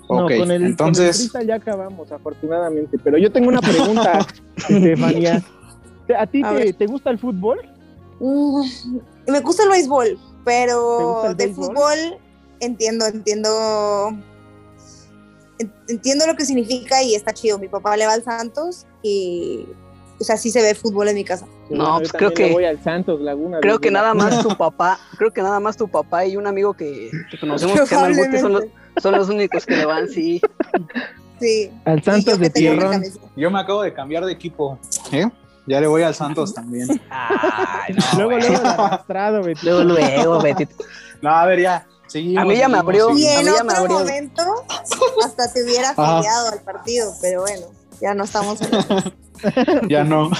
No, 0.10 0.26
Ok, 0.26 0.32
con 0.40 0.52
el, 0.52 0.66
entonces, 0.66 0.98
con 0.98 1.08
el 1.08 1.14
freestyle 1.14 1.48
ya 1.48 1.56
acabamos, 1.56 2.12
afortunadamente. 2.12 2.98
Pero 3.04 3.18
yo 3.18 3.32
tengo 3.32 3.50
una 3.50 3.60
pregunta, 3.62 4.26
Estefanía. 4.70 5.44
¿A 6.18 6.26
ti 6.26 6.42
A 6.44 6.56
te, 6.56 6.74
te 6.74 6.86
gusta 6.86 7.10
el 7.10 7.20
fútbol? 7.20 7.60
Mm, 8.20 8.62
me 9.28 9.40
gusta 9.42 9.64
el 9.64 9.70
béisbol, 9.70 10.08
¿Te 10.18 10.18
pero 10.46 11.26
el 11.26 11.36
de 11.38 11.46
béisbol? 11.48 11.66
fútbol 11.68 11.98
entiendo, 12.62 13.06
entiendo, 13.06 13.50
en- 15.60 15.74
entiendo 15.90 16.26
lo 16.28 16.36
que 16.36 16.46
significa 16.46 17.02
y 17.04 17.16
está 17.16 17.34
chido. 17.34 17.60
Mi 17.60 17.68
papá 17.68 17.98
le 17.98 18.06
va 18.06 18.14
al 18.14 18.24
Santos 18.24 18.86
y, 19.04 19.66
o 20.20 20.24
sea, 20.24 20.38
sí 20.38 20.52
se 20.52 20.62
ve 20.62 20.74
fútbol 20.76 21.10
en 21.10 21.16
mi 21.16 21.24
casa. 21.24 21.46
No, 21.70 21.98
pues 21.98 22.14
creo 22.14 22.34
que- 22.34 22.54
voy 22.54 22.66
al 22.66 22.82
Santos 22.82 23.20
Laguna. 23.22 23.60
Creo 23.60 23.80
que 23.80 23.92
nada 23.92 24.14
más 24.14 24.42
tu 24.42 24.56
papá, 24.56 24.98
creo 25.18 25.32
que 25.32 25.42
nada 25.42 25.60
más 25.60 25.76
tu 25.78 25.88
papá 25.88 26.26
y 26.26 26.38
un 26.38 26.48
amigo 26.48 26.74
que, 26.74 27.12
que 27.30 27.40
conocemos 27.40 27.74
que 28.32 28.40
son 28.40 28.54
los. 28.54 28.64
Son 29.02 29.16
los 29.16 29.30
únicos 29.30 29.66
que 29.66 29.76
le 29.78 29.86
van, 29.86 30.08
sí. 30.10 30.42
Sí. 31.40 31.72
Al 31.86 32.02
Santos 32.04 32.40
de 32.40 32.50
Tierrón. 32.50 32.92
camisa. 32.92 33.20
yo 33.36 33.52
me 33.52 33.60
acabo 33.60 33.82
de 33.84 33.94
cambiar 33.94 34.26
de 34.26 34.32
equipo. 34.32 34.80
¿eh? 35.12 35.30
Ya 35.68 35.80
le 35.82 35.88
voy 35.88 36.02
al 36.04 36.16
Santos 36.16 36.54
también. 36.54 36.88
Ay, 37.10 37.94
no, 37.94 38.04
Luego, 38.18 38.32
güey. 38.32 38.50
luego 38.50 38.68
arrastrado, 38.68 39.44
Betty. 39.44 39.66
luego, 39.66 39.84
luego, 39.84 40.42
Betty. 40.42 40.68
No, 41.22 41.30
a 41.30 41.46
ver, 41.46 41.62
ya. 41.62 41.86
Seguimos, 42.08 42.42
A 42.44 42.46
mí 42.48 42.56
ya 42.56 42.70
me 42.70 42.78
abrió. 42.78 43.10
Y 43.18 43.26
en 43.28 43.46
mí 43.46 43.52
ya 43.56 43.64
me 43.64 43.74
otro 43.74 43.82
abrió. 43.84 44.00
momento 44.00 44.44
hasta 45.26 45.52
te 45.52 45.64
hubiera 45.64 45.90
afiliado 45.90 46.52
al 46.54 46.62
partido, 46.62 47.12
pero 47.22 47.42
bueno, 47.42 47.66
ya 48.02 48.14
no 48.14 48.24
estamos 48.24 48.60
en 48.62 48.70
Ya 49.90 50.04
no. 50.06 50.32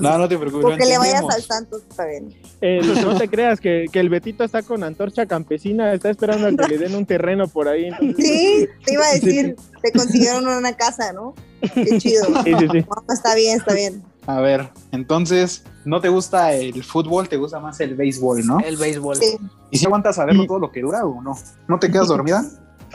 No, 0.00 0.16
no 0.18 0.28
te 0.28 0.36
preocupes. 0.38 0.62
Porque 0.62 0.84
le 0.86 0.96
vayas 0.98 1.24
al 1.28 1.42
Santos, 1.42 1.82
está 1.88 2.04
bien. 2.06 2.34
Eh, 2.60 2.80
no 3.04 3.16
te 3.16 3.28
creas 3.28 3.60
que, 3.60 3.86
que 3.92 4.00
el 4.00 4.08
Betito 4.08 4.44
está 4.44 4.62
con 4.62 4.82
antorcha 4.84 5.26
campesina, 5.26 5.92
está 5.92 6.10
esperando 6.10 6.46
a 6.46 6.50
que 6.66 6.68
le 6.72 6.78
den 6.78 6.94
un 6.94 7.04
terreno 7.06 7.48
por 7.48 7.68
ahí. 7.68 7.86
entonces- 7.86 8.16
Sí, 8.24 8.68
te 8.84 8.92
iba 8.94 9.04
a 9.06 9.12
decir, 9.14 9.56
te 9.82 9.92
consiguieron 9.92 10.46
una 10.46 10.72
casa, 10.74 11.12
¿no? 11.12 11.34
Qué 11.74 11.98
chido. 11.98 12.24
Sí, 12.44 12.52
sí, 12.58 12.66
sí. 12.72 12.86
No, 12.88 13.14
está 13.14 13.34
bien, 13.34 13.58
está 13.58 13.74
bien. 13.74 14.02
A 14.26 14.40
ver, 14.40 14.68
entonces, 14.92 15.64
¿no 15.86 16.00
te 16.00 16.08
gusta 16.10 16.52
el 16.52 16.84
fútbol? 16.84 17.28
¿Te 17.28 17.36
gusta 17.36 17.58
más 17.60 17.80
el 17.80 17.94
béisbol, 17.94 18.46
no? 18.46 18.60
El 18.60 18.76
béisbol. 18.76 19.16
Sí. 19.16 19.38
¿Y 19.70 19.78
si 19.78 19.86
aguantas 19.86 20.18
a 20.18 20.26
verlo 20.26 20.46
todo 20.46 20.58
lo 20.58 20.70
que 20.70 20.82
dura 20.82 21.04
o 21.06 21.22
no? 21.22 21.36
¿No 21.66 21.78
te 21.78 21.90
quedas 21.90 22.08
dormida? 22.08 22.44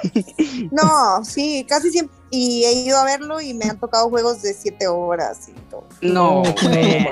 No, 0.72 1.24
sí, 1.24 1.66
casi 1.68 1.90
siempre. 1.92 2.16
Y 2.36 2.64
he 2.64 2.74
ido 2.86 2.98
a 2.98 3.06
verlo 3.06 3.40
y 3.42 3.54
me 3.54 3.66
han 3.66 3.80
tocado 3.80 4.10
juegos 4.10 4.42
de 4.42 4.56
siete 4.56 4.88
horas 4.88 5.50
y 5.50 5.52
todo. 5.70 5.86
No, 6.02 6.42
güey. 6.64 7.06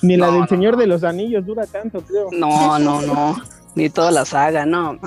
Ni 0.00 0.16
la 0.16 0.28
No, 0.28 0.32
del 0.32 0.40
no, 0.40 0.46
Señor 0.46 0.72
no. 0.74 0.80
de 0.80 0.86
los 0.86 1.04
Anillos 1.04 1.44
dura 1.44 1.66
tanto, 1.66 2.00
creo. 2.00 2.30
No, 2.32 2.78
no, 2.78 3.02
no. 3.02 3.36
Ni 3.74 3.90
toda 3.90 4.10
la 4.10 4.24
saga, 4.24 4.64
no. 4.64 4.94
no. 4.94 5.00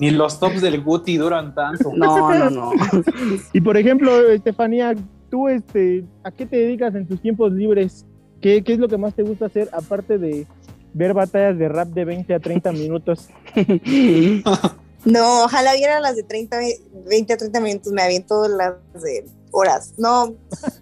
Ni 0.00 0.10
los 0.10 0.40
tops 0.40 0.60
del 0.60 0.82
Guti 0.82 1.18
duran 1.18 1.54
tanto. 1.54 1.92
No, 1.94 2.34
no, 2.34 2.50
no. 2.50 2.72
Y 3.52 3.60
por 3.60 3.76
ejemplo, 3.76 4.28
Estefanía, 4.28 4.96
tú, 5.30 5.46
este, 5.46 6.04
¿a 6.24 6.32
qué 6.32 6.44
te 6.44 6.56
dedicas 6.56 6.92
en 6.96 7.06
tus 7.06 7.22
tiempos 7.22 7.52
libres? 7.52 8.04
¿Qué, 8.40 8.64
qué 8.64 8.72
es 8.72 8.80
lo 8.80 8.88
que 8.88 8.98
más 8.98 9.14
te 9.14 9.22
gusta 9.22 9.46
hacer 9.46 9.68
aparte 9.72 10.18
de 10.18 10.48
ver 10.94 11.14
batallas 11.14 11.56
de 11.56 11.68
rap 11.68 11.88
de 11.90 12.04
20 12.06 12.34
a 12.34 12.40
30 12.40 12.72
minutos? 12.72 13.28
No, 15.04 15.44
ojalá 15.44 15.74
viera 15.74 16.00
las 16.00 16.16
de 16.16 16.22
30, 16.22 16.58
20 17.06 17.32
a 17.32 17.36
30 17.36 17.60
minutos, 17.60 17.92
me 17.92 18.02
aviento 18.02 18.46
las 18.48 18.74
de 19.02 19.26
horas. 19.50 19.94
No, 19.96 20.34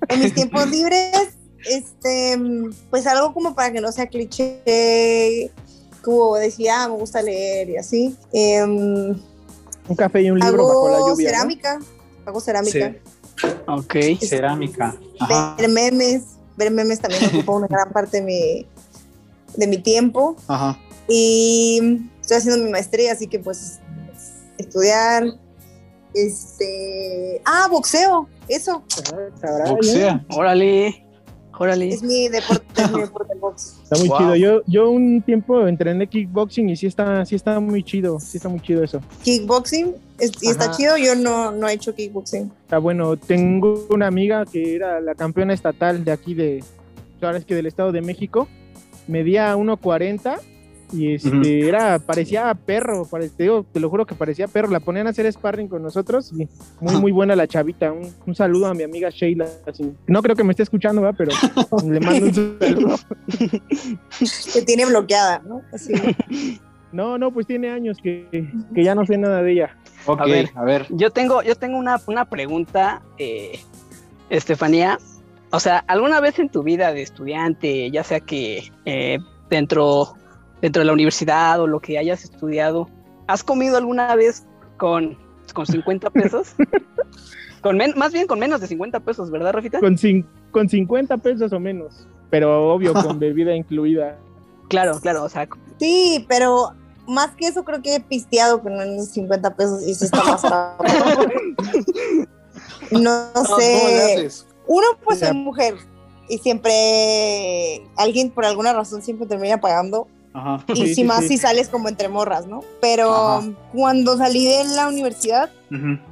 en 0.08 0.20
mis 0.20 0.34
tiempos 0.34 0.66
libres, 0.70 1.30
este, 1.64 2.38
pues 2.90 3.06
algo 3.06 3.32
como 3.32 3.54
para 3.54 3.72
que 3.72 3.80
no 3.80 3.92
sea 3.92 4.08
cliché, 4.08 5.52
como 6.02 6.36
decía, 6.36 6.84
ah, 6.84 6.88
me 6.88 6.96
gusta 6.96 7.22
leer 7.22 7.70
y 7.70 7.76
así. 7.76 8.16
Em, 8.32 9.20
Un 9.88 9.96
café 9.96 10.22
y 10.22 10.30
un 10.30 10.40
libro 10.40 10.62
hago 10.62 10.68
bajo 10.68 10.88
la 10.88 10.98
lluvia. 11.10 11.30
¿no? 11.30 11.36
cerámica, 11.36 11.78
hago 12.26 12.40
cerámica. 12.40 12.94
Ok. 13.66 13.94
Cerámica. 14.20 14.96
Ajá. 15.20 15.54
Ver 15.58 15.68
memes, 15.68 16.22
ver 16.56 16.70
memes 16.72 17.00
también 17.00 17.24
ocupa 17.26 17.52
una 17.52 17.66
gran 17.68 17.92
parte 17.92 18.20
de 18.20 18.22
mi, 18.22 18.66
de 19.56 19.66
mi 19.66 19.78
tiempo. 19.78 20.36
Ajá. 20.48 20.78
Y 21.08 22.00
estoy 22.20 22.36
haciendo 22.38 22.64
mi 22.64 22.70
maestría, 22.70 23.12
así 23.12 23.26
que 23.28 23.38
pues 23.38 23.80
estudiar. 24.58 25.24
Este. 26.14 27.40
Ah, 27.44 27.68
boxeo, 27.70 28.28
eso. 28.48 28.82
Boxea. 29.68 30.24
Órale. 30.30 31.04
Órale. 31.60 31.88
Es 31.88 32.02
mi 32.04 32.28
deporte, 32.28 32.64
es 32.82 32.92
mi 32.92 33.00
deporte 33.00 33.32
el 33.32 33.40
box. 33.40 33.80
Está 33.82 33.98
muy 33.98 34.08
Wow. 34.08 34.18
chido. 34.18 34.36
Yo, 34.36 34.62
yo 34.66 34.90
un 34.90 35.22
tiempo 35.22 35.66
entrené 35.66 36.06
kickboxing 36.06 36.68
y 36.68 36.76
sí 36.76 36.86
está, 36.86 37.24
sí 37.26 37.34
está 37.34 37.58
muy 37.58 37.82
chido. 37.82 38.20
Sí 38.20 38.36
está 38.36 38.48
muy 38.48 38.60
chido 38.60 38.84
eso. 38.84 39.00
Kickboxing, 39.24 39.92
es- 40.20 40.32
y 40.40 40.50
está 40.50 40.70
chido. 40.70 40.96
Yo 40.96 41.16
no, 41.16 41.50
no 41.50 41.68
he 41.68 41.72
hecho 41.72 41.94
kickboxing. 41.94 42.52
Está 42.62 42.78
bueno. 42.78 43.16
Tengo 43.16 43.86
una 43.90 44.06
amiga 44.06 44.44
que 44.46 44.76
era 44.76 45.00
la 45.00 45.16
campeona 45.16 45.52
estatal 45.52 46.04
de 46.04 46.12
aquí 46.12 46.34
de, 46.34 46.62
ahora 47.20 47.38
es 47.38 47.44
que 47.44 47.56
del 47.56 47.66
Estado 47.66 47.90
de 47.90 48.02
México. 48.02 48.46
Medía 49.08 49.56
1.40 49.56 50.38
y 50.92 51.14
este 51.14 51.68
era, 51.68 51.98
parecía 51.98 52.52
perro, 52.54 53.04
pare- 53.06 53.28
te, 53.28 53.42
digo, 53.44 53.64
te 53.72 53.78
lo 53.80 53.90
juro 53.90 54.06
que 54.06 54.14
parecía 54.14 54.48
perro. 54.48 54.68
La 54.70 54.80
ponían 54.80 55.06
a 55.06 55.10
hacer 55.10 55.30
sparring 55.32 55.68
con 55.68 55.82
nosotros 55.82 56.32
y 56.32 56.48
muy, 56.80 56.96
muy 56.96 57.12
buena 57.12 57.36
la 57.36 57.46
chavita. 57.46 57.92
Un, 57.92 58.12
un 58.26 58.34
saludo 58.34 58.66
a 58.66 58.74
mi 58.74 58.82
amiga 58.84 59.10
Sheila. 59.10 59.46
así. 59.66 59.92
No 60.06 60.22
creo 60.22 60.34
que 60.34 60.44
me 60.44 60.52
esté 60.52 60.62
escuchando, 60.62 61.02
¿verdad? 61.02 61.16
pero 61.18 61.32
le 61.90 62.00
mando 62.00 62.26
un 62.26 62.34
saludo. 62.58 62.96
Que 64.52 64.62
tiene 64.62 64.86
bloqueada, 64.86 65.42
¿no? 65.46 65.62
Así. 65.72 65.92
No, 66.90 67.18
no, 67.18 67.30
pues 67.32 67.46
tiene 67.46 67.70
años 67.70 67.98
que, 68.02 68.26
que 68.74 68.82
ya 68.82 68.94
no 68.94 69.04
sé 69.04 69.18
nada 69.18 69.42
de 69.42 69.52
ella. 69.52 69.76
Ok, 70.06 70.20
A 70.22 70.24
ver. 70.24 70.48
a 70.54 70.64
ver. 70.64 70.86
Yo 70.88 71.10
tengo, 71.10 71.42
yo 71.42 71.54
tengo 71.54 71.76
una, 71.78 72.00
una 72.06 72.24
pregunta, 72.24 73.02
eh, 73.18 73.58
Estefanía. 74.30 74.98
O 75.50 75.60
sea, 75.60 75.78
¿alguna 75.86 76.20
vez 76.20 76.38
en 76.38 76.48
tu 76.48 76.62
vida 76.62 76.92
de 76.92 77.02
estudiante, 77.02 77.90
ya 77.90 78.04
sea 78.04 78.20
que 78.20 78.70
eh, 78.84 79.18
dentro, 79.50 80.14
dentro 80.60 80.80
de 80.80 80.86
la 80.86 80.92
universidad 80.92 81.60
o 81.60 81.66
lo 81.66 81.80
que 81.80 81.98
hayas 81.98 82.24
estudiado, 82.24 82.88
¿has 83.26 83.42
comido 83.44 83.76
alguna 83.76 84.14
vez 84.16 84.44
con, 84.76 85.16
con 85.54 85.66
50 85.66 86.10
pesos? 86.10 86.54
con 87.62 87.76
men- 87.76 87.94
más 87.96 88.12
bien 88.12 88.26
con 88.26 88.38
menos 88.38 88.60
de 88.60 88.66
50 88.66 89.00
pesos, 89.00 89.30
¿verdad, 89.30 89.52
Rafita? 89.52 89.80
Con, 89.80 89.96
cin- 89.96 90.26
con 90.50 90.68
50 90.68 91.16
pesos 91.18 91.52
o 91.52 91.60
menos, 91.60 92.06
pero 92.30 92.72
obvio 92.72 92.92
con 92.92 93.18
bebida 93.20 93.54
incluida. 93.54 94.18
Claro, 94.68 95.00
claro, 95.00 95.24
o 95.24 95.28
sea, 95.28 95.48
Sí, 95.78 96.24
pero 96.28 96.72
más 97.06 97.30
que 97.36 97.46
eso, 97.46 97.64
creo 97.64 97.80
que 97.80 97.94
he 97.96 98.00
pisteado 98.00 98.60
con 98.60 98.72
unos 98.74 99.06
50 99.08 99.54
pesos 99.56 99.82
y 99.86 99.94
sí 99.94 100.04
está 100.06 100.22
más 100.24 100.42
caro. 100.42 100.76
No 102.90 103.30
¿Cómo 103.34 103.56
le 103.58 103.62
sé. 103.64 104.14
haces? 104.14 104.46
Uno, 104.66 104.86
pues 105.04 105.18
soy 105.18 105.32
mujer 105.34 105.74
y 106.28 106.38
siempre 106.38 107.82
alguien, 107.96 108.30
por 108.30 108.44
alguna 108.44 108.72
razón, 108.72 109.02
siempre 109.02 109.26
termina 109.26 109.60
pagando. 109.60 110.08
Ajá. 110.34 110.62
Y 110.68 110.86
Sí, 110.88 110.94
si 110.94 111.04
más 111.04 111.20
sí. 111.22 111.28
si 111.28 111.38
sales 111.38 111.68
como 111.68 111.88
entre 111.88 112.08
morras, 112.08 112.46
¿no? 112.46 112.62
Pero 112.80 113.12
Ajá. 113.14 113.48
cuando 113.72 114.16
salí 114.18 114.46
de 114.46 114.64
la 114.64 114.88
universidad, 114.88 115.50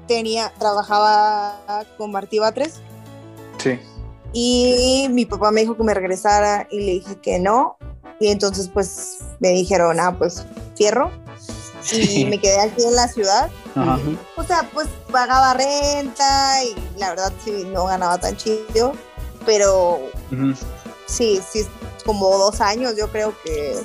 tenía, 0.08 0.52
trabajaba 0.58 1.84
con 1.98 2.12
Martí 2.12 2.38
Batres 2.38 2.80
Sí. 3.58 3.78
y 4.32 5.06
mi 5.10 5.24
papá 5.26 5.50
me 5.50 5.62
dijo 5.62 5.76
que 5.76 5.82
me 5.82 5.94
regresara 5.94 6.66
y 6.70 6.80
le 6.80 6.92
dije 6.92 7.16
que 7.22 7.38
no. 7.38 7.76
Y 8.20 8.28
entonces 8.28 8.68
pues 8.72 9.18
me 9.40 9.50
dijeron, 9.50 10.00
ah, 10.00 10.14
pues 10.16 10.44
fierro. 10.76 11.10
Y 11.92 12.24
me 12.24 12.38
quedé 12.38 12.58
aquí 12.60 12.82
en 12.82 12.96
la 12.96 13.06
ciudad. 13.06 13.48
Ajá. 13.76 13.98
O 14.36 14.42
sea, 14.42 14.68
pues 14.74 14.88
pagaba 15.12 15.54
renta 15.54 16.64
y 16.64 16.74
la 16.98 17.10
verdad 17.10 17.32
sí, 17.44 17.64
no 17.72 17.84
ganaba 17.86 18.18
tan 18.18 18.36
chido. 18.36 18.92
Pero 19.44 20.00
Ujú. 20.32 20.54
sí, 21.06 21.40
sí, 21.48 21.64
como 22.04 22.28
dos 22.38 22.60
años 22.60 22.94
yo 22.96 23.08
creo 23.12 23.32
que, 23.44 23.76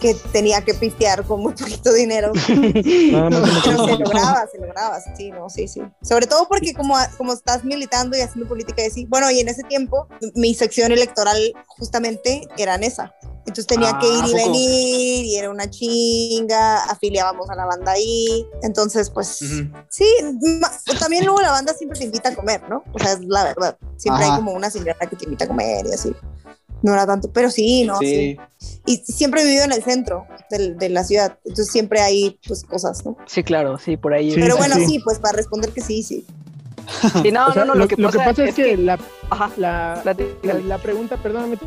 que 0.00 0.14
tenía 0.32 0.62
que 0.64 0.74
pistear 0.74 1.24
con 1.24 1.40
muy 1.40 1.52
poquito 1.54 1.92
dinero. 1.92 2.32
Nada 3.12 3.30
más 3.30 3.48
en 3.48 3.62
Pero 3.62 3.84
se 3.86 3.96
lograba, 3.96 4.46
se 4.50 4.58
lograba, 4.58 5.00
sí, 5.16 5.30
no, 5.32 5.48
sí, 5.48 5.68
sí. 5.68 5.82
Sobre 6.02 6.26
todo 6.26 6.46
porque 6.48 6.74
como, 6.74 6.94
como 7.16 7.32
estás 7.32 7.64
militando 7.64 8.16
y 8.16 8.20
haciendo 8.20 8.48
política 8.48 8.82
y 8.82 8.86
así, 8.86 9.04
bueno, 9.06 9.30
y 9.30 9.40
en 9.40 9.48
ese 9.48 9.64
tiempo 9.64 10.08
mi 10.34 10.54
sección 10.54 10.92
electoral 10.92 11.38
justamente 11.66 12.48
era 12.56 12.74
en 12.74 12.84
esa. 12.84 13.12
Entonces 13.46 13.66
tenía 13.66 13.90
Ah, 13.94 13.98
que 13.98 14.06
ir 14.08 14.24
¿a 14.24 14.28
y 14.28 14.34
venir 14.34 15.24
y 15.24 15.36
era 15.36 15.50
una 15.50 15.70
chinga, 15.70 16.84
afiliábamos 16.84 17.48
a 17.48 17.54
la 17.54 17.64
banda 17.64 17.92
ahí. 17.92 18.46
Entonces, 18.62 19.08
pues 19.08 19.40
Ujú. 19.40 19.70
sí, 19.88 20.04
ma- 20.60 20.70
también 20.98 21.24
luego 21.24 21.40
la 21.40 21.52
banda 21.52 21.72
siempre 21.72 21.98
te 21.98 22.04
invita 22.04 22.28
a 22.28 22.34
comer, 22.34 22.62
¿no? 22.68 22.84
O 22.92 22.98
sea, 22.98 23.12
es 23.12 23.20
la 23.24 23.44
verdad. 23.44 23.78
Siempre 23.96 24.24
Ajá. 24.24 24.34
hay 24.34 24.38
como 24.40 24.52
una 24.52 24.70
señora 24.70 24.96
que 25.08 25.16
te 25.16 25.24
invita 25.24 25.46
a 25.46 25.48
comer 25.48 25.86
y 25.86 25.92
así. 25.94 26.14
No 26.82 26.92
era 26.92 27.06
tanto, 27.06 27.30
pero 27.32 27.50
sí, 27.50 27.84
no, 27.84 27.98
sí. 27.98 28.38
Sí. 28.58 28.78
Y 28.86 28.96
siempre 28.98 29.42
he 29.42 29.44
vivido 29.44 29.64
en 29.64 29.72
el 29.72 29.82
centro 29.82 30.26
del- 30.50 30.78
de 30.78 30.88
la 30.88 31.04
ciudad, 31.04 31.38
entonces 31.44 31.70
siempre 31.70 32.00
hay 32.00 32.38
pues 32.46 32.62
cosas, 32.64 33.04
¿no? 33.04 33.16
Sí, 33.26 33.42
claro, 33.42 33.78
sí, 33.78 33.96
por 33.96 34.14
ahí. 34.14 34.32
Sí, 34.32 34.40
Pero 34.40 34.54
sí, 34.54 34.58
bueno, 34.58 34.74
sí. 34.76 34.86
sí, 34.86 34.98
pues 35.00 35.18
para 35.18 35.36
responder 35.36 35.70
que 35.70 35.80
sí, 35.80 36.02
sí. 36.02 36.24
Sí, 37.22 37.30
no, 37.32 37.46
O 37.48 37.52
sea, 37.52 37.64
no, 37.64 37.74
no, 37.74 37.80
lo, 37.80 37.88
que 37.88 37.96
pasa, 37.96 38.44
es, 38.44 38.54
que, 38.54 38.76
la, 38.76 38.98
Ajá, 39.30 39.50
la, 39.56 40.02
la, 40.42 40.54
la 40.54 40.78
pregunta, 40.78 41.16
perdóname, 41.16 41.58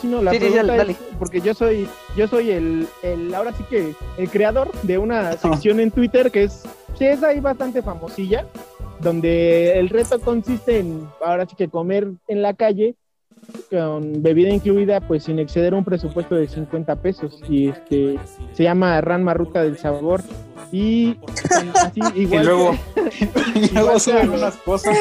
sino 0.00 0.22
la 0.22 0.30
Sí, 0.30 0.36
sí, 0.38 0.44
pregunta 0.44 0.76
dale, 0.76 0.92
es- 0.92 0.98
porque 1.18 1.40
yo 1.40 1.52
soy, 1.54 1.88
yo 2.16 2.28
soy 2.28 2.50
el, 2.52 2.86
el, 3.02 3.34
ahora 3.34 3.52
sí 3.56 3.64
que 3.68 3.94
el 4.18 4.30
creador 4.30 4.70
de 4.82 4.98
una 4.98 5.36
sección 5.36 5.80
en 5.80 5.90
Twitter 5.90 6.30
que 6.30 6.44
es, 6.44 6.62
sí 6.98 7.06
es 7.06 7.22
ahí 7.22 7.40
bastante 7.40 7.82
famosilla, 7.82 8.46
donde 9.00 9.78
el 9.78 9.88
reto 9.88 10.20
consiste 10.20 10.78
en, 10.78 11.08
ahora 11.24 11.46
sí 11.46 11.56
que 11.56 11.68
comer 11.68 12.08
en 12.28 12.42
la 12.42 12.54
calle 12.54 12.94
con 13.70 14.22
bebida 14.22 14.50
incluida, 14.50 15.00
pues 15.00 15.24
sin 15.24 15.38
exceder 15.38 15.74
un 15.74 15.84
presupuesto 15.84 16.34
de 16.34 16.46
50 16.48 16.96
pesos 16.96 17.40
y 17.48 17.68
este 17.68 18.18
se 18.52 18.62
llama 18.62 19.00
Ranma 19.00 19.34
Ruta 19.34 19.62
del 19.62 19.78
Sabor 19.78 20.22
y 20.72 21.16
así 21.74 22.00
Y 22.14 22.26
luego, 22.26 22.72
que- 22.94 23.10
y 23.58 23.68
luego 23.68 23.86
igual 23.88 24.00
suben 24.00 24.30
que- 24.30 24.36
unas 24.36 24.56
cosas. 24.56 24.96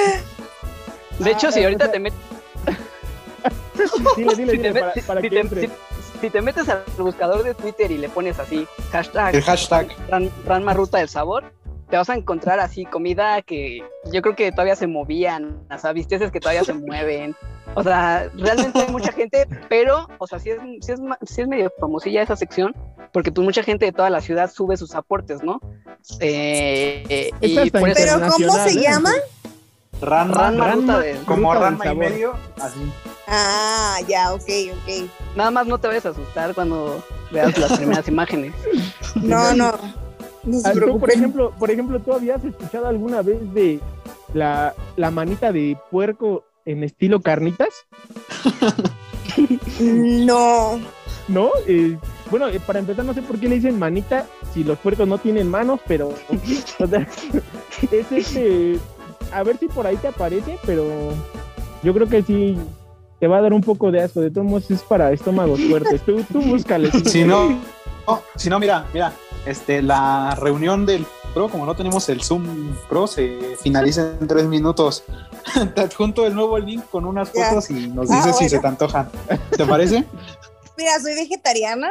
De 1.20 1.32
hecho, 1.32 1.48
Ah, 1.48 1.52
si 1.52 1.64
ahorita 1.64 1.86
o 1.86 1.88
sea, 1.88 1.92
te 1.94 2.00
metes 2.00 2.20
dile, 4.18 4.36
dile, 4.36 4.52
si 4.52 4.58
te, 4.58 4.58
dile, 4.58 4.74
met- 4.74 4.80
para, 4.80 4.94
si- 4.94 5.02
para 5.02 5.22
si 5.22 5.30
que 5.30 5.36
te- 5.36 5.42
entre. 5.42 5.62
si- 5.62 5.74
si 6.22 6.30
te 6.30 6.42
metes 6.42 6.70
al 6.70 6.84
buscador 6.98 7.44
de 7.44 7.54
Twitter 7.54 7.92
y 7.92 7.98
le 7.98 8.10
pones 8.10 8.40
así, 8.40 8.66
hashtag 8.92 9.36
El 9.36 9.42
hashtag. 9.44 9.88
Ran- 10.10 10.32
Ranma 10.46 10.74
Ruta 10.74 10.98
del 10.98 11.10
Sabor, 11.10 11.44
te 11.90 11.98
vas 11.98 12.10
a 12.10 12.16
encontrar 12.16 12.60
así 12.60 12.86
comida 12.86 13.42
que 13.42 13.84
yo 14.12 14.22
creo 14.22 14.36
que 14.36 14.52
todavía 14.52 14.76
se 14.76 14.88
movían, 14.88 15.60
o 15.70 15.78
sea, 15.78 15.94
visteces 15.94 16.32
que 16.32 16.40
todavía 16.40 16.64
se 16.64 16.74
mueven. 16.74 17.36
O 17.76 17.84
sea, 17.84 18.30
realmente 18.36 18.80
hay 18.80 18.92
mucha 18.92 19.12
gente, 19.12 19.48
pero, 19.68 20.08
o 20.18 20.28
sea, 20.28 20.40
sí 20.40 20.50
es, 20.50 20.58
sí 20.82 20.94
es, 20.94 21.00
sí 21.26 21.42
es 21.42 21.48
medio 21.48 21.72
famosilla 21.80 22.22
esa 22.22 22.38
sección, 22.38 22.74
porque 23.12 23.32
pues 23.32 23.44
mucha 23.44 23.64
gente 23.64 23.86
de 23.86 23.92
toda 23.92 24.10
la 24.10 24.22
ciudad 24.22 24.50
sube 24.50 24.78
sus 24.78 24.96
aportes, 24.96 25.44
¿no? 25.44 25.60
Eh, 26.22 27.04
eh, 27.10 27.32
y 27.42 27.70
por 27.70 27.90
eso, 27.90 28.18
Pero 28.18 28.32
¿cómo 28.32 28.54
se 28.54 28.70
¿eh? 28.72 28.82
llama? 28.82 29.12
Ruta 30.02 30.52
Ranma. 30.52 31.00
del 31.00 31.18
como 31.26 31.54
Ranma 31.54 31.86
y 31.92 31.96
medio, 31.96 32.34
así. 32.62 32.80
Ah, 33.28 33.98
ya, 34.08 34.34
ok, 34.34 34.50
ok. 34.74 35.10
Nada 35.36 35.52
más 35.52 35.68
no 35.68 35.78
te 35.78 35.88
vayas 35.88 36.06
a 36.06 36.10
asustar 36.10 36.54
cuando 36.54 37.04
veas 37.32 37.58
las 37.58 37.74
primeras 37.78 38.08
imágenes. 38.08 38.54
No, 39.16 39.54
no. 39.54 39.74
No 40.44 40.60
se 40.60 40.80
tú, 40.80 41.00
por 41.00 41.12
ejemplo, 41.12 41.52
por 41.58 41.72
ejemplo, 41.72 42.00
¿tú 42.00 42.14
habías 42.14 42.44
escuchado 42.46 42.88
alguna 42.88 43.22
vez 43.22 43.54
de 43.54 43.80
la, 44.34 44.76
la 44.96 45.10
manita 45.10 45.52
de 45.52 45.76
puerco 45.90 46.44
en 46.66 46.84
estilo 46.84 47.22
carnitas? 47.22 47.70
No. 49.80 50.80
¿No? 51.28 51.52
Eh, 51.68 51.98
bueno, 52.30 52.48
eh, 52.48 52.60
para 52.66 52.80
empezar, 52.80 53.06
no 53.06 53.14
sé 53.14 53.22
por 53.22 53.40
qué 53.40 53.50
le 53.50 53.56
dicen 53.56 53.80
manita 53.80 54.28
si 54.54 54.64
los 54.64 54.78
puercos 54.80 55.08
no 55.08 55.18
tienen 55.18 55.50
manos, 55.50 55.80
pero 55.88 56.10
o 56.80 56.88
sea, 56.88 57.08
es 57.92 58.12
este. 58.12 58.80
A 59.32 59.44
ver 59.44 59.58
si 59.58 59.68
por 59.68 59.86
ahí 59.86 59.98
te 59.98 60.08
aparece, 60.08 60.58
pero 60.66 60.86
yo 61.84 61.94
creo 61.94 62.08
que 62.08 62.22
sí 62.22 62.58
te 63.20 63.28
va 63.28 63.38
a 63.38 63.42
dar 63.42 63.54
un 63.54 63.62
poco 63.62 63.92
de 63.92 64.02
asco. 64.02 64.22
De 64.22 64.32
todos 64.32 64.48
modos, 64.48 64.72
es 64.72 64.82
para 64.84 65.12
estómagos 65.12 65.60
fuertes. 65.62 66.02
Tú, 66.04 66.24
tú 66.32 66.42
búscale. 66.42 66.92
Si 66.92 67.24
no, 67.24 67.60
si 68.36 68.50
no, 68.50 68.60
mira, 68.60 68.86
mira, 68.94 69.14
este, 69.46 69.82
la 69.82 70.36
reunión 70.40 70.86
del 70.86 71.06
Pro, 71.34 71.50
como 71.50 71.66
no 71.66 71.76
tenemos 71.76 72.08
el 72.10 72.22
Zoom 72.24 72.76
Pro, 72.88 73.08
se 73.08 73.58
finaliza 73.62 74.14
en 74.20 74.28
tres 74.28 74.46
minutos. 74.46 75.04
Te 75.76 75.82
adjunto 75.82 76.26
el 76.26 76.34
nuevo 76.34 76.58
link 76.58 76.84
con 76.90 77.06
unas 77.06 77.30
fotos 77.30 77.70
y 77.70 77.88
nos 77.88 78.10
Ah, 78.10 78.16
dices 78.18 78.38
si 78.38 78.50
se 78.50 78.60
te 78.60 78.68
antojan. 78.68 79.10
¿Te 79.56 79.66
parece? 79.66 80.06
Mira, 80.78 81.00
soy 81.02 81.14
vegetariana, 81.16 81.90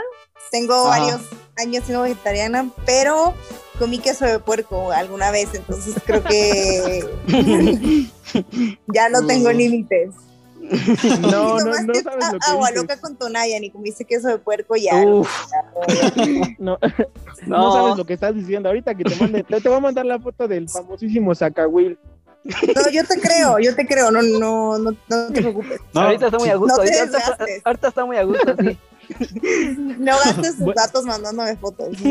tengo 0.51 0.75
Ajá. 0.89 0.99
varios 1.01 1.21
años 1.59 1.85
siendo 1.85 2.03
vegetariana, 2.03 2.69
pero 2.87 3.35
comí 3.79 3.99
queso 3.99 4.25
de 4.25 4.39
puerco 4.39 4.93
alguna 4.93 5.31
vez, 5.31 5.49
entonces 5.55 5.95
creo 6.05 6.23
que 6.25 7.07
ya 8.95 9.09
no 9.09 9.27
tengo 9.27 9.51
Mm. 9.51 9.57
límites. 9.57 10.11
No, 11.21 11.59
no, 11.59 11.59
tomaste 11.59 11.87
no 11.87 11.95
sabes 12.03 12.33
lo 12.33 12.39
que 12.39 12.47
agua 12.51 12.69
dices. 12.71 12.83
loca 12.83 13.01
con 13.01 13.17
tonalla 13.17 13.61
ni 13.61 13.71
comiste 13.71 14.05
queso 14.05 14.29
de 14.29 14.39
puerco 14.39 14.77
ya. 14.77 14.95
Uf, 14.97 15.29
No, 16.59 16.79
no, 16.79 16.79
no 17.47 17.73
sabes 17.73 17.97
lo 17.97 18.05
que 18.05 18.15
estás 18.15 18.35
diciendo. 18.35 18.69
Ahorita 18.69 18.95
que 18.95 19.05
te 19.05 19.17
mande, 19.17 19.43
te, 19.45 19.61
te 19.61 19.69
voy 19.69 19.79
a 19.79 19.81
mandar 19.81 20.07
la 20.07 20.19
foto 20.19 20.49
del 20.49 20.69
famosísimo 20.69 21.35
Zacahuil. 21.35 21.99
No, 22.45 22.91
yo 22.91 23.03
te 23.07 23.19
creo, 23.21 23.59
yo 23.59 23.75
te 23.75 23.87
creo, 23.87 24.11
no, 24.11 24.21
no, 24.21 24.79
no, 24.79 24.95
no 25.09 25.33
te 25.33 25.41
preocupes. 25.41 25.81
No, 25.95 26.03
ahorita 26.03 26.27
está 26.27 26.39
muy 26.39 26.51
a 26.51 26.57
gusto. 26.57 26.77
No 26.77 26.83
ahorita, 26.83 27.05
está, 27.05 27.37
ahorita 27.65 27.89
está 27.89 28.05
muy 28.05 28.17
a 28.19 28.23
gusto, 28.25 28.55
sí. 28.61 28.79
No 29.99 30.13
gastes 30.25 30.59
tus 30.59 30.75
datos 30.75 31.05
mandándome 31.05 31.57
fotos. 31.57 31.97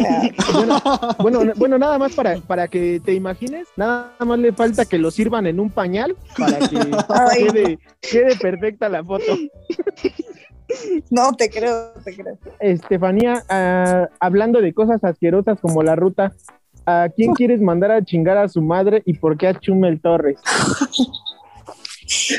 Bueno, 1.20 1.42
bueno, 1.56 1.78
nada 1.78 1.98
más 1.98 2.14
para, 2.14 2.38
para 2.38 2.68
que 2.68 3.02
te 3.04 3.14
imagines, 3.14 3.68
nada 3.76 4.14
más 4.20 4.40
le 4.40 4.52
falta 4.52 4.86
que 4.86 4.98
lo 4.98 5.12
sirvan 5.12 5.48
en 5.48 5.60
un 5.60 5.70
pañal 5.70 6.16
para 6.38 6.60
que 6.60 6.78
Ay. 7.10 7.46
quede, 7.46 7.80
quede 8.02 8.36
perfecta 8.36 8.90
la 8.90 9.04
foto. 9.04 9.38
no 11.10 11.34
te 11.34 11.50
creo, 11.50 11.94
te 12.04 12.16
creo. 12.16 12.38
Estefanía, 12.60 13.44
ah, 13.50 14.08
hablando 14.20 14.62
de 14.62 14.74
cosas 14.74 15.04
asquerosas 15.04 15.60
como 15.60 15.84
la 15.84 15.96
ruta, 15.96 16.34
¿a 16.86 17.10
quién 17.16 17.34
quieres 17.34 17.62
mandar 17.62 17.92
a 17.92 18.04
chingar 18.04 18.38
a 18.38 18.50
su 18.50 18.62
madre 18.62 19.02
y 19.06 19.14
por 19.14 19.38
qué 19.38 19.48
a 19.48 19.60
Chumel 19.60 20.02
Torres? 20.02 20.40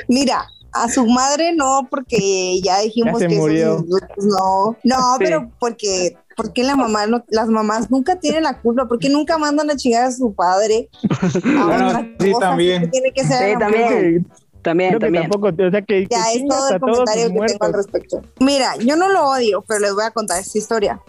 Mira, 0.08 0.46
a 0.74 0.88
su 0.88 1.06
madre 1.06 1.54
no, 1.54 1.86
porque 1.90 2.60
ya 2.62 2.80
dijimos 2.80 3.14
Ya 3.20 3.28
se 3.28 3.28
que 3.28 3.36
murió. 3.40 3.84
no. 4.18 4.76
No, 4.82 4.96
Sí. 5.18 5.18
pero 5.24 5.50
porque, 5.58 6.16
porque 6.36 6.62
la 6.64 6.76
mamá 6.76 7.06
no- 7.06 7.24
las 7.28 7.48
mamás 7.48 7.90
nunca 7.90 8.16
tienen 8.16 8.42
la 8.42 8.60
culpa, 8.60 8.86
porque 8.88 9.08
nunca 9.08 9.38
mandan 9.38 9.70
a 9.70 9.76
chingar 9.76 10.04
a 10.04 10.12
su 10.12 10.34
padre. 10.34 10.88
A 11.12 11.64
Bueno, 11.64 11.88
otra 11.88 12.08
sí, 12.20 12.32
cosa, 12.32 12.46
también. 12.48 12.90
Tiene 12.90 13.12
que 13.12 13.24
ser 13.24 13.52
Sí, 13.52 13.58
también. 13.58 14.26
Creo 14.62 14.98
que 14.98 15.10
tampoco, 15.20 15.48
o 15.48 15.70
sea, 15.70 15.82
que, 15.82 16.06
que 16.06 16.08
Ya 16.10 16.32
es 16.32 16.42
todo 16.48 16.70
el 16.70 16.80
comentario 16.80 17.28
que 17.28 17.46
tengo 17.46 17.64
al 17.66 17.72
respecto. 17.74 18.22
Mira, 18.40 18.76
yo 18.78 18.96
no 18.96 19.08
lo 19.10 19.28
odio, 19.28 19.62
pero 19.68 19.80
les 19.80 19.94
voy 19.94 20.04
a 20.04 20.10
contar 20.10 20.40
esta 20.40 20.56
historia. 20.58 21.00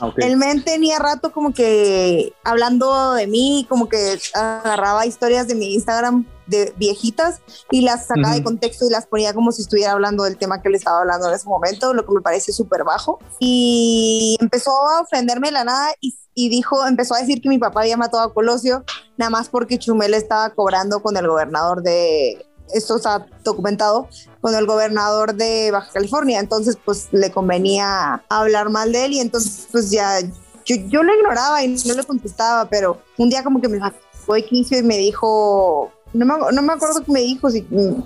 Ok. 0.00 0.14
El 0.18 0.36
men 0.38 0.62
tenía 0.64 0.98
rato 0.98 1.30
como 1.32 1.52
que 1.52 2.32
hablando 2.44 3.12
de 3.14 3.26
mí, 3.26 3.66
como 3.68 3.88
que 3.88 4.18
agarraba 4.32 5.04
historias 5.06 5.48
de 5.48 5.54
mi 5.54 5.74
Instagram 5.74 6.24
de 6.48 6.74
viejitas 6.76 7.40
y 7.70 7.82
las 7.82 8.06
sacaba 8.06 8.32
de 8.32 8.40
Ujú. 8.40 8.44
contexto 8.44 8.86
y 8.86 8.90
las 8.90 9.06
ponía 9.06 9.32
como 9.32 9.52
si 9.52 9.62
estuviera 9.62 9.92
hablando 9.92 10.24
del 10.24 10.36
tema 10.36 10.60
que 10.60 10.70
le 10.70 10.76
estaba 10.76 11.00
hablando 11.00 11.28
en 11.28 11.34
ese 11.34 11.48
momento, 11.48 11.94
lo 11.94 12.04
que 12.04 12.12
me 12.12 12.20
parece 12.20 12.52
súper 12.52 12.84
bajo. 12.84 13.18
Y 13.38 14.36
empezó 14.40 14.70
a 14.70 15.02
ofenderme 15.02 15.48
de 15.48 15.52
la 15.52 15.64
nada 15.64 15.90
y, 16.00 16.16
y 16.34 16.48
dijo, 16.48 16.86
empezó 16.86 17.14
a 17.14 17.20
decir 17.20 17.40
que 17.40 17.48
mi 17.48 17.58
papá 17.58 17.80
había 17.80 17.96
matado 17.96 18.22
a 18.22 18.34
Colosio, 18.34 18.84
nada 19.16 19.30
más 19.30 19.48
porque 19.48 19.78
Chumel 19.78 20.14
estaba 20.14 20.50
cobrando 20.50 21.02
con 21.02 21.16
el 21.16 21.26
gobernador 21.28 21.82
de, 21.82 22.44
esto 22.72 22.96
está 22.96 23.26
documentado, 23.44 24.08
con 24.40 24.54
el 24.54 24.66
gobernador 24.66 25.34
de 25.34 25.70
Baja 25.70 25.90
California, 25.92 26.40
entonces 26.40 26.78
pues 26.84 27.08
le 27.12 27.30
convenía 27.30 28.24
hablar 28.28 28.70
mal 28.70 28.92
de 28.92 29.06
él 29.06 29.12
y 29.14 29.20
entonces 29.20 29.68
pues 29.70 29.90
ya 29.90 30.20
yo, 30.20 30.76
yo 30.88 31.02
lo 31.02 31.14
ignoraba 31.14 31.62
y 31.62 31.68
no 31.68 31.94
le 31.94 32.04
contestaba, 32.04 32.68
pero 32.68 33.00
un 33.16 33.30
día 33.30 33.42
como 33.42 33.60
que 33.60 33.68
me 33.68 33.78
sacó 33.78 34.34
de 34.34 34.44
quicio 34.44 34.78
y 34.78 34.82
me 34.82 34.98
dijo, 34.98 35.90
no 36.12 36.26
me, 36.26 36.34
no 36.52 36.62
me 36.62 36.72
acuerdo 36.72 37.04
qué 37.04 37.12
me 37.12 37.20
dijo, 37.20 37.50
si, 37.50 37.62
mm, 37.62 38.02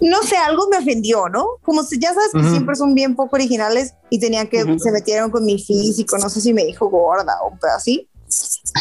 no 0.00 0.22
sé, 0.22 0.36
algo 0.36 0.66
me 0.68 0.78
ofendió, 0.78 1.28
¿no? 1.28 1.46
Como 1.62 1.82
si 1.84 1.98
ya 1.98 2.12
sabes 2.12 2.32
que 2.32 2.40
Ujú. 2.40 2.50
siempre 2.50 2.74
son 2.74 2.94
bien 2.94 3.14
poco 3.14 3.36
originales 3.36 3.94
y 4.10 4.18
tenían 4.18 4.48
que, 4.48 4.64
Ujú. 4.64 4.78
se 4.78 4.90
metieron 4.90 5.30
con 5.30 5.44
mi 5.44 5.62
físico, 5.62 6.18
no 6.18 6.28
sé 6.28 6.40
si 6.40 6.52
me 6.52 6.64
dijo 6.64 6.88
gorda 6.88 7.34
o 7.42 7.52
así. 7.76 8.08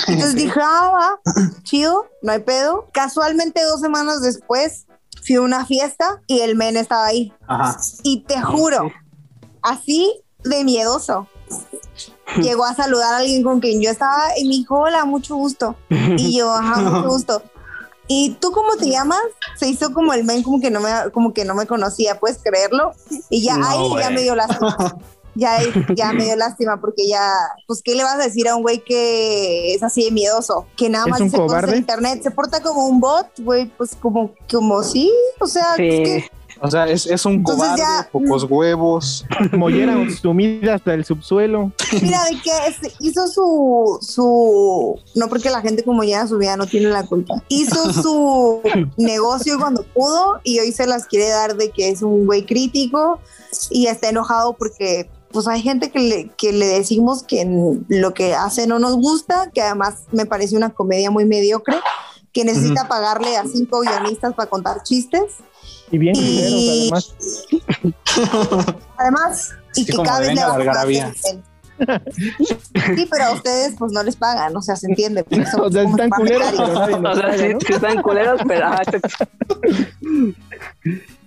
Entonces 0.08 0.36
dije, 0.36 0.60
ah, 0.64 0.92
va, 0.94 1.34
chido, 1.64 2.06
no 2.22 2.32
hay 2.32 2.40
pedo. 2.40 2.88
Casualmente 2.94 3.64
dos 3.64 3.82
semanas 3.82 4.22
después 4.22 4.86
fui 5.26 5.36
a 5.36 5.42
una 5.42 5.66
fiesta 5.66 6.22
y 6.28 6.40
el 6.40 6.56
men 6.56 6.78
estaba 6.78 7.06
ahí. 7.06 7.34
Ajá. 7.48 7.78
Y 8.04 8.22
te 8.22 8.42
juro, 8.42 8.92
así 9.62 10.24
de 10.44 10.64
miedoso. 10.64 11.28
Llegó 12.38 12.64
a 12.64 12.74
saludar 12.74 13.14
a 13.14 13.18
alguien 13.18 13.44
con 13.44 13.60
quien 13.60 13.82
yo 13.82 13.92
estaba 13.92 14.38
y 14.38 14.48
me 14.48 14.56
dijo, 14.56 14.80
hola, 14.80 15.04
mucho 15.06 15.36
gusto. 15.36 15.76
Y 15.90 16.38
yo, 16.38 16.50
ajá, 16.52 16.80
mucho 16.80 17.10
gusto. 17.10 17.44
¿Y 18.14 18.32
tú 18.42 18.52
cómo 18.52 18.76
te 18.78 18.90
llamas? 18.90 19.22
Se 19.56 19.70
hizo 19.70 19.94
como 19.94 20.12
el 20.12 20.26
men, 20.26 20.44
como 20.44 20.60
que 20.60 20.70
no 20.70 20.82
me, 20.82 20.90
como 21.14 21.34
que 21.34 21.46
no 21.46 21.56
me 21.56 21.66
conocía, 21.66 22.20
¿puedes 22.20 22.40
creerlo? 22.44 22.92
Y 23.30 23.42
ya 23.42 23.56
No, 23.56 23.66
ahí 23.66 24.04
ya 24.04 24.10
me 24.10 24.22
dio 24.22 24.36
lástima. 24.36 24.76
Ya, 25.34 25.60
ya 25.96 26.12
me 26.12 26.26
dio 26.26 26.36
lástima 26.36 26.82
porque 26.82 27.08
ya, 27.08 27.34
pues, 27.66 27.82
¿qué 27.82 27.96
le 27.96 28.04
vas 28.04 28.16
a 28.16 28.24
decir 28.24 28.50
a 28.50 28.56
un 28.58 28.64
güey 28.64 28.84
que 28.84 29.74
es 29.74 29.82
así 29.82 30.04
de 30.04 30.12
miedoso? 30.12 30.66
Que 30.76 30.90
nada 30.90 31.06
¿Es 31.06 31.10
más 31.12 31.20
dice 31.22 31.38
cosas 31.38 31.70
en 31.70 31.78
internet, 31.78 32.22
se 32.22 32.32
porta 32.32 32.62
como 32.62 32.86
un 32.86 33.00
bot, 33.00 33.28
güey, 33.40 33.68
pues 33.78 33.96
como, 33.96 34.32
como 34.52 34.84
sí, 34.84 35.10
o 35.40 35.48
sea, 35.48 35.76
Sí. 35.78 35.88
es 35.88 36.00
que 36.02 36.32
O 36.64 36.70
sea, 36.70 36.88
es, 36.88 37.08
es 37.08 37.26
un 37.26 37.34
Entonces 37.34 37.64
cobarde, 37.64 37.82
ya- 37.82 38.10
pocos 38.12 38.44
huevos. 38.50 39.26
Mollera 39.52 39.96
sumida 40.22 40.76
hasta 40.76 40.94
el 40.94 41.04
subsuelo. 41.06 41.72
Mira, 42.02 42.24
de 42.26 42.40
que 42.42 42.52
es- 42.68 42.94
hizo 43.00 43.28
su, 43.28 43.98
su, 44.02 45.00
no 45.16 45.28
porque 45.28 45.50
la 45.50 45.62
gente 45.62 45.84
como 45.84 46.04
ya 46.04 46.28
su 46.28 46.38
vida 46.38 46.56
no 46.58 46.68
tiene 46.68 46.90
la 46.90 47.04
culpa, 47.06 47.44
hizo 47.50 47.92
su 48.04 48.62
negocio 48.98 49.58
cuando 49.60 49.84
pudo 49.84 50.40
y 50.44 50.60
hoy 50.60 50.72
se 50.72 50.86
las 50.86 51.06
quiere 51.08 51.30
dar 51.30 51.56
de 51.58 51.72
que 51.72 51.90
es 51.90 52.02
un 52.04 52.26
güey 52.26 52.46
crítico 52.46 53.20
y 53.70 53.88
está 53.88 54.10
enojado 54.10 54.54
porque 54.54 55.10
pues 55.32 55.48
hay 55.48 55.62
gente 55.62 55.92
que 55.92 56.00
le, 56.00 56.30
que 56.38 56.52
le 56.52 56.68
decimos 56.68 57.24
que 57.24 57.48
lo 57.88 58.14
que 58.14 58.36
hace 58.36 58.68
no 58.68 58.80
nos 58.80 58.98
gusta, 58.98 59.50
que 59.54 59.62
además 59.62 60.04
me 60.12 60.26
parece 60.26 60.58
una 60.58 60.72
comedia 60.72 61.10
muy 61.10 61.24
mediocre, 61.26 61.78
que 62.34 62.44
necesita 62.44 62.88
pagarle 62.90 63.38
a 63.38 63.46
cinco 63.46 63.80
guionistas 63.82 64.34
para 64.34 64.50
contar 64.50 64.84
chistes. 64.84 65.36
Y 65.92 65.98
bien 65.98 66.16
Y- 66.16 66.90
culeros, 66.90 67.16
además. 67.20 67.46
Además, 68.98 69.56
y 69.76 69.86
que 69.86 69.94
cada 70.04 70.20
vez 70.20 70.36
le 70.36 70.42
Sí, 72.96 73.08
pero 73.10 73.24
a 73.26 73.32
ustedes 73.34 73.76
pues 73.78 73.92
no 73.92 74.04
les 74.04 74.16
pagan, 74.16 74.56
o 74.56 74.62
sea, 74.62 74.76
se 74.76 74.88
entiende. 74.88 75.26
O 75.60 75.72
sea, 75.72 75.84
están 75.84 76.10
culeros, 76.10 76.52
pero 76.56 76.64
O 76.64 76.86
sea, 76.86 77.02
paga, 77.02 77.38
sí, 77.38 77.54
¿no? 77.54 77.60
sí 77.60 77.74
están 77.74 78.02
culeros, 78.02 78.42
pero. 78.48 78.68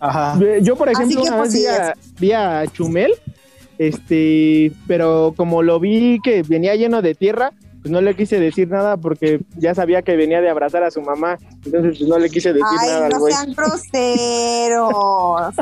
Ajá. 0.00 0.38
Yo, 0.62 0.77
por 0.77 0.88
ejemplo, 0.88 1.22
que, 1.22 1.29
una 1.29 1.38
pues, 1.38 1.53
vez 1.53 1.62
vi 1.62 1.66
sí, 1.66 1.66
a, 1.66 1.94
vi 2.20 2.33
a 2.33 2.64
Chumel, 2.72 3.12
este, 3.79 4.72
pero 4.87 5.35
como 5.37 5.62
lo 5.62 5.81
vi 5.81 6.20
que 6.22 6.42
venía 6.42 6.74
lleno 6.77 7.03
de 7.03 7.14
tierra, 7.14 7.53
pues 7.85 7.92
no 7.92 8.01
le 8.01 8.16
quise 8.16 8.40
decir 8.40 8.66
nada 8.68 8.97
porque 8.97 9.40
ya 9.59 9.75
sabía 9.75 10.01
que 10.01 10.16
venía 10.16 10.40
de 10.40 10.49
abrazar 10.49 10.83
a 10.85 10.90
su 10.90 11.03
mamá, 11.03 11.37
entonces 11.66 11.99
pues, 11.99 12.09
no 12.09 12.18
le 12.18 12.31
quise 12.31 12.55
decir 12.55 12.64
nada 12.81 12.97
Ay, 12.97 13.03
al 13.05 13.09
no 13.11 13.18
güey. 13.18 13.35
sean 13.35 13.53
groseros. 13.53 15.55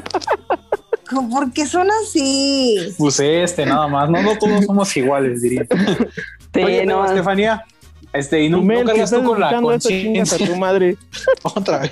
¿Cómo- 1.11 1.29
¿Por 1.31 1.53
qué 1.53 1.67
son 1.67 1.89
así? 1.91 2.95
Puse 2.97 3.43
este 3.43 3.67
nada 3.67 3.89
más. 3.89 4.09
No, 4.09 4.23
no 4.23 4.39
todos 4.39 4.65
somos 4.67 4.97
iguales, 4.97 5.43
diría. 5.43 5.67
Sí, 5.69 6.61
Oye, 6.63 6.79
pero, 6.85 7.01
no, 7.01 7.05
Estefanía, 7.07 7.65
este, 8.13 8.41
y 8.45 8.49
no, 8.49 8.59
Chumel, 8.59 8.85
no 8.87 8.93
tú 8.93 9.25
con 9.25 9.41
la 9.41 9.49
chingas 9.51 9.59
a 9.59 9.63
conciencia. 9.63 10.47
tu 10.47 10.55
madre. 10.57 10.97
Otra 11.43 11.79
vez. 11.81 11.91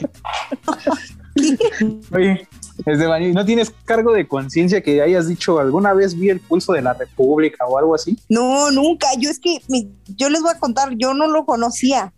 Oye, 2.13 2.47
Estefanía, 2.87 3.33
¿no 3.33 3.45
tienes 3.45 3.71
cargo 3.85 4.13
de 4.13 4.27
conciencia 4.27 4.83
que 4.83 5.03
hayas 5.03 5.29
dicho 5.29 5.59
alguna 5.59 5.93
vez 5.93 6.15
vi 6.19 6.31
el 6.31 6.41
pulso 6.41 6.73
de 6.73 6.83
la 6.83 6.95
República 6.95 7.67
o 7.67 7.79
algo 7.79 7.95
así? 7.95 8.19
No, 8.29 8.71
nunca. 8.71 9.07
Yo 9.19 9.31
es 9.31 9.39
que 9.39 9.61
mi- 9.69 9.91
yo 10.17 10.29
les 10.31 10.41
voy 10.43 10.53
a 10.55 10.59
contar, 10.59 10.91
yo 10.97 11.15
no 11.15 11.27
lo 11.29 11.45
conocía. 11.45 12.13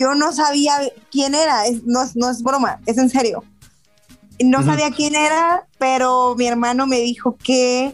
Yo 0.00 0.14
no 0.16 0.32
sabía 0.32 0.72
quién 1.12 1.34
era. 1.34 1.66
Es- 1.66 1.84
no, 1.84 2.02
es- 2.02 2.16
no 2.16 2.28
es 2.30 2.42
broma, 2.42 2.80
es 2.86 2.98
en 2.98 3.08
serio. 3.10 3.44
No 4.42 4.62
sabía 4.64 4.90
quién 4.90 5.14
era, 5.14 5.66
pero 5.78 6.34
mi 6.36 6.46
hermano 6.46 6.86
me 6.86 6.98
dijo 7.00 7.36
que 7.42 7.90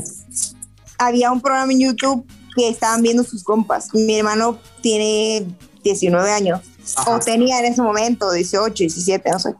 había 0.98 1.30
un 1.30 1.40
programa 1.40 1.72
en 1.72 1.80
YouTube 1.80 2.26
que 2.56 2.68
estaban 2.68 3.02
viendo 3.02 3.22
sus 3.22 3.44
compas. 3.44 3.88
Mi 3.94 4.16
hermano 4.18 4.58
tiene 4.80 5.46
19 5.84 6.30
años. 6.30 6.60
Ajá. 6.96 7.14
o 7.14 7.20
tenía 7.20 7.60
en 7.60 7.66
ese 7.66 7.80
momento 7.80 8.32
18, 8.32 8.74
17, 8.74 9.30
no 9.30 9.38
sé. 9.38 9.54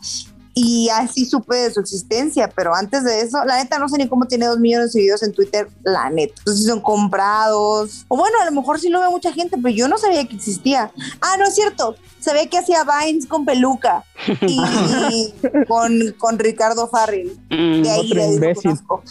Y 0.55 0.89
así 0.91 1.25
supe 1.25 1.57
de 1.57 1.71
su 1.73 1.81
existencia, 1.81 2.49
pero 2.55 2.75
antes 2.75 3.05
de 3.05 3.23
eso, 3.23 3.43
la 3.45 3.57
neta 3.57 3.79
no 3.79 3.89
sé 3.89 3.97
ni 3.97 4.09
cómo 4.09 4.27
tiene 4.27 4.47
dos 4.47 4.59
millones 4.59 4.89
de 4.89 4.93
seguidores 4.93 5.23
en 5.23 5.33
Twitter, 5.33 5.69
la 5.83 6.11
neta. 6.11 6.35
Entonces 6.39 6.67
son 6.67 6.81
comprados. 6.81 8.05
O 8.09 8.17
bueno, 8.17 8.37
a 8.41 8.45
lo 8.45 8.53
mejor 8.53 8.79
sí 8.79 8.89
lo 8.89 9.01
ve 9.01 9.09
mucha 9.09 9.33
gente, 9.33 9.57
pero 9.57 9.75
yo 9.75 9.89
no 9.89 9.97
sabía 9.97 10.27
que 10.27 10.37
existía. 10.37 10.93
Ah, 11.21 11.37
no 11.39 11.47
es 11.47 11.55
cierto. 11.55 11.97
Se 12.23 12.33
ve 12.33 12.49
que 12.49 12.59
hacía 12.59 12.85
Vines 12.85 13.27
con 13.27 13.45
peluca 13.45 14.05
y, 14.43 15.33
con, 15.69 16.15
con 16.19 16.39
Ricardo 16.39 16.89
Farrell. 16.89 17.37
Mm, 17.51 17.83
De 17.83 17.91
ahí 17.91 18.13
Otro 18.13 18.63
conozco. 18.63 19.03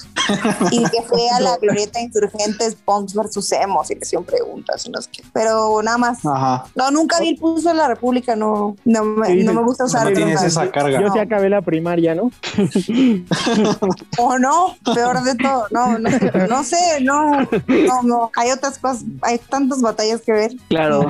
Y 0.71 0.83
que 0.83 1.01
fue 1.03 1.29
a 1.29 1.39
la 1.41 1.57
glorieta 1.61 1.99
Insurgentes 1.99 2.75
Punks 2.75 3.13
versus 3.13 3.51
Emos 3.51 3.91
y 3.91 3.95
le 3.95 4.01
hicieron 4.01 4.25
preguntas. 4.25 4.85
y 4.85 4.89
no 4.89 5.01
sé 5.01 5.09
qué. 5.11 5.23
Pero 5.33 5.81
nada 5.83 5.97
más. 5.97 6.25
Ajá. 6.25 6.65
No, 6.75 6.89
nunca 6.91 7.19
vi 7.19 7.29
el 7.29 7.37
pulso 7.37 7.69
de 7.69 7.75
la 7.75 7.87
República, 7.87 8.35
no, 8.35 8.75
no, 8.85 9.03
me, 9.03 9.27
Sí, 9.27 9.43
no 9.43 9.53
me 9.53 9.63
gusta 9.63 9.85
usar 9.85 10.05
No 10.05 10.13
tienes 10.13 10.41
esa 10.41 10.71
carga. 10.71 11.01
Yo 11.01 11.11
sí 11.11 11.19
acabé 11.19 11.49
la 11.49 11.61
primaria, 11.61 12.15
¿no? 12.15 12.31
O 14.17 14.37
no, 14.37 14.75
peor 14.93 15.23
de 15.23 15.35
todo. 15.35 15.65
No, 15.71 15.97
no, 15.97 16.09
no 16.47 16.63
sé, 16.63 17.01
no, 17.01 17.41
no, 17.41 18.03
no. 18.03 18.31
Hay 18.35 18.51
otras 18.51 18.77
cosas, 18.77 19.03
hay 19.21 19.37
tantas 19.37 19.81
batallas 19.81 20.21
que 20.21 20.31
ver. 20.31 20.51
Claro. 20.69 21.07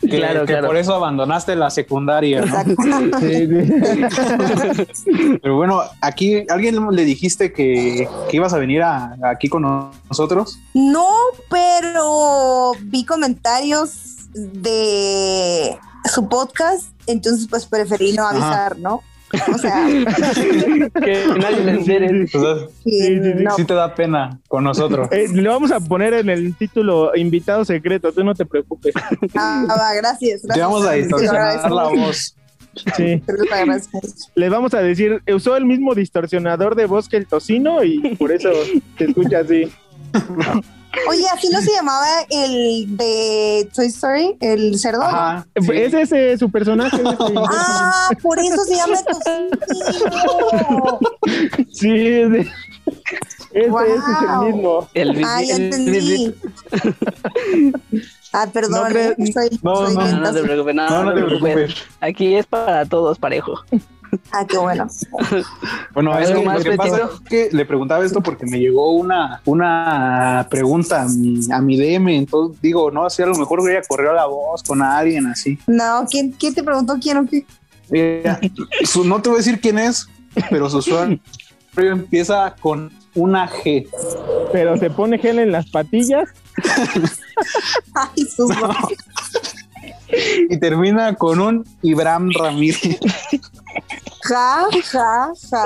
Que, 0.00 0.08
claro, 0.08 0.40
que 0.40 0.52
claro. 0.52 0.66
por 0.68 0.76
eso 0.76 1.00
abandonaste 1.24 1.56
la 1.56 1.70
secundaria, 1.70 2.40
¿no? 2.40 2.46
Exacto. 2.46 2.82
Sí, 3.20 3.48
sí. 4.94 5.38
Pero 5.42 5.56
bueno, 5.56 5.82
aquí, 6.00 6.44
¿alguien 6.48 6.86
le 6.90 7.04
dijiste 7.04 7.52
que, 7.52 8.08
que 8.28 8.36
ibas 8.36 8.52
a 8.52 8.58
venir 8.58 8.82
a, 8.82 9.16
aquí 9.24 9.48
con 9.48 9.62
nosotros? 10.08 10.58
No, 10.74 11.08
pero 11.48 12.72
vi 12.82 13.04
comentarios 13.04 14.30
de 14.34 15.78
su 16.12 16.28
podcast, 16.28 16.88
entonces 17.06 17.46
pues 17.48 17.66
preferí 17.66 18.12
no 18.12 18.26
avisar, 18.26 18.78
¿no? 18.78 19.02
O 19.52 19.58
sea, 19.58 19.86
que 21.04 21.24
nadie 21.38 21.64
le 21.64 21.72
entere. 21.72 22.24
O 22.24 22.26
sea, 22.40 22.68
Sí, 22.84 22.90
sí, 22.90 23.20
sí. 23.22 23.44
no. 23.44 23.50
sí 23.56 23.64
te 23.64 23.74
da 23.74 23.94
pena 23.94 24.38
con 24.48 24.64
nosotros. 24.64 25.08
Eh, 25.12 25.26
le 25.32 25.48
vamos 25.48 25.70
a 25.72 25.80
poner 25.80 26.14
en 26.14 26.28
el 26.30 26.54
título 26.56 27.14
invitado 27.16 27.64
secreto, 27.64 28.12
tú 28.12 28.24
no 28.24 28.34
te 28.34 28.44
preocupes. 28.46 28.94
Ah, 29.34 29.64
va, 29.68 29.94
gracias, 29.94 30.42
Te 30.42 30.46
gracias. 30.48 30.66
vamos 30.66 30.86
a 30.86 30.90
Te 30.90 30.96
lo 30.96 31.02
distorsionar 31.02 31.70
la 31.70 31.84
voz. 31.88 32.36
Sí. 32.96 33.22
te 33.24 33.32
lo. 33.32 33.44
Les 34.34 34.50
vamos 34.50 34.74
a 34.74 34.80
decir, 34.80 35.22
usó 35.32 35.56
el 35.56 35.64
mismo 35.64 35.94
distorsionador 35.94 36.74
de 36.74 36.86
voz 36.86 37.08
que 37.08 37.16
el 37.16 37.26
tocino 37.26 37.84
y 37.84 38.00
por 38.16 38.32
eso 38.32 38.50
se 38.98 39.04
escucha 39.04 39.38
así. 39.40 39.70
Oye, 41.08 41.24
así 41.32 41.48
no 41.50 41.60
se 41.60 41.72
llamaba 41.72 42.06
el 42.30 42.96
de 42.96 43.68
Toy 43.74 43.86
Story, 43.86 44.36
el 44.40 44.78
cerdo. 44.78 45.00
¿no? 45.00 45.04
Ajá. 45.06 45.46
sí. 45.60 45.70
Es 45.72 45.94
ese 45.94 46.38
su 46.38 46.50
personaje. 46.50 46.96
ese. 46.96 47.04
Ah, 47.50 48.10
por 48.22 48.38
eso 48.38 48.62
se 48.64 48.76
llama 48.76 48.96
Tocino. 49.02 50.98
Sí, 51.72 51.90
ese, 51.90 52.46
ese, 53.52 53.70
Wow. 53.70 53.80
ese 53.82 53.94
es 53.96 54.22
el 54.22 54.38
mismo. 54.54 54.88
El, 54.94 55.24
Ah, 55.24 55.42
ya 55.42 55.56
el- 55.56 55.62
entendí. 55.64 56.34
Ah, 58.32 58.48
perdón, 58.52 58.92
No 58.92 58.98
eh, 58.98 59.14
soy, 59.32 59.60
no, 59.62 59.76
soy 59.86 59.94
no, 59.94 60.06
No, 60.08 60.18
no 60.20 60.32
te 60.34 60.42
preocupes, 60.42 60.74
no, 60.74 60.88
No, 60.90 61.04
no 61.04 61.04
no 61.04 61.14
te 61.14 61.22
preocupes. 61.24 61.74
Aquí 62.00 62.34
es 62.34 62.46
para 62.46 62.84
todos 62.84 63.18
parejo. 63.18 63.54
Ah, 64.32 64.44
qué 64.46 64.58
bueno. 64.58 64.86
Bueno, 65.92 66.12
¿Algo 66.12 66.52
es 66.52 66.64
lo 66.64 66.70
que 66.70 66.76
pasa 66.76 66.96
es 66.98 67.20
que 67.28 67.48
le 67.52 67.64
preguntaba 67.64 68.04
esto 68.04 68.20
porque 68.20 68.46
me 68.46 68.58
llegó 68.58 68.92
una, 68.92 69.40
una 69.44 70.46
pregunta 70.50 71.02
a 71.02 71.08
mi, 71.08 71.40
a 71.52 71.60
mi 71.60 71.76
DM. 71.76 72.08
Entonces 72.08 72.60
digo, 72.60 72.90
no, 72.90 73.08
si 73.10 73.22
a 73.22 73.26
lo 73.26 73.34
mejor 73.34 73.68
ella 73.68 73.82
corrió 73.86 74.12
la 74.12 74.26
voz 74.26 74.62
con 74.62 74.82
alguien 74.82 75.26
así. 75.26 75.58
No, 75.66 76.06
¿quién, 76.10 76.32
quién 76.32 76.54
te 76.54 76.62
preguntó 76.62 76.96
quién 77.00 77.18
o 77.18 77.26
qué? 77.26 77.44
Su- 78.84 79.04
no 79.04 79.20
te 79.22 79.28
voy 79.28 79.36
a 79.36 79.38
decir 79.38 79.60
quién 79.60 79.78
es, 79.78 80.06
pero 80.50 80.68
su 80.70 80.78
usuario 80.78 81.20
empieza 81.76 82.54
con 82.60 82.90
una 83.14 83.48
G. 83.48 83.86
Pero 84.52 84.76
se 84.76 84.90
pone 84.90 85.18
gel 85.18 85.38
en 85.38 85.52
las 85.52 85.66
patillas. 85.70 86.28
Ay, 87.94 88.24
sus 88.24 88.50
y 90.48 90.58
termina 90.58 91.14
con 91.14 91.40
un 91.40 91.64
Ibram 91.82 92.30
Ramírez. 92.38 92.98
Ja, 94.24 94.66
ja, 94.92 95.32
ja. 95.50 95.64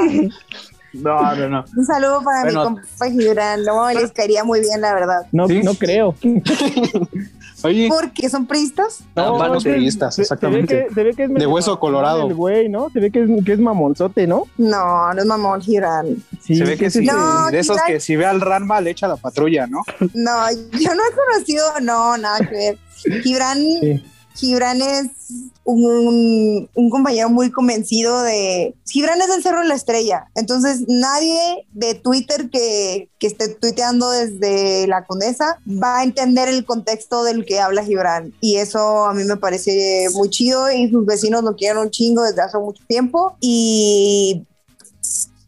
No, 0.94 1.34
no, 1.36 1.48
no. 1.48 1.64
Un 1.76 1.84
saludo 1.86 2.22
para 2.24 2.42
Bueno. 2.44 2.70
mi 2.70 2.76
compa 2.80 3.10
Gibran. 3.10 3.62
No, 3.64 3.90
les 3.90 4.10
caería 4.12 4.42
muy 4.42 4.60
bien, 4.60 4.80
la 4.80 4.94
verdad. 4.94 5.20
No, 5.32 5.46
Sí. 5.46 5.62
no 5.62 5.74
creo. 5.74 6.14
Oye, 7.64 7.88
¿Porque 7.88 8.28
son 8.30 8.46
pristas? 8.46 9.00
No, 9.16 9.32
No, 9.32 9.38
manos 9.38 9.64
se- 9.64 9.72
priistas, 9.72 10.16
exactamente. 10.18 10.74
Se 10.74 10.80
ve 10.82 10.88
que, 10.88 10.94
se 10.94 11.02
ve 11.04 11.14
que 11.14 11.24
es 11.24 11.34
De 11.34 11.46
hueso 11.46 11.78
colorado. 11.80 12.26
El 12.28 12.34
güey, 12.34 12.68
¿no? 12.68 12.88
Se 12.90 13.00
ve 13.00 13.10
que 13.10 13.24
es, 13.24 13.44
que 13.44 13.52
es 13.52 13.58
mamonzote, 13.58 14.26
¿no? 14.28 14.44
No, 14.56 15.12
no 15.12 15.20
es 15.20 15.26
mamón 15.26 15.60
Gibran. 15.60 16.06
Sí, 16.40 16.54
se 16.56 16.64
ve 16.64 16.76
que 16.76 16.88
sí, 16.88 17.04
No, 17.04 17.50
de 17.50 17.58
esos 17.58 17.76
que 17.86 17.98
si 18.00 18.14
ve 18.16 18.26
al 18.26 18.40
Ranma 18.40 18.80
le 18.80 18.90
echa 18.90 19.08
la 19.08 19.16
patrulla, 19.16 19.66
¿no? 19.66 19.82
No, 20.14 20.50
yo 20.50 20.94
no 20.94 21.02
he 21.02 21.14
conocido, 21.16 21.64
no, 21.82 22.16
nada 22.16 22.38
que 22.38 22.54
ver. 22.54 22.78
Gibran, 23.22 23.58
Sí. 23.58 24.04
Gibran 24.38 24.80
es 24.80 25.08
un, 25.64 26.68
compañero 26.90 27.28
muy 27.28 27.50
convencido 27.50 28.22
de... 28.22 28.74
Gibran 28.88 29.20
es 29.20 29.28
del 29.28 29.42
Cerro 29.42 29.62
de 29.62 29.68
la 29.68 29.74
Estrella, 29.74 30.26
entonces 30.36 30.84
nadie 30.86 31.66
de 31.72 31.94
Twitter 31.94 32.48
que, 32.48 33.10
que 33.18 33.26
esté 33.26 33.48
tuiteando 33.48 34.10
desde 34.10 34.86
la 34.86 35.04
Condesa 35.04 35.58
va 35.66 35.98
a 35.98 36.04
entender 36.04 36.48
el 36.48 36.64
contexto 36.64 37.24
del 37.24 37.44
que 37.44 37.58
habla 37.58 37.84
Gibran 37.84 38.32
y 38.40 38.56
eso 38.56 39.06
a 39.06 39.12
mí 39.12 39.24
me 39.24 39.36
parece 39.36 40.06
muy 40.14 40.30
chido 40.30 40.70
y 40.70 40.88
sus 40.88 41.04
vecinos 41.04 41.42
lo 41.42 41.56
quieren 41.56 41.78
un 41.78 41.90
chingo 41.90 42.22
desde 42.22 42.42
hace 42.42 42.58
mucho 42.58 42.82
tiempo 42.86 43.36
y 43.40 44.46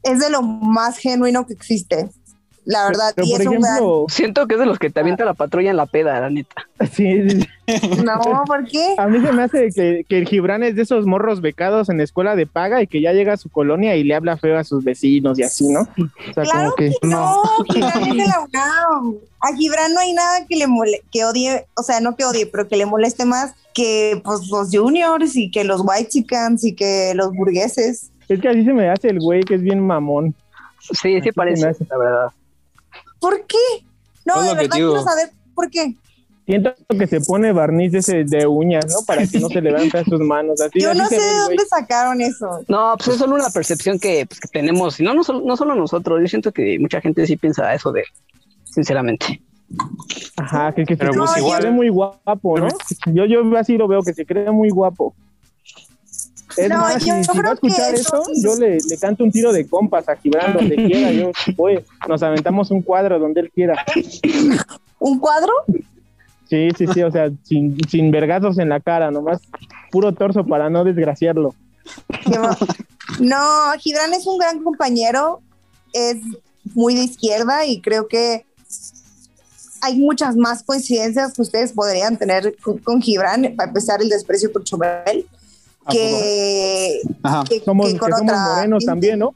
es 0.02 0.18
de 0.18 0.30
lo 0.30 0.42
más 0.42 0.98
genuino 0.98 1.46
que 1.46 1.52
existe, 1.52 2.10
la 2.70 2.86
verdad. 2.86 3.12
Pero 3.16 3.26
y 3.26 3.32
por 3.32 3.40
es 3.40 3.46
un 3.48 3.60
gran- 3.60 3.80
Siento 4.08 4.46
que 4.46 4.54
es 4.54 4.60
de 4.60 4.66
los 4.66 4.78
que 4.78 4.90
te 4.90 5.00
avienta 5.00 5.24
la 5.24 5.34
patrulla 5.34 5.70
en 5.70 5.76
la 5.76 5.86
peda, 5.86 6.20
la 6.20 6.30
neta. 6.30 6.66
sí, 6.92 7.28
sí, 7.28 7.40
sí. 7.40 8.02
No, 8.04 8.44
¿por 8.46 8.66
qué? 8.66 8.94
a 8.96 9.06
mí 9.06 9.20
se 9.20 9.32
me 9.32 9.42
hace 9.42 9.70
que, 9.74 10.04
que 10.08 10.18
el 10.18 10.26
Gibran 10.26 10.62
es 10.62 10.74
de 10.76 10.82
esos 10.82 11.06
morros 11.06 11.40
becados 11.40 11.88
en 11.88 12.00
escuela 12.00 12.34
de 12.36 12.46
paga 12.46 12.82
y 12.82 12.86
que 12.86 13.00
ya 13.00 13.12
llega 13.12 13.34
a 13.34 13.36
su 13.36 13.48
colonia 13.48 13.96
y 13.96 14.04
le 14.04 14.14
habla 14.14 14.36
feo 14.36 14.58
a 14.58 14.64
sus 14.64 14.82
vecinos 14.84 15.38
y 15.38 15.42
así, 15.42 15.68
¿no? 15.68 15.82
O 15.82 16.34
sea, 16.34 16.44
Claro 16.44 16.70
como 16.70 16.74
que... 16.76 16.92
No, 17.02 17.42
Gibran 17.68 18.02
es 18.02 18.08
de 18.08 18.26
la 18.26 18.40
UNAM. 18.40 19.14
A 19.40 19.56
Gibran 19.56 19.94
no 19.94 20.00
hay 20.00 20.12
nada 20.12 20.46
que 20.46 20.56
le 20.56 20.66
mole 20.66 21.02
que 21.10 21.24
odie, 21.24 21.66
o 21.76 21.82
sea, 21.82 22.00
no 22.00 22.16
que 22.16 22.24
odie, 22.24 22.46
pero 22.46 22.68
que 22.68 22.76
le 22.76 22.86
moleste 22.86 23.24
más 23.24 23.54
que 23.74 24.20
pues 24.24 24.48
los 24.48 24.70
juniors 24.70 25.36
y 25.36 25.50
que 25.50 25.64
los 25.64 25.80
white 25.84 26.08
chickens 26.08 26.64
y 26.64 26.74
que 26.74 27.12
los 27.14 27.32
burgueses. 27.32 28.10
Es 28.28 28.40
que 28.40 28.48
así 28.48 28.64
se 28.64 28.72
me 28.72 28.88
hace 28.88 29.08
el 29.08 29.18
güey 29.20 29.42
que 29.42 29.54
es 29.56 29.62
bien 29.62 29.80
mamón. 29.80 30.34
Sí, 30.80 30.94
sí 30.94 31.16
Así 31.16 31.24
se 31.24 31.32
parece, 31.32 31.76
la 31.88 31.98
verdad. 31.98 32.28
¿Por 33.20 33.46
qué? 33.46 33.84
No, 34.24 34.42
de 34.42 34.54
verdad 34.54 34.70
quiero 34.70 35.02
saber 35.02 35.30
por 35.54 35.70
qué. 35.70 35.94
Siento 36.46 36.74
que 36.88 37.06
se 37.06 37.20
pone 37.20 37.52
barniz 37.52 37.92
de, 37.92 37.98
ese, 37.98 38.24
de 38.24 38.44
uñas, 38.46 38.84
¿no? 38.86 39.04
Para 39.06 39.24
que 39.24 39.38
no 39.38 39.48
se 39.48 39.60
le 39.60 39.72
vean 39.72 39.88
feas 39.88 40.04
sus 40.06 40.18
manos. 40.20 40.60
Así, 40.60 40.80
Yo 40.80 40.90
así 40.90 40.98
no 40.98 41.06
sé 41.06 41.14
de 41.20 41.38
dónde 41.46 41.64
sacaron 41.66 42.20
eso. 42.20 42.64
No, 42.66 42.94
pues 42.96 43.10
es 43.10 43.16
solo 43.18 43.36
una 43.36 43.50
percepción 43.50 44.00
que, 44.00 44.26
pues, 44.26 44.40
que 44.40 44.48
tenemos, 44.48 44.98
y 44.98 45.04
no, 45.04 45.14
no, 45.14 45.22
solo, 45.22 45.42
no 45.42 45.56
solo 45.56 45.76
nosotros, 45.76 46.20
yo 46.20 46.26
siento 46.26 46.50
que 46.50 46.76
mucha 46.80 47.00
gente 47.00 47.24
sí 47.26 47.36
piensa 47.36 47.72
eso 47.72 47.92
de, 47.92 48.02
sinceramente. 48.64 49.40
Ajá, 50.36 50.74
que, 50.74 50.84
que 50.84 50.96
Pero 50.96 51.12
se, 51.12 51.18
pues 51.18 51.30
se 51.32 51.40
igual- 51.40 51.60
cree 51.60 51.70
muy 51.70 51.88
guapo, 51.88 52.58
¿no? 52.58 52.68
Yo, 53.12 53.26
yo 53.26 53.56
así 53.56 53.76
lo 53.76 53.86
veo, 53.86 54.02
que 54.02 54.12
se 54.12 54.26
cree 54.26 54.50
muy 54.50 54.70
guapo. 54.70 55.14
Es 56.56 56.68
No, 56.68 56.78
más, 56.80 57.04
yo 57.04 57.14
si, 57.14 57.24
si 57.24 57.28
va 57.28 57.34
creo 57.34 57.50
a 57.50 57.54
escuchar 57.54 57.94
que 57.94 58.00
eso, 58.00 58.22
eso- 58.22 58.42
yo 58.42 58.56
le, 58.56 58.78
le 58.88 58.98
canto 58.98 59.24
un 59.24 59.30
tiro 59.30 59.52
de 59.52 59.66
compas 59.68 60.08
a 60.08 60.16
Gibran 60.16 60.52
donde 60.54 60.76
quiera. 60.76 61.12
Yo, 61.12 61.30
pues, 61.56 61.84
nos 62.08 62.22
aventamos 62.22 62.70
un 62.70 62.82
cuadro 62.82 63.18
donde 63.18 63.40
él 63.42 63.50
quiera. 63.54 63.84
¿Un 64.98 65.18
cuadro? 65.18 65.52
Sí, 66.48 66.68
sí, 66.76 66.86
sí, 66.92 67.02
o 67.02 67.10
sea, 67.12 67.30
sin, 67.44 67.78
sin 67.88 68.10
vergazos 68.10 68.58
en 68.58 68.68
la 68.70 68.80
cara, 68.80 69.10
nomás 69.10 69.40
puro 69.92 70.12
torso 70.12 70.44
para 70.44 70.68
no 70.68 70.82
desgraciarlo. 70.84 71.54
No, 73.20 73.72
Gibran 73.78 74.12
es 74.14 74.26
un 74.26 74.38
gran 74.38 74.62
compañero, 74.62 75.40
es 75.92 76.16
muy 76.74 76.94
de 76.94 77.02
izquierda 77.02 77.66
y 77.66 77.80
creo 77.80 78.08
que 78.08 78.44
hay 79.82 79.96
muchas 79.98 80.36
más 80.36 80.62
coincidencias 80.62 81.32
que 81.32 81.42
ustedes 81.42 81.72
podrían 81.72 82.16
tener 82.16 82.54
con, 82.62 82.78
con 82.78 83.00
Gibran, 83.00 83.54
para 83.56 83.68
empezar 83.68 84.02
el 84.02 84.08
desprecio 84.08 84.52
por 84.52 84.62
Chumel, 84.64 84.90
¿A 84.98 85.39
que, 85.90 87.00
Ajá. 87.22 87.44
que, 87.48 87.60
Somos, 87.60 87.86
que 87.86 87.92
que 87.94 87.98
con 87.98 88.10
somos 88.10 88.22
otra 88.32 88.44
morenos 88.54 88.78
gente. 88.84 88.86
también, 88.86 89.18
¿no? 89.18 89.34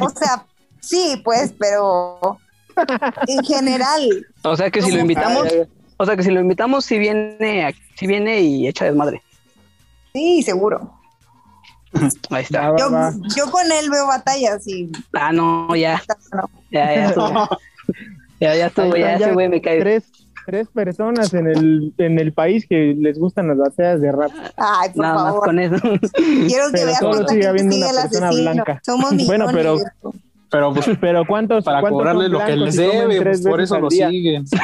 O 0.00 0.08
sea, 0.10 0.44
sí, 0.80 1.20
pues, 1.24 1.54
pero 1.58 2.38
en 3.26 3.44
general, 3.44 4.26
O 4.42 4.56
sea 4.56 4.70
que 4.70 4.80
si 4.82 4.90
lo 4.92 5.00
invitamos, 5.00 5.48
o 5.98 6.06
sea 6.06 6.16
que 6.16 6.22
si 6.22 6.30
lo 6.30 6.40
invitamos, 6.40 6.84
si 6.84 6.98
viene, 6.98 7.74
si 7.96 8.06
viene 8.06 8.40
y 8.40 8.66
echa 8.66 8.84
desmadre. 8.86 9.22
sí, 10.14 10.42
seguro. 10.42 10.92
Ahí 12.30 12.42
está. 12.42 12.70
va, 12.70 12.78
Yo, 12.78 12.90
va. 12.90 13.12
yo 13.36 13.50
con 13.50 13.70
él 13.70 13.90
veo 13.90 14.06
batallas 14.06 14.66
y 14.66 14.90
Ah, 15.12 15.30
no, 15.32 15.76
ya, 15.76 16.02
no. 16.32 16.48
ya, 16.70 16.94
ya. 16.94 17.14
Ya, 18.40 18.56
ya 18.56 18.66
estuvo, 18.66 18.96
ya 18.96 19.12
están 19.12 19.22
ese 19.22 19.32
güey 19.34 19.48
me 19.48 19.60
cae. 19.60 19.78
Tres, 19.80 20.04
tres 20.46 20.68
personas 20.68 21.32
en 21.34 21.46
el, 21.46 21.92
en 21.98 22.18
el 22.18 22.32
país 22.32 22.66
que 22.68 22.94
les 22.98 23.18
gustan 23.18 23.48
las 23.48 23.58
batallas 23.58 24.00
de 24.00 24.12
rap. 24.12 24.30
Ay, 24.56 24.90
por 24.90 25.02
Nada 25.02 25.14
más 25.14 25.24
favor. 25.32 25.44
con 25.46 25.58
eso. 25.58 25.76
Quiero 25.80 26.70
que 26.72 26.94
solo 26.94 27.10
cuánta 27.16 27.32
sigue 27.32 27.44
gente 27.46 27.72
sigue 27.74 27.90
una 27.90 28.02
persona 28.02 28.30
blanca. 28.30 28.80
Somos 28.84 29.10
Bueno, 29.26 29.46
millones. 29.48 29.84
pero- 30.02 30.12
Pero 30.50 30.74
pues 30.74 30.86
Pero 31.00 31.26
¿cuántos, 31.26 31.64
para 31.64 31.80
cuántos 31.80 31.98
cobrarle 31.98 32.28
lo 32.28 32.44
que 32.44 32.56
les 32.56 32.76
debe, 32.76 33.22
pues, 33.22 33.40
por 33.40 33.60
eso 33.62 33.80
lo 33.80 33.88
día? 33.88 34.10
siguen. 34.10 34.44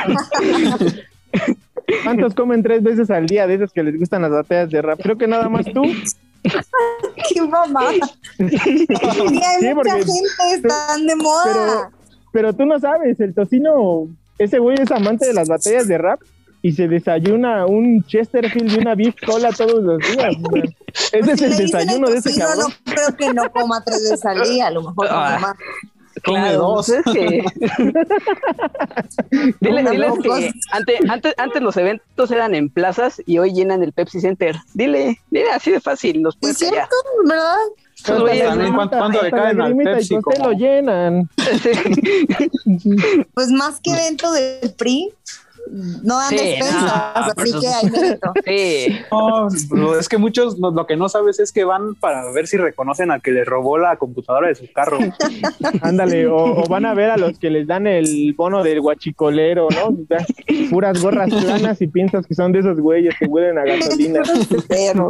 ¿Cuántos 2.05 2.35
comen 2.35 2.63
tres 2.63 2.83
veces 2.83 3.11
al 3.11 3.27
día 3.27 3.47
de 3.47 3.55
esos 3.55 3.73
que 3.73 3.83
les 3.83 3.99
gustan 3.99 4.23
las 4.23 4.31
batallas 4.31 4.71
de 4.71 4.83
rap? 4.83 5.01
Creo 5.03 5.17
que 5.17 5.27
nada 5.27 5.49
más 5.49 5.65
tú. 5.73 5.83
¡Qué 7.33 7.43
mamá! 7.43 7.91
Sí, 8.39 8.45
hay 8.47 9.59
Sí, 9.61 9.75
mucha 9.75 9.97
gente, 9.97 10.15
están 10.55 11.07
de 11.07 11.17
moda. 11.17 11.43
Pero, 11.45 11.91
pero 12.33 12.53
tú 12.53 12.67
no 12.67 12.79
sabes, 12.79 13.19
el 13.21 13.35
tocino, 13.35 14.07
ese 14.39 14.59
güey 14.59 14.77
es 14.81 14.91
amante 14.91 15.27
de 15.27 15.35
las 15.35 15.49
batallas 15.49 15.87
de 15.89 15.99
rap 15.99 16.21
y 16.63 16.73
se 16.73 16.89
desayuna 16.89 17.67
un 17.67 18.03
Chesterfield 18.05 18.73
y 18.73 18.79
una 18.79 18.95
beef 18.95 19.15
cola 19.25 19.51
todos 19.53 19.83
los 19.83 19.99
días. 19.99 20.35
Ese 21.13 21.33
es 21.33 21.39
Si 21.39 21.45
el 21.45 21.57
desayuno 21.57 22.09
el 22.09 22.15
de 22.15 22.19
ese 22.19 22.39
cabrón. 22.39 22.67
No 22.87 22.93
creo 22.95 23.17
que 23.17 23.33
no 23.35 23.51
coma 23.53 23.83
tres 23.85 24.03
veces 24.11 24.25
al 24.27 24.43
día, 24.43 24.67
a 24.67 24.71
lo 24.71 24.83
mejor 24.83 25.07
Ah. 25.11 25.39
más. 25.41 25.57
Come 26.25 26.41
Claro, 26.41 26.59
dos. 26.59 26.87
pues 26.87 26.99
es 27.07 27.13
que- 27.15 27.45
diles 29.61 29.85
dos. 29.85 30.19
que 30.19 30.53
antes, 30.73 30.99
antes, 31.09 31.35
antes 31.39 31.63
los 31.63 31.77
eventos 31.77 32.31
eran 32.33 32.55
en 32.57 32.71
plazas 32.71 33.23
y 33.25 33.39
hoy 33.39 33.53
llenan 33.53 33.83
el 33.85 33.93
Pepsi 33.93 34.21
Center. 34.21 34.57
Dile, 34.75 35.21
dile 35.31 35.51
así 35.53 35.71
de 35.71 35.81
fácil, 35.81 36.23
nos 36.23 36.37
¿Es 36.43 36.59
cierto? 36.59 36.89
¿Verdad? 37.25 37.55
Esos 38.13 38.21
güeyes, 38.23 38.49
También. 38.49 38.75
¿cuánto- 38.75 38.99
cuánto 38.99 39.23
le 39.23 39.31
caen 39.31 39.61
al 39.61 39.75
y 40.11 40.21
Como- 40.21 40.47
lo 40.49 40.53
llenan. 40.53 41.29
Pues 43.35 43.49
más 43.51 43.81
que 43.81 43.91
evento 43.91 44.33
del 44.33 44.73
PRI, 44.77 45.13
no 45.71 46.17
dan 46.17 46.29
Sí, 46.31 46.37
despensas, 46.37 46.83
no, 46.83 47.43
así 47.43 47.53
que 47.61 47.67
hay 47.69 47.91
mérito. 47.91 48.33
Sí, 48.45 48.99
No, 49.71 49.95
es 49.99 50.09
que 50.09 50.19
muchos 50.19 50.59
lo, 50.59 50.71
lo 50.71 50.87
que 50.87 50.97
no 50.97 51.09
sabes 51.09 51.39
es 51.41 51.53
que 51.53 51.65
van 51.65 51.95
para 51.95 52.31
ver 52.33 52.47
si 52.47 52.57
reconocen 52.57 53.11
al 53.11 53.23
que 53.23 53.31
les 53.31 53.47
robó 53.47 53.79
la 53.79 53.97
computadora 53.97 54.49
de 54.49 54.55
su 54.55 54.71
carro. 54.73 54.99
Ándale, 55.83 56.27
o, 56.27 56.63
o 56.63 56.65
van 56.69 56.87
a 56.87 56.95
ver 56.95 57.11
a 57.11 57.17
los 57.17 57.39
que 57.39 57.51
les 57.51 57.67
dan 57.67 57.87
el 57.87 58.35
bono 58.35 58.63
del 58.63 58.81
guachicolero, 58.81 59.69
¿no? 59.71 59.89
O 59.89 60.07
sea, 60.07 60.25
Puras 60.71 61.03
gorras 61.03 61.31
planas 61.33 61.81
y 61.81 61.87
piensas 61.87 62.27
que 62.27 62.35
son 62.35 62.53
de 62.53 62.61
esos 62.61 62.79
güeyes 62.81 63.15
que 63.19 63.27
huelen 63.27 63.59
a 63.59 63.65
gasolina. 63.65 64.23
Pero, 64.69 65.09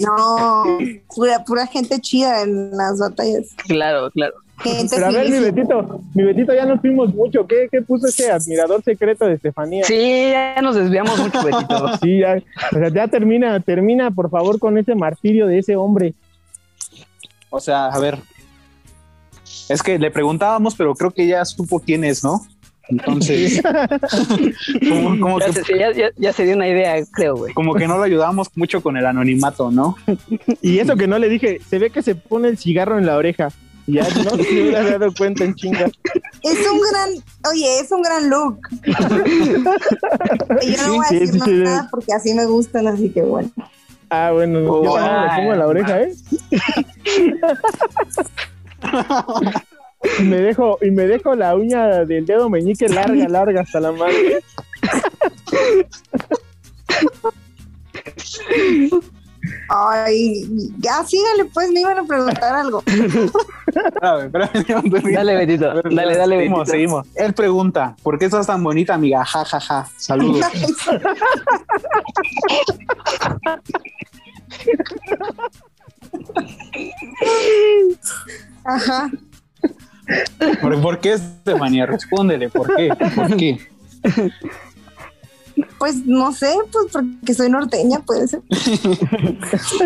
no, 0.00 0.78
pura, 1.14 1.44
pura 1.44 1.66
gente 1.66 2.00
chida 2.00 2.42
en 2.42 2.76
las 2.76 2.98
batallas. 2.98 3.54
claro, 3.66 4.10
claro. 4.10 4.34
Pero 4.90 5.06
a 5.06 5.10
ver, 5.10 5.30
mi. 5.30 5.38
Betito, 5.38 6.00
mi 6.14 6.22
Betito, 6.24 6.52
ya 6.54 6.64
nos 6.66 6.80
fuimos 6.80 7.14
mucho. 7.14 7.46
¿Qué, 7.46 7.68
qué 7.70 7.80
puso 7.82 8.06
ese 8.08 8.30
admirador 8.30 8.82
secreto 8.82 9.26
de 9.26 9.34
Estefanía? 9.34 9.84
Sí, 9.84 10.30
ya 10.32 10.60
nos 10.62 10.74
desviamos 10.76 11.18
mucho, 11.18 11.42
Betito. 11.42 11.90
Sí, 12.02 12.18
ya, 12.20 12.36
o 12.72 12.78
sea, 12.78 12.88
ya 12.88 13.08
termina, 13.08 13.60
termina, 13.60 14.10
por 14.10 14.30
favor, 14.30 14.58
con 14.58 14.76
ese 14.78 14.94
martirio 14.94 15.46
de 15.46 15.58
ese 15.58 15.76
hombre. 15.76 16.14
O 17.50 17.60
sea, 17.60 17.86
a 17.86 17.98
ver. 17.98 18.18
Es 19.68 19.82
que 19.82 19.98
le 19.98 20.10
preguntábamos, 20.10 20.74
pero 20.74 20.94
creo 20.94 21.10
que 21.10 21.26
ya 21.26 21.44
supo 21.44 21.78
quién 21.80 22.04
es, 22.04 22.24
¿no? 22.24 22.40
Entonces, 22.88 23.60
como, 24.88 25.20
como 25.20 25.40
Ya 25.40 25.46
que, 25.46 25.52
se, 25.52 25.64
sí, 25.64 25.72
ya- 25.78 25.92
ya- 25.92 26.10
ya 26.16 26.32
se 26.32 26.44
dio 26.44 26.56
una 26.56 26.66
idea, 26.68 26.94
creo, 27.12 27.36
güey. 27.36 27.52
como 27.52 27.74
que 27.74 27.86
no 27.86 27.98
lo 27.98 28.02
ayudamos 28.02 28.48
mucho 28.56 28.82
con 28.82 28.96
el 28.96 29.04
anonimato, 29.04 29.70
¿no? 29.70 29.96
Y 30.62 30.78
eso 30.78 30.96
que 30.96 31.06
no 31.06 31.18
le 31.18 31.28
dije, 31.28 31.60
se 31.68 31.78
ve 31.78 31.90
que 31.90 32.02
se 32.02 32.14
pone 32.14 32.48
el 32.48 32.56
cigarro 32.58 32.98
en 32.98 33.04
la 33.06 33.16
oreja. 33.16 33.50
Ya 33.90 34.02
no 34.22 34.30
se 34.30 34.36
hubiera 34.42 34.82
dado 34.98 35.14
cuenta 35.16 35.44
en 35.44 35.54
chinga. 35.54 35.86
Es 36.42 36.58
un 36.70 36.78
gran, 36.90 37.10
oye, 37.50 37.80
es 37.80 37.90
un 37.90 38.02
gran 38.02 38.28
look. 38.28 38.58
Y 40.60 40.76
yo 40.76 40.86
no 40.86 40.94
voy 40.96 41.04
a 41.04 41.08
Sí, 41.08 41.18
decir 41.20 41.32
sí, 41.32 41.40
sí, 41.44 41.50
nada 41.62 41.88
porque 41.90 42.12
así 42.12 42.34
me 42.34 42.44
gustan, 42.44 42.86
así 42.86 43.08
que 43.08 43.22
bueno. 43.22 43.50
Ah, 44.10 44.30
bueno, 44.32 44.60
yo 44.60 44.72
Oh, 44.74 44.98
le 44.98 45.36
pongo 45.36 45.52
en 45.54 45.58
la 45.58 45.66
oreja, 45.66 46.02
¿eh? 46.02 46.12
y 50.18 50.22
me 50.22 50.36
dejo, 50.36 50.78
y 50.82 50.90
me 50.90 51.06
dejo 51.06 51.34
la 51.34 51.56
uña 51.56 52.04
del 52.04 52.26
dedo 52.26 52.50
meñique 52.50 52.88
larga, 52.88 53.26
larga 53.28 53.62
hasta 53.62 53.80
la 53.80 53.92
madre. 53.92 54.40
Ay, 59.68 60.44
ya 60.78 61.04
sígale, 61.04 61.44
pues 61.52 61.70
me 61.70 61.80
iban 61.80 61.98
a 61.98 62.04
preguntar 62.04 62.54
algo. 62.54 62.82
Espérame, 62.86 64.50
espérame, 64.54 65.12
Dale, 65.14 65.36
Betito. 65.36 65.82
Dale, 65.82 66.16
dale, 66.16 66.36
Seguimos, 66.36 66.58
Betito. 66.58 66.72
seguimos. 66.72 67.06
Él 67.14 67.34
pregunta, 67.34 67.96
¿por 68.02 68.18
qué 68.18 68.24
estás 68.26 68.46
tan 68.46 68.62
bonita, 68.62 68.94
amiga? 68.94 69.24
Ja, 69.24 69.44
ja, 69.44 69.60
ja. 69.60 69.86
Saludos. 69.96 70.44
Ajá. 78.64 79.10
¿Por, 80.60 80.80
por 80.80 81.00
qué, 81.00 81.14
Estefanía? 81.14 81.86
Respóndele, 81.86 82.48
¿por 82.48 82.74
qué? 82.74 82.88
¿Por 83.14 83.36
qué? 83.36 83.58
Pues 85.78 86.04
no 86.06 86.32
sé, 86.32 86.54
pues 86.72 86.86
porque 86.92 87.34
soy 87.34 87.50
norteña, 87.50 88.00
puede 88.00 88.28
ser. 88.28 88.42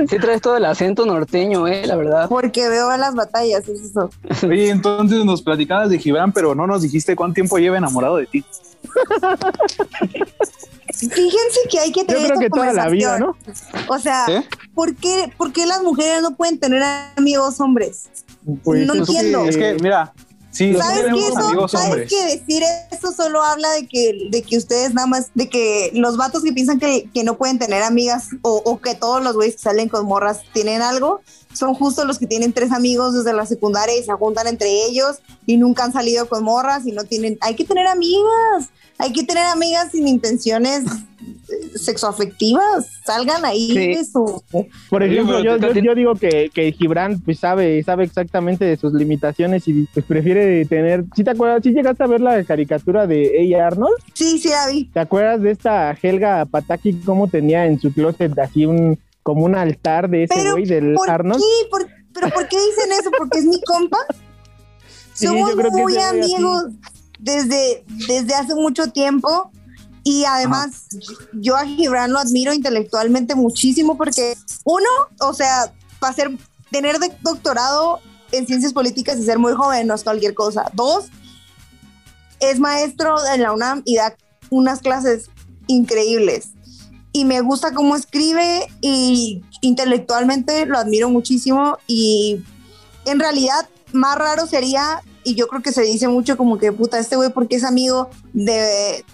Sí 0.09 0.19
traes 0.19 0.41
todo 0.41 0.57
el 0.57 0.65
acento 0.65 1.05
norteño, 1.07 1.67
eh, 1.69 1.87
la 1.87 1.97
verdad. 1.97 2.29
Porque 2.29 2.69
veo 2.69 2.95
las 2.97 3.15
batallas, 3.15 3.69
es 3.69 3.81
eso. 3.81 4.11
Oye, 4.47 4.71
entonces 4.71 5.25
nos 5.25 5.43
platicabas 5.43 5.91
de 5.91 5.99
Gibran, 5.99 6.33
pero 6.33 6.55
no 6.55 6.67
nos 6.67 6.83
dijiste 6.83 7.15
cuánto 7.17 7.35
tiempo 7.35 7.59
lleva 7.59 7.79
enamorado 7.79 8.17
de 8.17 8.27
ti. 8.27 8.45
Fíjense 10.95 11.61
que 11.71 11.79
hay 11.79 11.93
que 11.93 12.01
Yo 12.01 12.07
tener 12.07 12.23
creo 12.25 12.35
esta 12.35 12.45
que 12.45 12.51
toda 12.51 12.73
la 12.73 12.89
vida, 12.89 13.19
¿no? 13.19 13.37
O 13.89 13.99
sea, 13.99 14.27
¿Eh? 14.29 14.45
¿por 14.75 14.95
qué, 14.95 15.33
por 15.37 15.53
qué 15.53 15.67
las 15.67 15.83
mujeres 15.83 16.23
no 16.23 16.35
pueden 16.37 16.59
tener 16.59 16.83
amigos 17.17 17.61
hombres? 17.61 18.09
Pues 18.63 18.87
No 18.87 18.95
entiendo. 18.95 19.43
que- 19.45 19.49
Es 19.49 19.57
que, 19.57 19.77
mira, 19.81 20.13
sí, 20.53 20.75
¿Sabes 20.77 21.07
qué 21.12 21.29
eso? 21.29 21.69
¿Sabes 21.69 22.09
que 22.09 22.25
decir 22.37 22.62
eso 22.91 23.12
solo 23.12 23.43
habla 23.43 23.71
de 23.73 23.88
que, 23.88 24.29
de 24.31 24.43
que 24.43 24.57
ustedes 24.57 24.95
nada 24.95 25.09
más, 25.09 25.31
de 25.35 25.49
que 25.49 25.91
los 25.95 26.17
vatos 26.17 26.45
que 26.45 26.53
piensan 26.53 26.79
que, 26.79 27.09
que 27.12 27.25
no 27.25 27.37
pueden 27.37 27.59
tener 27.59 27.83
amigas 27.83 28.29
o, 28.43 28.62
o 28.65 28.81
que 28.81 28.95
todos 28.95 29.23
los 29.23 29.35
güeyes 29.35 29.57
que 29.57 29.62
salen 29.62 29.88
con 29.88 30.07
morras 30.07 30.43
tienen 30.53 30.83
algo, 30.83 31.23
son 31.55 31.75
justo 31.75 32.05
los 32.05 32.19
que 32.19 32.27
tienen 32.27 32.53
tres 32.53 32.73
amigos 32.73 33.15
desde 33.15 33.33
la 33.33 33.47
secundaria 33.47 33.97
y 33.99 34.03
se 34.03 34.12
juntan 34.12 34.47
entre 34.47 34.69
ellos 34.87 35.19
y 35.47 35.57
nunca 35.57 35.85
han 35.85 35.93
salido 35.93 36.27
con 36.29 36.45
morras 36.45 36.87
y 36.87 36.93
no 36.93 37.05
tienen, 37.05 37.38
hay 37.41 37.55
que 37.55 37.65
tener 37.65 37.87
amigas, 37.87 38.71
hay 38.99 39.12
que 39.12 39.25
tener 39.25 39.45
amigas 39.47 39.91
sin 39.93 40.07
intenciones 40.09 40.85
eh, 40.85 41.79
sexoafectivas, 41.79 42.87
salgan 43.05 43.45
ahí 43.45 43.69
Sí. 43.69 43.95
de 43.95 44.05
su... 44.05 44.43
Por 44.91 45.03
ejemplo, 45.03 45.43
yo, 45.43 45.57
yo, 45.57 45.73
yo 45.73 45.95
digo 45.95 46.15
que, 46.15 46.51
que 46.53 46.73
Gibran 46.73 47.21
pues 47.21 47.38
sabe, 47.38 47.83
sabe 47.83 48.05
exactamente 48.05 48.65
de 48.65 48.77
sus 48.77 48.93
limitaciones 48.93 49.67
y 49.69 49.87
pues 49.93 50.05
prefiere 50.05 50.65
tener. 50.67 51.05
¿Sí 51.17 51.25
te 51.25 51.31
acuerdas? 51.31 51.62
¿Sí 51.62 51.71
llegaste 51.71 52.03
a 52.05 52.07
ver 52.07 52.21
la 52.21 52.43
caricatura 52.45 53.07
de 53.07 53.41
ella 53.43 53.67
Arnold? 53.67 53.95
Sí, 54.15 54.38
sí, 54.38 54.49
David. 54.51 54.88
¿Te 54.93 55.01
acuerdas 55.01 55.41
de 55.43 55.51
esta 55.51 55.97
Helga 56.01 56.45
Pataki 56.47 56.93
cómo 57.05 57.29
tenía 57.29 57.67
en 57.67 57.81
su 57.81 57.93
closet 57.93 58.38
así 58.38 58.67
un 58.67 58.99
como 59.23 59.45
un 59.45 59.55
altar 59.55 60.09
de 60.11 60.25
ese 60.25 60.51
güey 60.53 60.65
del 60.67 60.95
¿Por 60.95 61.11
Arnold? 61.11 61.41
qué? 61.41 61.69
¿Por- 61.71 61.87
¿Pero 62.15 62.29
por 62.31 62.47
qué 62.49 62.57
dicen 62.57 62.93
eso? 62.93 63.11
¿Porque 63.17 63.39
es 63.39 63.45
mi 63.45 63.61
compa? 63.63 63.99
Sí, 65.15 65.27
Somos 65.27 65.55
muy 65.73 65.95
amigos 65.99 66.65
desde, 67.19 67.85
desde 68.09 68.35
hace 68.35 68.55
mucho 68.55 68.87
tiempo 68.93 69.51
y 70.05 70.25
además 70.25 70.87
yo 71.35 71.55
a 71.55 71.67
Gibran 71.67 72.13
lo 72.13 72.19
admiro 72.19 72.55
intelectualmente 72.55 73.35
muchísimo 73.35 73.99
porque 73.99 74.35
uno, 74.65 74.89
o 75.21 75.35
sea, 75.35 75.71
para 76.01 76.15
ser, 76.15 76.31
tener 76.71 76.97
doctorado 77.21 78.01
en 78.33 78.47
ciencias 78.47 78.73
políticas 78.73 79.19
y 79.19 79.25
ser 79.25 79.39
muy 79.39 79.53
joven 79.53 79.87
no 79.87 79.95
es 79.95 80.03
cualquier 80.03 80.33
cosa. 80.35 80.65
Dos, 80.73 81.11
es 82.41 82.59
maestro 82.59 83.15
en 83.35 83.43
la 83.43 83.53
UNAM 83.53 83.83
y 83.85 83.97
da 83.97 84.17
unas 84.49 84.81
clases 84.81 85.29
increíbles. 85.67 86.53
Y 87.12 87.25
me 87.25 87.40
gusta 87.42 87.72
cómo 87.75 87.94
escribe 87.96 88.66
y 88.81 89.42
intelectualmente 89.61 90.64
lo 90.66 90.79
admiro 90.79 91.11
muchísimo 91.11 91.79
y 91.87 92.40
en 93.05 93.20
realidad 93.20 93.68
más 93.92 94.16
raro 94.16 94.46
sería, 94.46 95.01
y 95.25 95.35
yo 95.35 95.46
creo 95.48 95.61
que 95.62 95.72
se 95.72 95.83
dice 95.83 96.09
mucho 96.09 96.37
como 96.38 96.57
que 96.59 96.72
puta, 96.72 96.98
este 96.98 97.16
güey 97.16 97.31
porque 97.31 97.57
es 97.57 97.64
amigo 97.64 98.09
de 98.33 99.05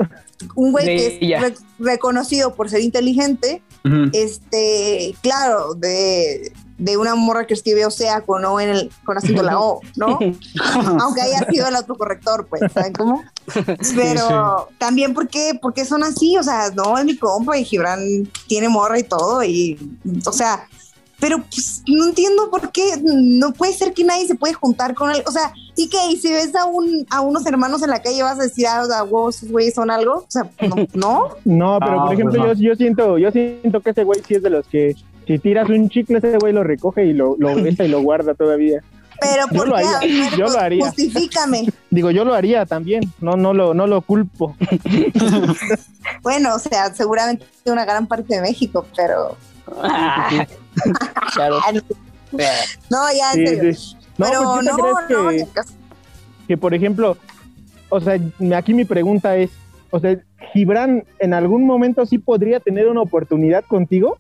un 0.55 0.71
güey 0.71 0.87
que 0.87 1.19
ella. 1.21 1.39
es 1.39 1.43
re- 1.43 1.67
reconocido 1.81 2.55
por 2.55 2.71
ser 2.71 2.81
inteligente, 2.83 3.63
este, 4.13 5.15
claro, 5.23 5.75
de, 5.75 6.53
de 6.79 6.97
una 6.97 7.17
morra 7.17 7.47
que 7.47 7.55
escribe 7.55 7.83
con 8.25 8.45
O 8.45 8.61
en 8.61 8.69
el, 8.71 8.91
con 9.05 9.19
acento 9.19 9.41
en 9.41 9.47
la 9.47 9.61
O, 9.61 9.81
¿no? 9.97 10.19
Aunque 11.01 11.21
haya 11.21 11.45
sido 11.51 11.67
el 11.67 11.77
autocorrector, 11.77 12.47
pues, 12.47 12.63
¿saben 12.73 12.93
cómo? 12.93 13.25
Pero 13.97 14.69
también 14.79 15.13
porque, 15.13 15.59
porque 15.61 15.85
son 15.85 16.05
así, 16.05 16.37
o 16.39 16.43
sea, 16.43 16.71
no, 16.71 16.97
es 16.97 17.05
mi 17.05 17.17
compa 17.17 17.59
y 17.59 17.65
Gibran 17.65 18.01
tiene 18.47 18.69
morra 18.69 18.99
y 18.99 19.03
todo, 19.03 19.43
y, 19.43 19.79
o 20.25 20.33
sea, 20.33 20.67
pero 21.21 21.39
pues, 21.39 21.83
no 21.89 22.07
entiendo 22.07 22.49
por 22.49 22.71
qué, 22.71 23.01
no 23.03 23.53
puede 23.53 23.73
ser 23.73 23.93
que 23.93 24.05
nadie 24.05 24.27
se 24.29 24.37
puede 24.37 24.55
juntar 24.55 24.95
con 24.95 25.11
él, 25.11 25.23
o 25.27 25.33
sea, 25.33 25.53
¿y 25.75 25.89
qué? 25.89 25.99
¿Y 26.13 26.17
si 26.17 26.31
ves 26.31 26.55
a, 26.55 26.65
un, 26.65 27.07
a 27.11 27.21
unos 27.23 27.45
hermanos 27.45 27.83
en 27.83 27.91
la 27.91 28.01
calle 28.03 28.23
vas 28.23 28.39
a 28.39 28.45
decir, 28.45 28.67
ah, 28.69 28.83
o 28.83 28.87
sea, 28.87 29.03
wow, 29.03 29.29
esos 29.31 29.51
güeyes 29.51 29.75
son 29.75 29.91
algo? 29.91 30.19
O 30.19 30.27
sea, 30.29 30.49
no, 30.61 30.77
¿no? 30.95 31.29
No, 31.45 31.79
pero 31.81 32.01
Ah, 32.01 32.05
por 32.05 32.15
ejemplo, 32.15 32.41
pues 32.45 32.59
no. 32.59 32.63
yo, 32.63 32.71
yo 32.71 32.77
siento, 32.77 33.19
yo 33.19 33.31
siento 33.33 33.81
que 33.81 33.91
ese 33.91 34.05
güey 34.05 34.21
sí 34.27 34.35
es 34.35 34.43
de 34.43 34.51
los 34.51 34.67
que 34.69 34.95
si 35.29 35.39
tiras 35.39 35.69
un 35.69 35.89
chicle, 35.89 36.19
ese 36.19 36.39
güey 36.39 36.53
lo 36.53 36.65
recoge 36.65 37.05
y 37.05 37.13
lo, 37.13 37.37
lo 37.39 37.55
besa 37.63 37.85
y 37.85 37.89
lo 37.89 38.01
guarda 38.03 38.35
todavía. 38.35 38.83
Pero 39.21 39.47
Yo 39.51 39.59
¿por 39.59 39.69
lo 39.69 39.77
qué? 39.77 39.83
haría, 39.85 40.31
yo 40.31 40.37
lo 40.39 40.45
pues, 40.47 40.57
haría. 40.57 40.87
Justifícame. 40.87 41.67
Digo, 41.91 42.11
yo 42.13 42.25
lo 42.25 42.35
haría 42.35 42.67
también, 42.67 43.03
no, 43.21 43.33
no 43.37 43.53
lo, 43.53 43.75
no 43.75 43.87
lo 43.87 44.01
culpo. 44.03 44.57
Bueno, 46.23 46.55
o 46.55 46.59
sea, 46.59 46.93
seguramente 46.95 47.45
una 47.67 47.85
gran 47.85 48.07
parte 48.07 48.35
de 48.37 48.41
México, 48.43 48.85
pero 48.97 49.37
claro. 51.35 51.61
no, 52.91 53.07
ya 53.13 53.33
en 53.33 53.39
Sí, 53.39 53.47
serio. 53.47 53.75
sí. 53.75 53.97
No, 54.17 54.27
pero 54.27 54.43
pues, 54.43 54.61
¿sí 54.61 54.67
te 54.67 54.73
no, 54.73 54.77
crees 54.79 54.97
que, 55.07 55.39
no, 55.45 55.53
caso. 55.53 55.75
que, 56.49 56.57
por 56.57 56.75
ejemplo, 56.75 57.17
o 57.89 58.01
sea, 58.01 58.19
aquí 58.57 58.75
mi 58.75 58.85
pregunta 58.85 59.37
es, 59.37 59.51
o 59.91 60.01
sea, 60.01 60.19
Gibran 60.53 61.05
en 61.19 61.35
algún 61.35 61.65
momento 61.67 62.05
sí 62.07 62.19
podría 62.19 62.61
tener 62.61 62.89
una 62.89 63.03
oportunidad 63.03 63.65
contigo? 63.65 64.19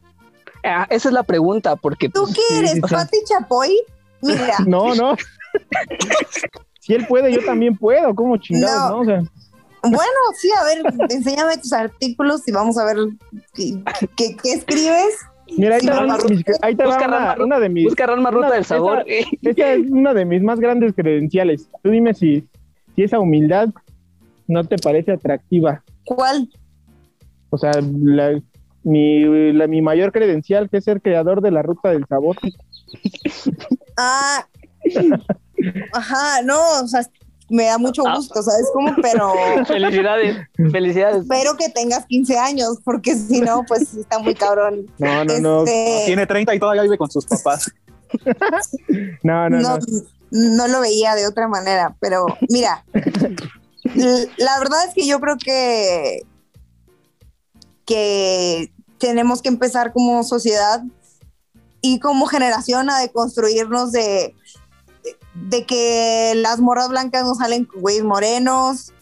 Ah, 0.64 0.86
esa 0.90 1.08
es 1.08 1.14
la 1.14 1.22
pregunta, 1.22 1.76
porque 1.76 2.08
¿Tú 2.08 2.22
pues, 2.24 2.34
qué 2.34 2.58
eres, 2.58 2.72
sí, 2.72 2.80
sí. 2.86 2.94
Pati 2.94 3.16
Chapoy? 3.24 3.78
Mira, 4.22 4.54
No, 4.66 4.94
no. 4.94 5.16
si 6.80 6.94
él 6.94 7.06
puede, 7.06 7.32
yo 7.32 7.44
también 7.44 7.76
puedo, 7.76 8.14
¿cómo 8.14 8.36
chingados, 8.36 8.90
No. 8.90 8.96
no? 8.96 9.00
O 9.00 9.04
sea, 9.04 9.22
bueno, 9.82 10.20
sí, 10.36 10.50
a 10.50 10.64
ver, 10.64 10.82
enséñame 11.10 11.56
tus 11.58 11.72
artículos 11.72 12.46
y 12.48 12.52
vamos 12.52 12.76
a 12.78 12.84
ver 12.84 12.96
qué, 13.54 13.80
qué- 14.16 14.36
qué 14.42 14.52
escribes. 14.54 15.14
mira, 15.56 15.76
ahí 15.76 15.80
Sí, 15.80 15.86
te 15.86 16.84
va, 16.84 16.96
una, 17.06 17.36
una 17.44 17.60
de 17.60 17.68
mis, 17.68 17.84
busca 17.84 18.06
Ranma 18.06 18.30
Ruta 18.32 18.46
Una- 18.48 18.54
del 18.56 18.64
Sabor. 18.64 19.04
esa 19.06 19.72
es 19.72 19.88
una 19.90 20.14
de 20.14 20.24
mis 20.24 20.42
más 20.42 20.58
grandes 20.58 20.94
credenciales. 20.94 21.68
Tú 21.82 21.90
dime 21.90 22.12
si, 22.14 22.44
si 22.96 23.04
esa 23.04 23.20
humildad 23.20 23.68
no 24.48 24.64
te 24.64 24.76
parece 24.78 25.12
atractiva. 25.12 25.82
¿Cuál? 26.04 26.50
O 27.50 27.56
sea, 27.56 27.70
la, 27.80 28.40
mi, 28.84 29.52
la- 29.52 29.66
mi 29.66 29.82
mayor 29.82 30.12
credencial 30.12 30.68
que 30.70 30.78
es 30.78 30.84
ser 30.84 31.00
creador 31.02 31.40
de 31.42 31.50
la 31.50 31.62
ruta 31.62 31.90
del 31.90 32.06
sabor. 32.06 32.36
Ah, 33.96 34.46
ajá, 35.92 36.42
no, 36.44 36.58
o 36.82 36.86
sea, 36.88 37.02
me 37.50 37.64
da 37.64 37.78
mucho 37.78 38.02
Ah. 38.06 38.14
gusto, 38.16 38.42
¿sabes 38.42 38.66
cómo? 38.72 38.94
Pero 39.02 39.32
Felicidades, 39.66 40.36
felicidades. 40.70 41.22
espero 41.22 41.56
que 41.56 41.68
tengas 41.70 42.06
15 42.06 42.38
años, 42.38 42.78
porque 42.84 43.14
si 43.14 43.40
no, 43.40 43.64
pues 43.66 43.94
está 43.94 44.18
muy 44.18 44.34
cabrón. 44.34 44.86
No, 44.98 45.24
no, 45.24 45.38
no, 45.40 45.58
Este, 45.64 46.02
Tiene 46.06 46.26
30 46.26 46.54
y 46.54 46.58
todavía 46.58 46.82
vive 46.82 46.98
con 46.98 47.10
sus 47.10 47.26
papás. 47.26 47.70
no, 49.22 49.50
no, 49.50 49.58
no, 49.60 49.78
no. 49.78 49.78
no 50.30 50.68
lo 50.68 50.80
veía 50.80 51.14
de 51.14 51.26
otra 51.26 51.48
manera, 51.48 51.94
pero 52.00 52.26
mira, 52.48 52.84
la 53.94 54.58
verdad 54.58 54.84
es 54.86 54.94
que 54.94 55.06
yo 55.06 55.18
creo 55.20 55.36
que, 55.42 56.20
que 57.88 58.70
tenemos 58.98 59.40
que 59.40 59.48
empezar 59.48 59.94
como 59.94 60.22
sociedad 60.22 60.82
y 61.80 62.00
como 62.00 62.26
generación 62.26 62.90
a 62.90 62.98
deconstruirnos 62.98 63.92
de, 63.92 64.34
de 65.34 65.64
que 65.64 66.34
las 66.36 66.58
morras 66.60 66.90
blancas 66.90 67.24
no 67.24 67.34
salen 67.34 67.64
con 67.64 67.80
güeyes 67.80 68.04
morenos, 68.04 68.92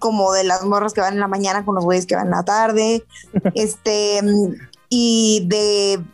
como 0.00 0.32
de 0.32 0.42
las 0.42 0.64
morras 0.64 0.92
que 0.92 1.00
van 1.00 1.14
en 1.14 1.20
la 1.20 1.28
mañana 1.28 1.64
con 1.64 1.76
los 1.76 1.84
güeyes 1.84 2.04
que 2.04 2.16
van 2.16 2.26
en 2.26 2.32
la 2.32 2.44
tarde, 2.44 3.04
este, 3.54 4.20
y 4.88 5.46
de 5.46 6.04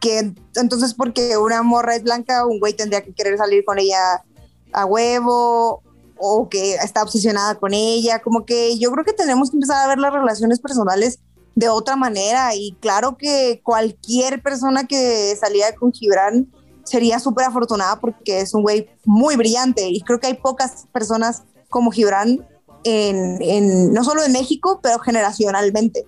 que 0.00 0.32
entonces 0.56 0.94
porque 0.94 1.36
una 1.38 1.62
morra 1.62 1.94
es 1.94 2.02
blanca, 2.02 2.46
un 2.46 2.58
güey 2.58 2.72
tendría 2.72 3.04
que 3.04 3.14
querer 3.14 3.38
salir 3.38 3.64
con 3.64 3.78
ella 3.78 4.24
a 4.72 4.86
huevo 4.86 5.84
o 6.16 6.48
que 6.48 6.74
está 6.74 7.04
obsesionada 7.04 7.54
con 7.54 7.74
ella, 7.74 8.18
como 8.18 8.44
que 8.44 8.76
yo 8.76 8.90
creo 8.90 9.04
que 9.04 9.12
tenemos 9.12 9.50
que 9.50 9.56
empezar 9.56 9.84
a 9.84 9.88
ver 9.88 9.98
las 9.98 10.12
relaciones 10.12 10.58
personales 10.58 11.20
de 11.54 11.68
otra 11.68 11.96
manera 11.96 12.54
y 12.54 12.72
claro 12.80 13.16
que 13.16 13.60
cualquier 13.64 14.42
persona 14.42 14.86
que 14.86 15.36
saliera 15.38 15.74
con 15.74 15.92
Gibran 15.92 16.50
sería 16.84 17.18
súper 17.18 17.46
afortunada 17.46 18.00
porque 18.00 18.40
es 18.40 18.54
un 18.54 18.62
güey 18.62 18.88
muy 19.04 19.36
brillante 19.36 19.88
y 19.88 20.00
creo 20.00 20.18
que 20.20 20.28
hay 20.28 20.34
pocas 20.34 20.86
personas 20.92 21.42
como 21.68 21.90
Gibran 21.90 22.46
en, 22.84 23.40
en- 23.42 23.92
no 23.92 24.02
solo 24.04 24.22
en 24.24 24.32
México, 24.32 24.80
pero 24.82 24.98
generacionalmente. 25.00 26.04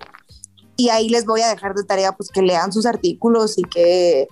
Y 0.76 0.88
ahí 0.88 1.08
les 1.10 1.26
voy 1.26 1.42
a 1.42 1.48
dejar 1.48 1.74
de 1.74 1.84
tarea 1.84 2.12
pues 2.12 2.30
que 2.30 2.40
lean 2.42 2.72
sus 2.72 2.86
artículos 2.86 3.58
y 3.58 3.62
que, 3.62 4.26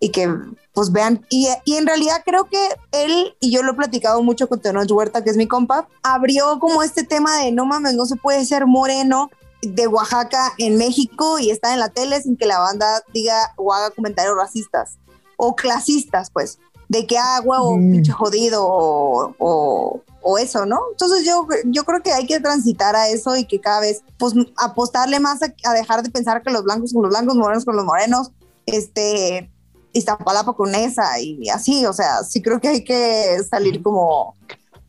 y 0.00 0.08
que 0.08 0.34
pues 0.72 0.90
vean. 0.90 1.24
Y, 1.28 1.48
y 1.66 1.74
en 1.74 1.86
realidad 1.86 2.22
creo 2.24 2.46
que 2.46 2.58
él, 2.92 3.36
y 3.38 3.52
yo 3.52 3.62
lo 3.62 3.72
he 3.72 3.76
platicado 3.76 4.22
mucho 4.22 4.48
con 4.48 4.60
Tenoch 4.60 4.90
Huerta, 4.90 5.22
que 5.22 5.30
es 5.30 5.36
mi 5.36 5.46
compa, 5.46 5.86
abrió 6.02 6.58
como 6.58 6.82
este 6.82 7.04
tema 7.04 7.40
de 7.40 7.52
no 7.52 7.66
mames, 7.66 7.94
no 7.94 8.06
se 8.06 8.16
puede 8.16 8.44
ser 8.46 8.66
moreno 8.66 9.30
de 9.66 9.86
Oaxaca 9.86 10.52
en 10.58 10.76
México 10.76 11.38
y 11.38 11.50
estar 11.50 11.72
en 11.72 11.80
la 11.80 11.88
tele 11.88 12.20
sin 12.22 12.36
que 12.36 12.46
la 12.46 12.58
banda 12.58 13.02
diga 13.12 13.52
o 13.56 13.72
haga 13.72 13.90
comentarios 13.90 14.36
racistas 14.36 14.98
o 15.36 15.54
clasistas, 15.56 16.30
pues, 16.30 16.58
de 16.88 17.06
que 17.06 17.18
agua 17.18 17.62
o 17.62 17.76
Mm. 17.76 17.92
pinche 17.92 18.12
jodido 18.12 18.64
o, 18.66 19.34
o- 19.38 20.02
o 20.26 20.38
eso, 20.38 20.64
¿no? 20.64 20.80
Entonces 20.92 21.24
yo, 21.26 21.46
yo 21.66 21.84
creo 21.84 22.02
que 22.02 22.12
hay 22.12 22.26
que 22.26 22.40
transitar 22.40 22.94
a 22.96 23.08
eso 23.08 23.36
y 23.36 23.44
que 23.46 23.60
cada 23.60 23.80
vez, 23.80 24.02
pues, 24.18 24.32
apostarle 24.56 25.20
más 25.20 25.42
a, 25.42 25.52
a 25.64 25.72
dejar 25.74 26.02
de 26.02 26.10
pensar 26.10 26.42
que 26.42 26.50
los 26.50 26.62
blancos 26.64 26.92
con 26.92 27.02
los 27.02 27.10
blancos, 27.10 27.34
morenos 27.36 27.64
con 27.64 27.76
los 27.76 27.84
morenos, 27.84 28.30
este, 28.66 29.50
Iztapalapa 29.92 30.54
con 30.54 30.74
esa 30.74 31.20
y 31.20 31.48
así, 31.50 31.86
o 31.86 31.92
sea, 31.92 32.24
sí 32.24 32.42
creo 32.42 32.60
que 32.60 32.68
hay 32.68 32.84
que 32.84 33.38
salir 33.48 33.80
como 33.82 34.34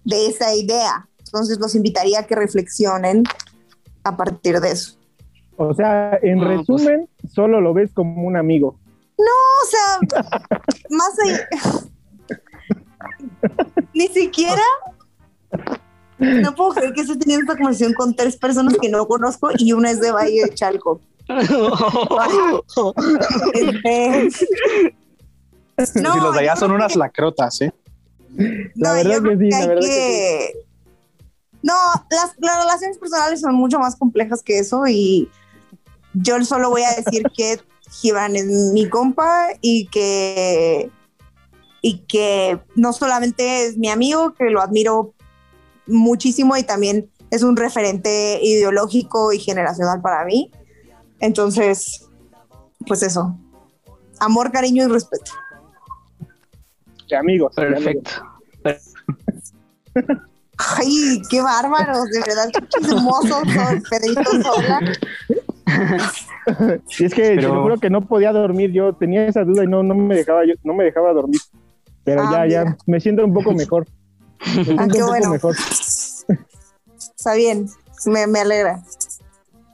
de 0.03 0.27
esa 0.27 0.53
idea. 0.55 1.07
Entonces 1.19 1.59
los 1.59 1.75
invitaría 1.75 2.19
a 2.19 2.25
que 2.27 2.35
reflexionen 2.35 3.23
a 4.05 4.15
partir 4.15 4.61
de 4.61 4.71
eso. 4.71 4.95
O 5.57 5.73
sea, 5.73 6.17
en 6.21 6.37
No, 6.37 6.45
pues- 6.45 6.57
resumen, 6.59 7.09
solo 7.33 7.59
lo 7.59 7.73
ves 7.73 7.91
como 7.93 8.25
un 8.27 8.37
amigo. 8.37 8.77
O 9.17 9.65
sea, 9.69 9.99
más 10.89 11.11
allá. 11.23 11.49
Ni 13.93 14.07
siquiera. 14.07 14.61
No 16.17 16.55
puedo 16.55 16.71
creer 16.71 16.93
que 16.93 17.01
esté 17.01 17.17
teniendo 17.17 17.43
esta 17.43 17.57
conversación 17.57 17.93
con 17.93 18.15
tres 18.15 18.37
personas 18.37 18.75
que 18.81 18.87
no 18.89 19.05
conozco 19.07 19.49
y 19.57 19.73
una 19.73 19.91
es 19.91 19.99
de 19.99 20.11
Valle 20.11 20.43
de 20.45 20.53
Chalco. 20.53 21.01
Este, 25.77 26.01
No, 26.01 26.13
si 26.13 26.19
los 26.19 26.33
de 26.33 26.39
allá 26.41 26.55
son 26.55 26.71
unas 26.71 26.95
lacrotas, 26.95 27.61
¿eh? 27.61 27.73
La 28.75 28.89
no, 28.89 28.95
verdad 28.95 29.13
yo 29.15 29.23
que 29.23 29.37
sí, 29.37 29.49
la 29.49 29.67
verdad 29.67 29.81
que 29.81 29.87
que- 29.87 30.64
No, 31.65 31.73
las, 32.11 32.35
las 32.37 32.59
relaciones 32.59 32.99
personales 32.99 33.41
son 33.41 33.55
mucho 33.55 33.79
más 33.79 33.95
complejas 33.95 34.43
que 34.43 34.59
eso 34.59 34.85
y 34.85 35.27
yo 36.13 36.39
solo 36.45 36.69
voy 36.69 36.83
a 36.83 36.93
decir 36.93 37.23
que 37.35 37.59
Gibran 37.89 38.35
es 38.35 38.45
mi 38.45 38.87
compa 38.87 39.47
y 39.61 39.87
que 39.87 40.91
y 41.81 41.99
que 42.01 42.59
no 42.75 42.93
solamente 42.93 43.65
es 43.65 43.79
mi 43.79 43.89
amigo, 43.89 44.35
que 44.35 44.51
lo 44.51 44.61
admiro 44.61 45.15
muchísimo 45.87 46.55
y 46.55 46.61
también 46.61 47.09
es 47.31 47.41
un 47.41 47.57
referente 47.57 48.39
ideológico 48.43 49.33
y 49.33 49.39
generacional 49.39 50.01
para 50.01 50.23
mí. 50.23 50.51
Entonces, 51.19 52.07
pues 52.85 53.01
eso. 53.01 53.35
Amor, 54.19 54.51
cariño 54.51 54.83
y 54.83 54.87
respeto. 54.87 55.31
De 57.09 57.15
amigos. 57.15 57.55
de 57.55 57.75
amigos. 57.75 58.21
Ay, 60.77 61.21
qué 61.29 61.41
bárbaros, 61.41 62.05
de 62.09 62.19
verdad, 62.19 62.49
qué 62.53 62.67
chismosos 62.67 63.29
son, 63.53 63.83
Pedrito 63.89 64.31
Sola. 64.43 64.79
Y 66.99 67.05
es 67.05 67.13
que 67.13 67.35
Pero- 67.35 67.63
juro 67.63 67.77
que 67.77 67.89
no 67.89 68.01
podía 68.07 68.31
dormir. 68.31 68.71
Yo 68.71 68.93
tenía 68.93 69.27
esa 69.27 69.43
duda 69.43 69.63
y 69.63 69.67
no, 69.67 69.83
no 69.83 69.95
me 69.95 70.15
dejaba, 70.15 70.45
yo, 70.45 70.53
no 70.63 70.73
me 70.73 70.83
dejaba 70.83 71.11
dormir. 71.13 71.39
Pero 72.03 72.21
Ah, 72.23 72.45
ya, 72.47 72.63
ya, 72.63 72.77
me 72.85 72.99
siento 72.99 73.25
un 73.25 73.33
poco 73.33 73.51
mejor. 73.53 73.87
Me 74.55 74.63
siento 74.63 74.83
Ah, 74.83 74.87
qué 74.87 74.97
un 74.97 74.99
poco 75.01 75.07
bueno. 75.07 75.29
mejor. 75.31 75.55
Está 76.97 77.33
bien, 77.33 77.67
me, 78.05 78.27
me 78.27 78.39
alegra. 78.39 78.81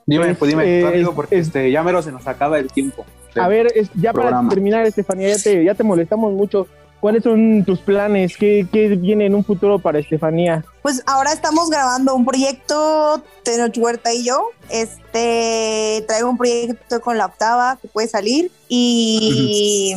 Dime, 0.06 0.34
Pues, 0.36 0.50
dime, 0.50 0.80
eh, 0.80 0.84
rápido, 0.84 1.14
porque 1.14 1.38
es- 1.40 1.48
este, 1.48 1.72
ya 1.72 1.84
mero 1.84 2.02
se 2.02 2.12
nos 2.12 2.26
acaba 2.28 2.58
el 2.60 2.72
tiempo. 2.72 3.06
A 3.36 3.48
ver, 3.48 3.68
es- 3.76 3.90
ya 3.96 4.14
para 4.14 4.48
terminar, 4.50 4.86
Estefanía, 4.86 5.36
ya 5.36 5.42
te, 5.44 5.64
ya 5.64 5.74
te 5.76 5.84
molestamos 5.84 6.34
mucho. 6.34 6.68
¿Cuáles 7.02 7.24
son 7.24 7.66
tus 7.66 7.80
planes? 7.80 8.38
¿Qué, 8.38 8.68
qué 8.72 8.90
viene 8.90 9.26
en 9.26 9.34
un 9.34 9.44
futuro 9.44 9.80
para 9.80 9.98
Estefanía? 10.00 10.64
Pues 10.84 11.02
ahora 11.08 11.34
estamos 11.34 11.70
grabando 11.72 12.14
un 12.16 12.24
proyecto, 12.26 13.24
Tenoch 13.44 13.76
Huerta 13.78 14.14
y 14.14 14.24
yo. 14.24 14.50
Este, 14.70 16.06
traigo 16.08 16.30
un 16.30 16.38
proyecto 16.38 17.02
con 17.02 17.18
la 17.18 17.26
octava 17.26 17.78
que 17.82 17.88
puede 17.88 18.08
salir 18.08 18.52
y 18.70 19.96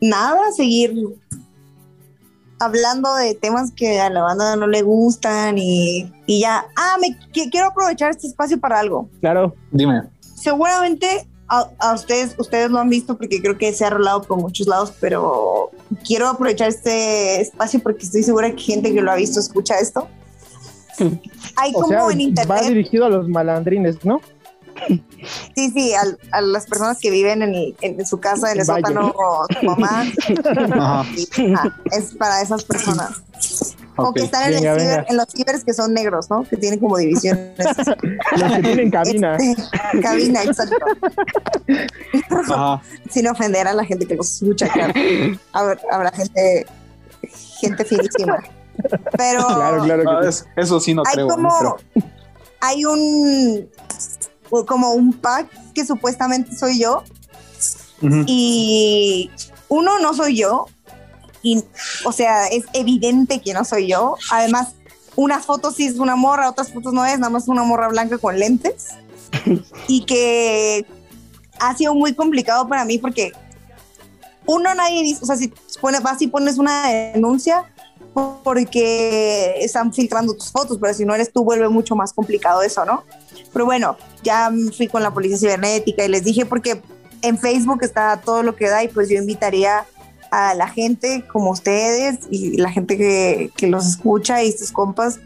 nada, 0.00 0.40
seguir 0.54 0.94
hablando 2.60 3.14
de 3.16 3.34
temas 3.34 3.72
que 3.72 3.98
a 3.98 4.10
la 4.10 4.22
banda 4.22 4.54
no 4.56 4.66
le 4.66 4.82
gustan 4.82 5.56
y, 5.58 6.12
y 6.26 6.40
ya. 6.40 6.66
Ah, 6.76 6.96
me 7.00 7.18
que- 7.32 7.48
quiero 7.48 7.68
aprovechar 7.68 8.10
este 8.10 8.26
espacio 8.26 8.60
para 8.60 8.78
algo. 8.78 9.08
Claro, 9.20 9.54
Dime. 9.70 10.02
seguramente 10.34 11.26
a, 11.52 11.70
a 11.78 11.92
ustedes, 11.94 12.34
ustedes 12.38 12.70
lo 12.70 12.78
han 12.78 12.88
visto 12.88 13.16
porque 13.18 13.42
creo 13.42 13.58
que 13.58 13.72
se 13.74 13.84
ha 13.84 13.90
rolado 13.90 14.22
por 14.22 14.38
muchos 14.38 14.66
lados, 14.66 14.92
pero 14.98 15.70
quiero 16.06 16.26
aprovechar 16.28 16.70
este 16.70 17.42
espacio 17.42 17.80
porque 17.80 18.06
estoy 18.06 18.22
segura 18.22 18.50
que 18.52 18.62
gente 18.62 18.94
que 18.94 19.02
lo 19.02 19.12
ha 19.12 19.16
visto 19.16 19.38
escucha 19.38 19.78
esto. 19.78 20.08
Hay 21.56 21.72
o 21.74 21.80
como 21.80 21.88
sea, 21.88 22.00
en 22.10 22.18
va 22.18 22.22
internet, 22.22 22.64
dirigido 22.64 23.04
a 23.04 23.10
los 23.10 23.28
malandrines, 23.28 24.02
¿no? 24.04 24.20
Sí, 25.54 25.70
sí, 25.70 25.94
al- 25.94 26.18
a, 26.32 26.40
las 26.40 26.66
personas 26.66 26.98
que 26.98 27.08
viven 27.10 27.42
en, 27.42 27.74
en 27.80 28.06
su 28.06 28.18
casa, 28.18 28.50
en 28.50 28.58
el 28.58 28.66
sótano, 28.66 29.14
o 29.16 29.46
su 29.60 29.64
mamá, 29.64 30.04
ah, 30.80 31.04
es 31.92 32.14
para 32.16 32.42
esas 32.42 32.64
personas. 32.64 33.22
O 33.96 34.04
Ok. 34.08 34.16
que 34.16 34.22
están 34.24 34.44
en, 34.52 34.54
el 34.54 34.62
ciber- 34.78 35.04
en 35.08 35.16
los 35.18 35.26
cibers 35.34 35.64
que 35.64 35.74
son 35.74 35.92
negros, 35.92 36.30
¿no? 36.30 36.44
Que 36.44 36.56
tienen 36.56 36.78
como 36.80 36.96
divisiones. 36.96 37.52
Los 38.38 38.52
que 38.52 38.62
tienen 38.62 38.90
cabina. 38.90 39.36
Este, 39.36 40.00
cabina, 40.00 40.42
exacto. 40.44 40.76
Ajá. 42.30 42.82
Sin 43.10 43.28
ofender 43.28 43.66
a 43.68 43.74
la 43.74 43.84
gente 43.84 44.06
que 44.06 44.14
los 44.16 44.32
escucha, 44.42 44.68
claro. 44.68 44.92
Habrá, 45.52 45.80
habrá 45.90 46.10
gente, 46.12 46.66
gente 47.60 47.84
finísima. 47.84 48.38
Pero 49.18 49.46
Claro, 49.46 49.82
claro 49.84 50.02
No, 50.04 50.20
que 50.20 50.32
sí. 50.32 50.44
es- 50.56 50.64
eso 50.64 50.80
sí 50.80 50.94
no 50.94 51.02
hay 51.06 51.12
creo. 51.14 51.28
como, 51.28 51.76
hay 52.60 52.84
un, 52.86 53.68
como 54.66 54.92
un 54.92 55.12
pack 55.12 55.48
que 55.74 55.84
supuestamente 55.84 56.56
soy 56.56 56.80
yo 56.80 57.04
y 58.26 59.30
uno 59.68 59.98
no 60.00 60.14
soy 60.14 60.36
yo 60.38 60.66
y 61.42 61.62
o 62.04 62.12
sea 62.12 62.46
es 62.48 62.64
evidente 62.72 63.40
que 63.40 63.52
no 63.52 63.64
soy 63.64 63.88
yo. 63.88 64.16
Además 64.30 64.74
unas 65.16 65.44
fotos 65.44 65.76
sí 65.76 65.86
es 65.86 65.98
una 65.98 66.16
morra 66.16 66.48
otras 66.48 66.72
fotos 66.72 66.92
no 66.92 67.04
es 67.04 67.18
nada 67.18 67.30
más 67.30 67.48
una 67.48 67.62
morra 67.62 67.88
blanca 67.88 68.18
con 68.18 68.38
lentes. 68.38 68.88
Y 69.88 70.04
que 70.04 70.86
ha 71.58 71.76
sido 71.76 71.94
muy 71.94 72.14
complicado 72.14 72.68
para 72.68 72.84
mí 72.84 72.98
porque 72.98 73.32
uno 74.46 74.74
nadie 74.74 75.02
dice 75.02 75.20
o 75.22 75.26
sea 75.26 75.36
si 75.36 75.52
pone, 75.80 76.00
vas 76.00 76.20
y 76.22 76.28
pones 76.28 76.58
una 76.58 76.88
denuncia 76.88 77.64
porque 78.44 79.54
están 79.60 79.92
filtrando 79.92 80.34
tus 80.34 80.50
fotos 80.50 80.78
pero 80.80 80.92
si 80.92 81.04
no 81.04 81.14
eres 81.14 81.32
tú 81.32 81.44
vuelve 81.44 81.68
mucho 81.68 81.96
más 81.96 82.12
complicado 82.12 82.62
eso 82.62 82.84
no 82.84 83.04
pero 83.52 83.64
bueno 83.64 83.96
ya 84.22 84.50
fui 84.76 84.88
con 84.88 85.02
la 85.02 85.12
policía 85.12 85.38
cibernética 85.38 86.04
y 86.04 86.08
les 86.08 86.24
dije 86.24 86.44
porque 86.46 86.82
en 87.22 87.38
Facebook 87.38 87.82
está 87.82 88.20
todo 88.20 88.42
lo 88.42 88.54
que 88.56 88.68
da 88.68 88.82
y 88.82 88.88
pues 88.88 89.08
yo 89.08 89.16
invitaría 89.16 89.86
a 90.32 90.54
la 90.54 90.66
gente 90.66 91.24
como 91.30 91.50
ustedes 91.50 92.20
y 92.30 92.56
la 92.56 92.70
gente 92.70 92.96
que, 92.96 93.52
que 93.54 93.66
los 93.66 93.86
escucha 93.86 94.42
y 94.42 94.50
sus 94.50 94.72
compas 94.72 95.20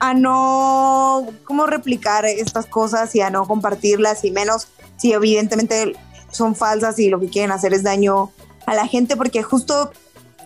a 0.00 0.14
no 0.14 1.26
cómo 1.44 1.66
replicar 1.66 2.24
estas 2.24 2.64
cosas 2.64 3.14
y 3.14 3.20
a 3.20 3.28
no 3.28 3.46
compartirlas 3.46 4.24
y 4.24 4.30
menos 4.30 4.68
si 4.96 5.12
evidentemente 5.12 5.94
son 6.30 6.54
falsas 6.54 6.98
y 6.98 7.10
lo 7.10 7.20
que 7.20 7.28
quieren 7.28 7.52
hacer 7.52 7.74
es 7.74 7.82
daño 7.82 8.32
a 8.64 8.74
la 8.74 8.86
gente 8.86 9.18
porque 9.18 9.42
justo 9.42 9.92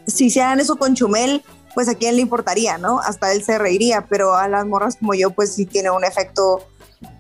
si 0.09 0.31
se 0.31 0.43
hagan 0.43 0.59
eso 0.59 0.75
con 0.77 0.97
Chumel 0.97 1.45
pues 1.73 1.89
a 1.89 1.95
quién 1.95 2.17
le 2.17 2.23
importaría, 2.23 2.79
¿no? 2.79 2.99
Hasta 2.99 3.33
él 3.33 3.45
se 3.45 3.57
reiría, 3.57 4.07
pero 4.07 4.35
a 4.35 4.49
las 4.49 4.67
morras 4.67 4.97
como 4.97 5.15
yo 5.15 5.31
pues 5.31 5.55
sí 5.55 5.65
tiene 5.65 5.93
un 5.93 6.05
efecto 6.05 6.67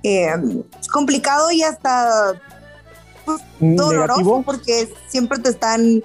eh, 0.02 0.34
complicado 0.92 1.52
y 1.52 1.62
hasta 1.62 2.34
doloroso 3.60 3.92
Negativo. 3.92 4.42
porque 4.42 4.92
siempre 5.06 5.38
te 5.38 5.50
están 5.50 6.02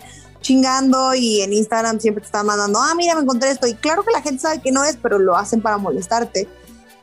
chingando 0.47 1.13
y 1.13 1.41
en 1.41 1.51
Instagram 1.51 1.99
siempre 1.99 2.21
te 2.21 2.27
están 2.27 2.45
mandando, 2.45 2.79
ah, 2.79 2.93
mira, 2.95 3.15
me 3.15 3.21
encontré 3.21 3.51
esto. 3.51 3.67
Y 3.67 3.73
claro 3.73 4.03
que 4.03 4.11
la 4.11 4.21
gente 4.21 4.39
sabe 4.39 4.61
que 4.61 4.71
no 4.71 4.83
es, 4.85 4.95
pero 4.95 5.19
lo 5.19 5.35
hacen 5.35 5.61
para 5.61 5.77
molestarte. 5.77 6.47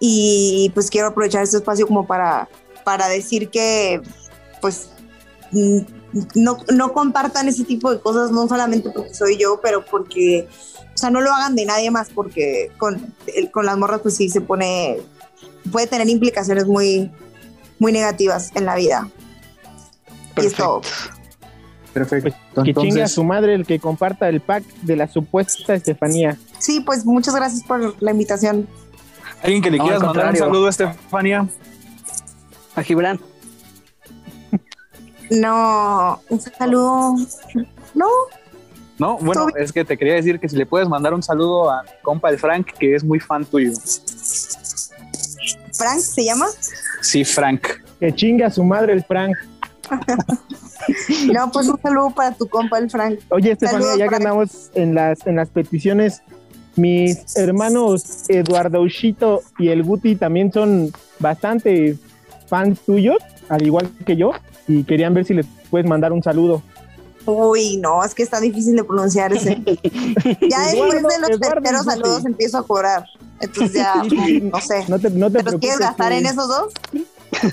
Y 0.00 0.70
pues 0.72 0.88
quiero 0.88 1.08
aprovechar 1.08 1.42
este 1.42 1.58
espacio 1.58 1.86
como 1.86 2.06
para, 2.06 2.48
para 2.84 3.06
decir 3.08 3.50
que, 3.50 4.00
pues, 4.62 4.88
mm, 5.52 5.78
no, 6.36 6.56
no 6.72 6.92
compartan 6.94 7.46
ese 7.48 7.64
tipo 7.64 7.90
de 7.90 8.00
cosas, 8.00 8.30
no 8.30 8.48
solamente 8.48 8.88
porque 8.90 9.12
soy 9.12 9.36
yo, 9.36 9.60
pero 9.62 9.84
porque, 9.84 10.48
o 10.94 10.96
sea, 10.96 11.10
no 11.10 11.20
lo 11.20 11.30
hagan 11.30 11.54
de 11.54 11.66
nadie 11.66 11.90
más, 11.90 12.08
porque 12.14 12.72
con, 12.78 13.14
con 13.52 13.66
las 13.66 13.76
morras, 13.76 14.00
pues 14.00 14.16
sí 14.16 14.30
se 14.30 14.40
pone, 14.40 15.02
puede 15.70 15.86
tener 15.86 16.08
implicaciones 16.08 16.64
muy, 16.66 17.10
muy 17.78 17.92
negativas 17.92 18.52
en 18.54 18.64
la 18.64 18.76
vida. 18.76 19.10
Y 20.36 20.46
es 20.46 20.54
todo. 20.54 20.80
Perfecto. 21.94 22.30
Que 22.30 22.74
chinga 22.74 22.80
a 22.80 22.82
Entonces, 22.88 23.12
su 23.12 23.22
madre 23.24 23.54
el 23.54 23.64
que 23.64 23.78
comparta 23.78 24.28
el 24.28 24.40
pack 24.40 24.64
de 24.82 24.96
la 24.96 25.06
supuesta 25.08 25.74
Estefanía. 25.74 26.36
Sí, 26.58 26.80
pues 26.80 27.06
muchas 27.06 27.34
gracias 27.34 27.62
por 27.62 28.02
la 28.02 28.10
invitación. 28.10 28.66
¿alguien 29.42 29.62
que 29.62 29.70
le 29.70 29.78
No, 29.78 29.84
quieras 29.84 30.02
mandar 30.02 30.30
un 30.30 30.36
saludo 30.36 30.66
a 30.66 30.70
Estefania? 30.70 31.46
A 32.74 32.82
Gibran. 32.82 33.20
No, 35.30 36.20
un 36.28 36.40
saludo. 36.40 37.14
No, 37.94 38.06
No, 38.98 39.18
bueno, 39.18 39.46
es 39.56 39.72
que 39.72 39.84
te 39.84 39.96
quería 39.96 40.14
decir 40.14 40.40
que 40.40 40.48
si 40.48 40.56
le 40.56 40.66
puedes 40.66 40.88
mandar 40.88 41.14
un 41.14 41.22
saludo 41.22 41.70
a 41.70 41.82
mi 41.82 41.88
compa 42.02 42.30
el 42.30 42.38
Frank, 42.38 42.72
que 42.78 42.94
es 42.94 43.04
muy 43.04 43.20
fan 43.20 43.44
tuyo. 43.44 43.72
Frank 45.72 45.98
se 46.00 46.24
llama. 46.24 46.46
Sí, 47.00 47.24
Frank. 47.24 47.66
Que 48.00 48.12
chinga 48.14 48.48
a 48.48 48.50
su 48.50 48.64
madre 48.64 48.92
el 48.92 49.04
Frank. 49.04 49.36
No, 51.32 51.50
pues 51.50 51.68
un 51.68 51.80
saludo 51.80 52.10
para 52.10 52.32
tu 52.32 52.46
compa, 52.48 52.78
el 52.78 52.90
Frank. 52.90 53.20
Oye, 53.30 53.52
Estefanía, 53.52 53.96
ya 53.96 54.06
Frank. 54.06 54.20
andamos 54.20 54.70
en 54.74 54.94
las, 54.94 55.26
en 55.26 55.36
las 55.36 55.48
peticiones, 55.50 56.22
mis 56.76 57.36
hermanos 57.36 58.24
Eduardo 58.28 58.80
Ushito 58.80 59.42
y 59.58 59.68
el 59.68 59.82
Guti 59.82 60.16
también 60.16 60.52
son 60.52 60.92
bastante 61.18 61.96
fans 62.46 62.80
tuyos, 62.80 63.18
al 63.48 63.64
igual 63.64 63.90
que 64.04 64.16
yo, 64.16 64.32
y 64.66 64.84
querían 64.84 65.14
ver 65.14 65.24
si 65.24 65.34
les 65.34 65.46
puedes 65.70 65.86
mandar 65.86 66.12
un 66.12 66.22
saludo. 66.22 66.62
Uy, 67.26 67.78
no, 67.78 68.04
es 68.04 68.14
que 68.14 68.22
está 68.22 68.38
difícil 68.38 68.76
de 68.76 68.84
pronunciar 68.84 69.32
ese. 69.32 69.56
Ya 70.48 70.60
después 70.66 71.02
de 71.02 71.18
los 71.20 71.40
terceros 71.40 71.84
saludos 71.84 72.24
empiezo 72.26 72.58
a 72.58 72.66
cobrar. 72.66 73.06
Entonces 73.40 73.72
ya, 73.72 73.94
no 74.42 74.60
sé. 74.60 74.84
No 74.88 74.98
te, 74.98 75.10
no 75.10 75.30
te 75.30 75.38
¿Te 75.38 75.50
los 75.50 75.60
quieres 75.60 75.78
gastar 75.78 76.12
en 76.12 76.26
esos 76.26 76.48
dos? 76.48 76.72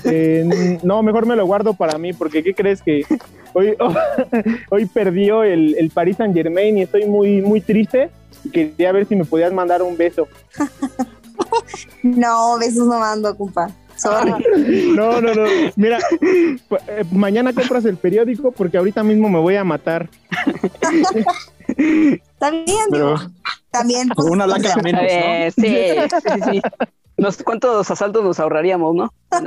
Eh, 0.04 0.78
no, 0.82 1.02
mejor 1.02 1.26
me 1.26 1.36
lo 1.36 1.46
guardo 1.46 1.74
para 1.74 1.98
mí, 1.98 2.12
porque 2.12 2.42
¿qué 2.42 2.54
crees 2.54 2.82
que 2.82 3.04
hoy, 3.52 3.76
hoy 4.70 4.86
perdió 4.86 5.42
el, 5.42 5.74
el 5.78 5.90
Paris 5.90 6.16
Saint 6.16 6.34
Germain 6.34 6.78
y 6.78 6.82
estoy 6.82 7.06
muy, 7.06 7.42
muy 7.42 7.60
triste? 7.60 8.10
Y 8.44 8.50
quería 8.50 8.92
ver 8.92 9.06
si 9.06 9.16
me 9.16 9.24
podías 9.24 9.52
mandar 9.52 9.82
un 9.82 9.96
beso. 9.96 10.28
No, 12.02 12.58
besos 12.58 12.86
no 12.86 12.98
mando, 12.98 13.36
compa. 13.36 13.70
No, 14.94 15.20
no, 15.20 15.34
no. 15.34 15.44
Mira, 15.76 15.98
eh, 16.88 17.04
mañana 17.12 17.52
compras 17.52 17.84
el 17.84 17.96
periódico 17.96 18.50
porque 18.50 18.78
ahorita 18.78 19.02
mismo 19.02 19.28
me 19.28 19.38
voy 19.38 19.56
a 19.56 19.64
matar. 19.64 20.08
Está 21.68 22.50
bien, 22.50 22.86
Pero 22.90 23.16
digo. 23.16 23.30
También. 23.70 24.08
pues, 24.08 24.28
una 24.28 24.44
o 24.44 24.48
sea, 24.48 24.58
laca 24.58 24.82
menos, 24.82 25.02
¿no? 25.02 25.08
Eh, 25.08 25.52
sí, 25.54 25.62
sí, 25.62 26.40
sí, 26.50 26.62
sí. 27.16 27.22
Nos- 27.22 27.42
¿Cuántos 27.42 27.90
asaltos 27.90 28.22
nos 28.24 28.38
ahorraríamos, 28.40 28.94
no? 28.94 29.12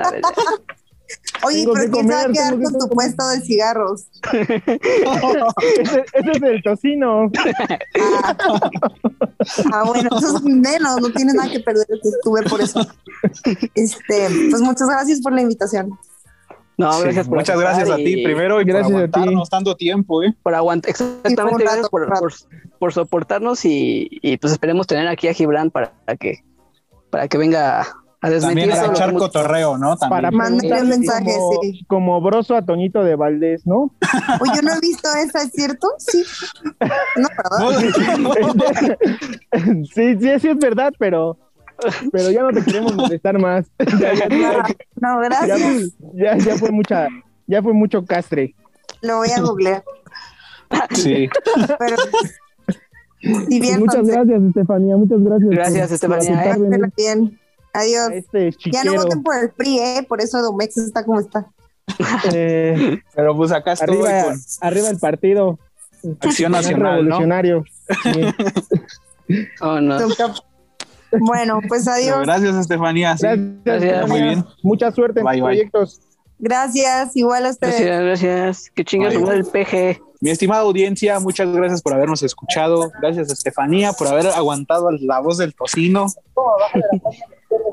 Oye, 1.44 1.60
Tengo 1.62 1.74
pero 1.74 1.92
¿quién 1.92 2.08
se 2.08 2.14
va 2.16 2.22
a 2.22 2.28
quedar 2.32 2.54
con 2.60 2.80
tu 2.80 2.90
puesto 2.90 3.28
de 3.30 3.42
cigarros? 3.42 4.08
Ese, 4.34 6.06
ese 6.14 6.32
es 6.32 6.42
el 6.42 6.64
tocino. 6.64 7.30
Ah, 8.00 8.38
Ah, 9.72 9.84
bueno, 9.86 10.10
eso 10.18 10.38
es 10.38 10.44
menos, 10.44 11.00
no 11.02 11.10
tienes 11.12 11.36
nada 11.36 11.52
que 11.52 11.60
perder, 11.60 11.86
que 11.86 12.10
estuve 12.10 12.42
por 12.50 12.60
eso. 12.62 12.82
Este, 13.76 14.28
pues 14.50 14.62
muchas 14.62 14.88
gracias 14.90 15.22
por 15.22 15.34
la 15.34 15.42
invitación. 15.42 15.92
No, 16.78 16.92
Sí, 16.94 17.04
gracias 17.04 17.28
por 17.28 17.38
Muchas 17.38 17.60
gracias 17.60 17.90
a 17.90 17.96
ti 17.98 18.20
y 18.22 18.24
primero 18.24 18.60
y 18.60 18.66
Gracias 18.66 18.88
a 18.92 18.94
por 18.94 19.04
ti. 19.10 19.12
aguantarnos 19.14 19.50
tanto 19.50 19.76
tiempo, 19.76 20.24
¿eh? 20.24 20.36
Por 20.42 20.56
aguantar, 20.56 20.94
Sí, 20.96 21.04
exactamente, 21.24 21.64
gracias 21.64 21.90
por, 21.90 22.08
por, 22.20 22.34
por 22.80 22.94
soportarnos 22.94 23.64
y, 23.64 24.10
y, 24.10 24.38
pues 24.38 24.54
esperemos 24.54 24.88
tener 24.88 25.08
aquí 25.08 25.28
a 25.28 25.34
Gibran 25.34 25.70
para 25.72 25.94
que, 26.20 26.44
para 27.10 27.28
que 27.28 27.38
venga 27.38 27.86
a 28.22 28.30
desmentir 28.30 28.70
También 28.70 28.86
que 28.94 28.98
echar 29.00 29.14
cotorreo, 29.14 29.78
¿no? 29.78 29.98
También. 29.98 30.10
Para 30.10 30.32
Mándale 30.32 30.82
un 30.82 30.90
mensaje, 30.90 31.34
como, 31.38 31.60
sí. 31.62 31.86
como 31.88 32.22
broso 32.22 32.56
a 32.56 32.64
Toñito 32.64 33.04
de 33.04 33.16
Valdés, 33.16 33.66
¿no? 33.68 33.92
Oye, 34.42 34.52
yo 34.56 34.62
no 34.64 34.74
he 34.74 34.80
visto 34.80 35.08
esa, 35.14 35.44
¿es 35.44 35.52
cierto? 35.52 35.88
Sí. 36.00 36.24
No, 37.18 37.70
¿verdad? 37.70 38.98
sí, 39.94 40.18
sí, 40.20 40.40
sí 40.40 40.48
es 40.50 40.58
verdad, 40.58 40.94
pero, 40.98 41.38
pero 42.12 42.32
ya 42.32 42.42
no 42.42 42.50
te 42.52 42.64
queremos 42.64 42.96
molestar 42.96 43.38
más. 43.40 43.68
ya, 44.00 44.14
ya- 44.14 44.28
ya- 44.30 44.66
No, 44.96 45.20
gracias. 45.20 45.94
ya- 46.14 46.38
ya 46.38 46.56
fue 46.58 46.72
mucha, 46.72 47.08
ya 47.48 47.62
fue 47.62 47.74
mucho 47.74 48.04
castre. 48.06 48.56
Lo 49.02 49.18
voy 49.18 49.30
a 49.30 49.42
googlear. 49.42 49.84
Sí. 50.94 51.30
Pero 51.78 51.96
Muchas 53.26 54.08
gracias, 54.08 54.42
Estefanía, 54.44 54.98
muchas 54.98 55.22
gracias. 55.22 55.50
Gracias, 55.50 55.92
Estefanía, 55.92 56.56
¿eh? 56.56 56.92
bien. 56.96 57.40
Adiós. 57.74 58.10
este 58.12 58.52
Ya 58.72 58.84
no 58.84 58.94
voten 58.94 59.22
por 59.22 59.36
el 59.38 59.50
PRI, 59.50 59.80
¿eh? 59.80 60.06
Por 60.08 60.22
eso 60.22 60.42
Domex 60.42 60.78
está 60.78 61.04
como 61.04 61.20
está. 61.20 61.48
Eh, 62.34 63.00
Pero 63.16 63.36
pues 63.36 63.52
acá 63.52 63.74
estoy 63.74 63.98
arriba, 63.98 64.24
con 64.24 64.40
arriba 64.62 64.90
el 64.90 64.98
partido. 64.98 65.60
Acción 66.20 66.52
Nacional, 66.52 67.08
¿no? 67.08 67.18
revolucionario. 67.20 67.64
Sí. 68.04 68.22
Oh, 69.60 69.82
no. 69.82 69.98
Bueno, 71.20 71.60
pues 71.68 71.86
Pero 71.86 71.96
adiós. 71.96 72.22
Gracias, 72.22 72.56
Estefanía. 72.56 73.18
sí. 73.18 73.26
Gracias, 73.26 73.50
Gracias. 73.66 74.08
Muy 74.08 74.22
bien. 74.22 74.46
Mucha 74.62 74.92
suerte 74.92 75.22
en 75.22 75.26
tus 75.26 75.34
bye. 75.34 75.42
proyectos. 75.42 76.02
Gracias, 76.40 77.16
igual 77.16 77.46
a 77.46 77.50
ustedes. 77.50 77.80
Gracias, 77.82 78.04
gracias. 78.04 78.72
Que 78.72 78.84
chingas 78.84 79.14
el 79.14 79.46
PG. 79.46 80.02
Mi 80.22 80.32
estimada 80.32 80.62
audiencia, 80.62 81.20
muchas 81.20 81.52
gracias 81.52 81.82
por 81.82 81.94
habernos 81.94 82.24
escuchado. 82.24 82.92
Gracias 83.02 83.30
a 83.30 83.34
Estefanía 83.34 83.94
por 83.94 84.08
haber 84.08 84.28
aguantado 84.28 84.90
la 84.92 85.20
voz 85.20 85.38
del 85.38 85.54
tocino. 85.54 86.08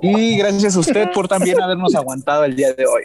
Y 0.00 0.36
gracias 0.36 0.76
a 0.76 0.80
usted 0.80 1.10
por 1.12 1.28
también 1.28 1.60
habernos 1.60 1.94
aguantado 1.94 2.44
el 2.44 2.56
día 2.56 2.72
de 2.72 2.86
hoy. 2.86 3.04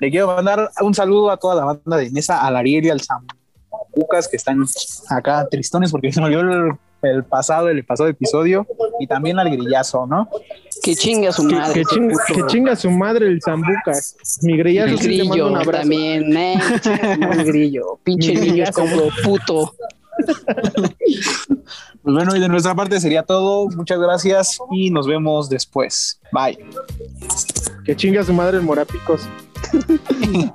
Le 0.00 0.10
quiero 0.10 0.28
mandar 0.28 0.70
un 0.80 0.94
saludo 0.94 1.30
a 1.30 1.36
toda 1.36 1.54
la 1.56 1.64
banda 1.64 1.96
de 1.96 2.10
mesa, 2.10 2.40
al 2.40 2.56
Ariel 2.56 2.86
y 2.86 2.90
al 2.90 3.00
Zambucas 3.00 4.28
que 4.28 4.36
están 4.36 4.64
acá 5.08 5.46
tristones 5.50 5.90
porque 5.90 6.12
se 6.12 6.20
me 6.20 6.26
olvidó 6.26 6.40
el, 6.42 6.72
el 7.02 7.24
pasado, 7.24 7.68
el 7.68 7.84
pasado 7.84 8.08
episodio, 8.08 8.66
y 9.00 9.06
también 9.06 9.38
al 9.38 9.50
grillazo, 9.50 10.06
¿no? 10.06 10.28
Que 10.82 10.94
chinga 10.94 11.32
su 11.32 11.44
madre. 11.44 11.74
que 11.74 11.84
chinga, 11.84 12.14
que 12.26 12.46
chinga 12.46 12.76
su 12.76 12.90
madre 12.90 13.26
el 13.26 13.40
Zambucas. 13.42 14.16
Mi 14.42 14.56
grillazo 14.56 14.92
El 14.94 14.98
sí 14.98 15.08
le 15.08 15.18
mando 15.24 15.32
grillo 15.34 15.46
un 15.48 15.56
abrazo. 15.56 15.80
también, 15.80 16.36
eh, 16.36 16.58
el 17.32 17.44
grillo, 17.44 17.98
pinche 18.04 18.32
Mi 18.34 18.40
grillo 18.40 18.64
es 18.64 18.70
como 18.70 19.08
puto. 19.24 19.74
Pues 22.02 22.14
bueno, 22.14 22.34
y 22.34 22.40
de 22.40 22.48
nuestra 22.48 22.74
parte 22.74 23.00
sería 23.00 23.22
todo. 23.22 23.68
Muchas 23.70 23.98
gracias 23.98 24.58
y 24.70 24.90
nos 24.90 25.06
vemos 25.06 25.48
después. 25.48 26.20
Bye. 26.32 26.58
Que 27.84 27.94
chinga 27.96 28.24
su 28.24 28.32
madre 28.32 28.56
el 28.58 28.62
Morapicos. 28.62 29.22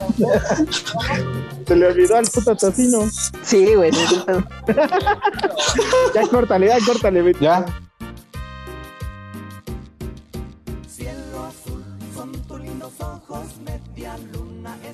Se 1.68 1.76
le 1.76 1.88
olvidó 1.88 2.16
al 2.18 2.26
puto 2.26 2.56
tocino. 2.56 3.02
Sí, 3.42 3.76
güey, 3.76 3.92
sí, 3.92 4.00
sí, 4.08 4.16
Ya 6.16 6.28
córtale, 6.28 6.68
ya 6.68 6.78
córtale, 6.86 7.22
vete. 7.22 7.40
Ya. 7.44 7.66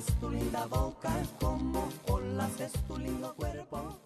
Es 0.00 0.06
tu 0.18 0.30
linda 0.30 0.64
boca, 0.64 1.12
como 1.38 1.86
olas 2.08 2.58
es 2.58 2.72
tu 2.86 2.96
lindo 2.96 3.34
cuerpo. 3.34 3.99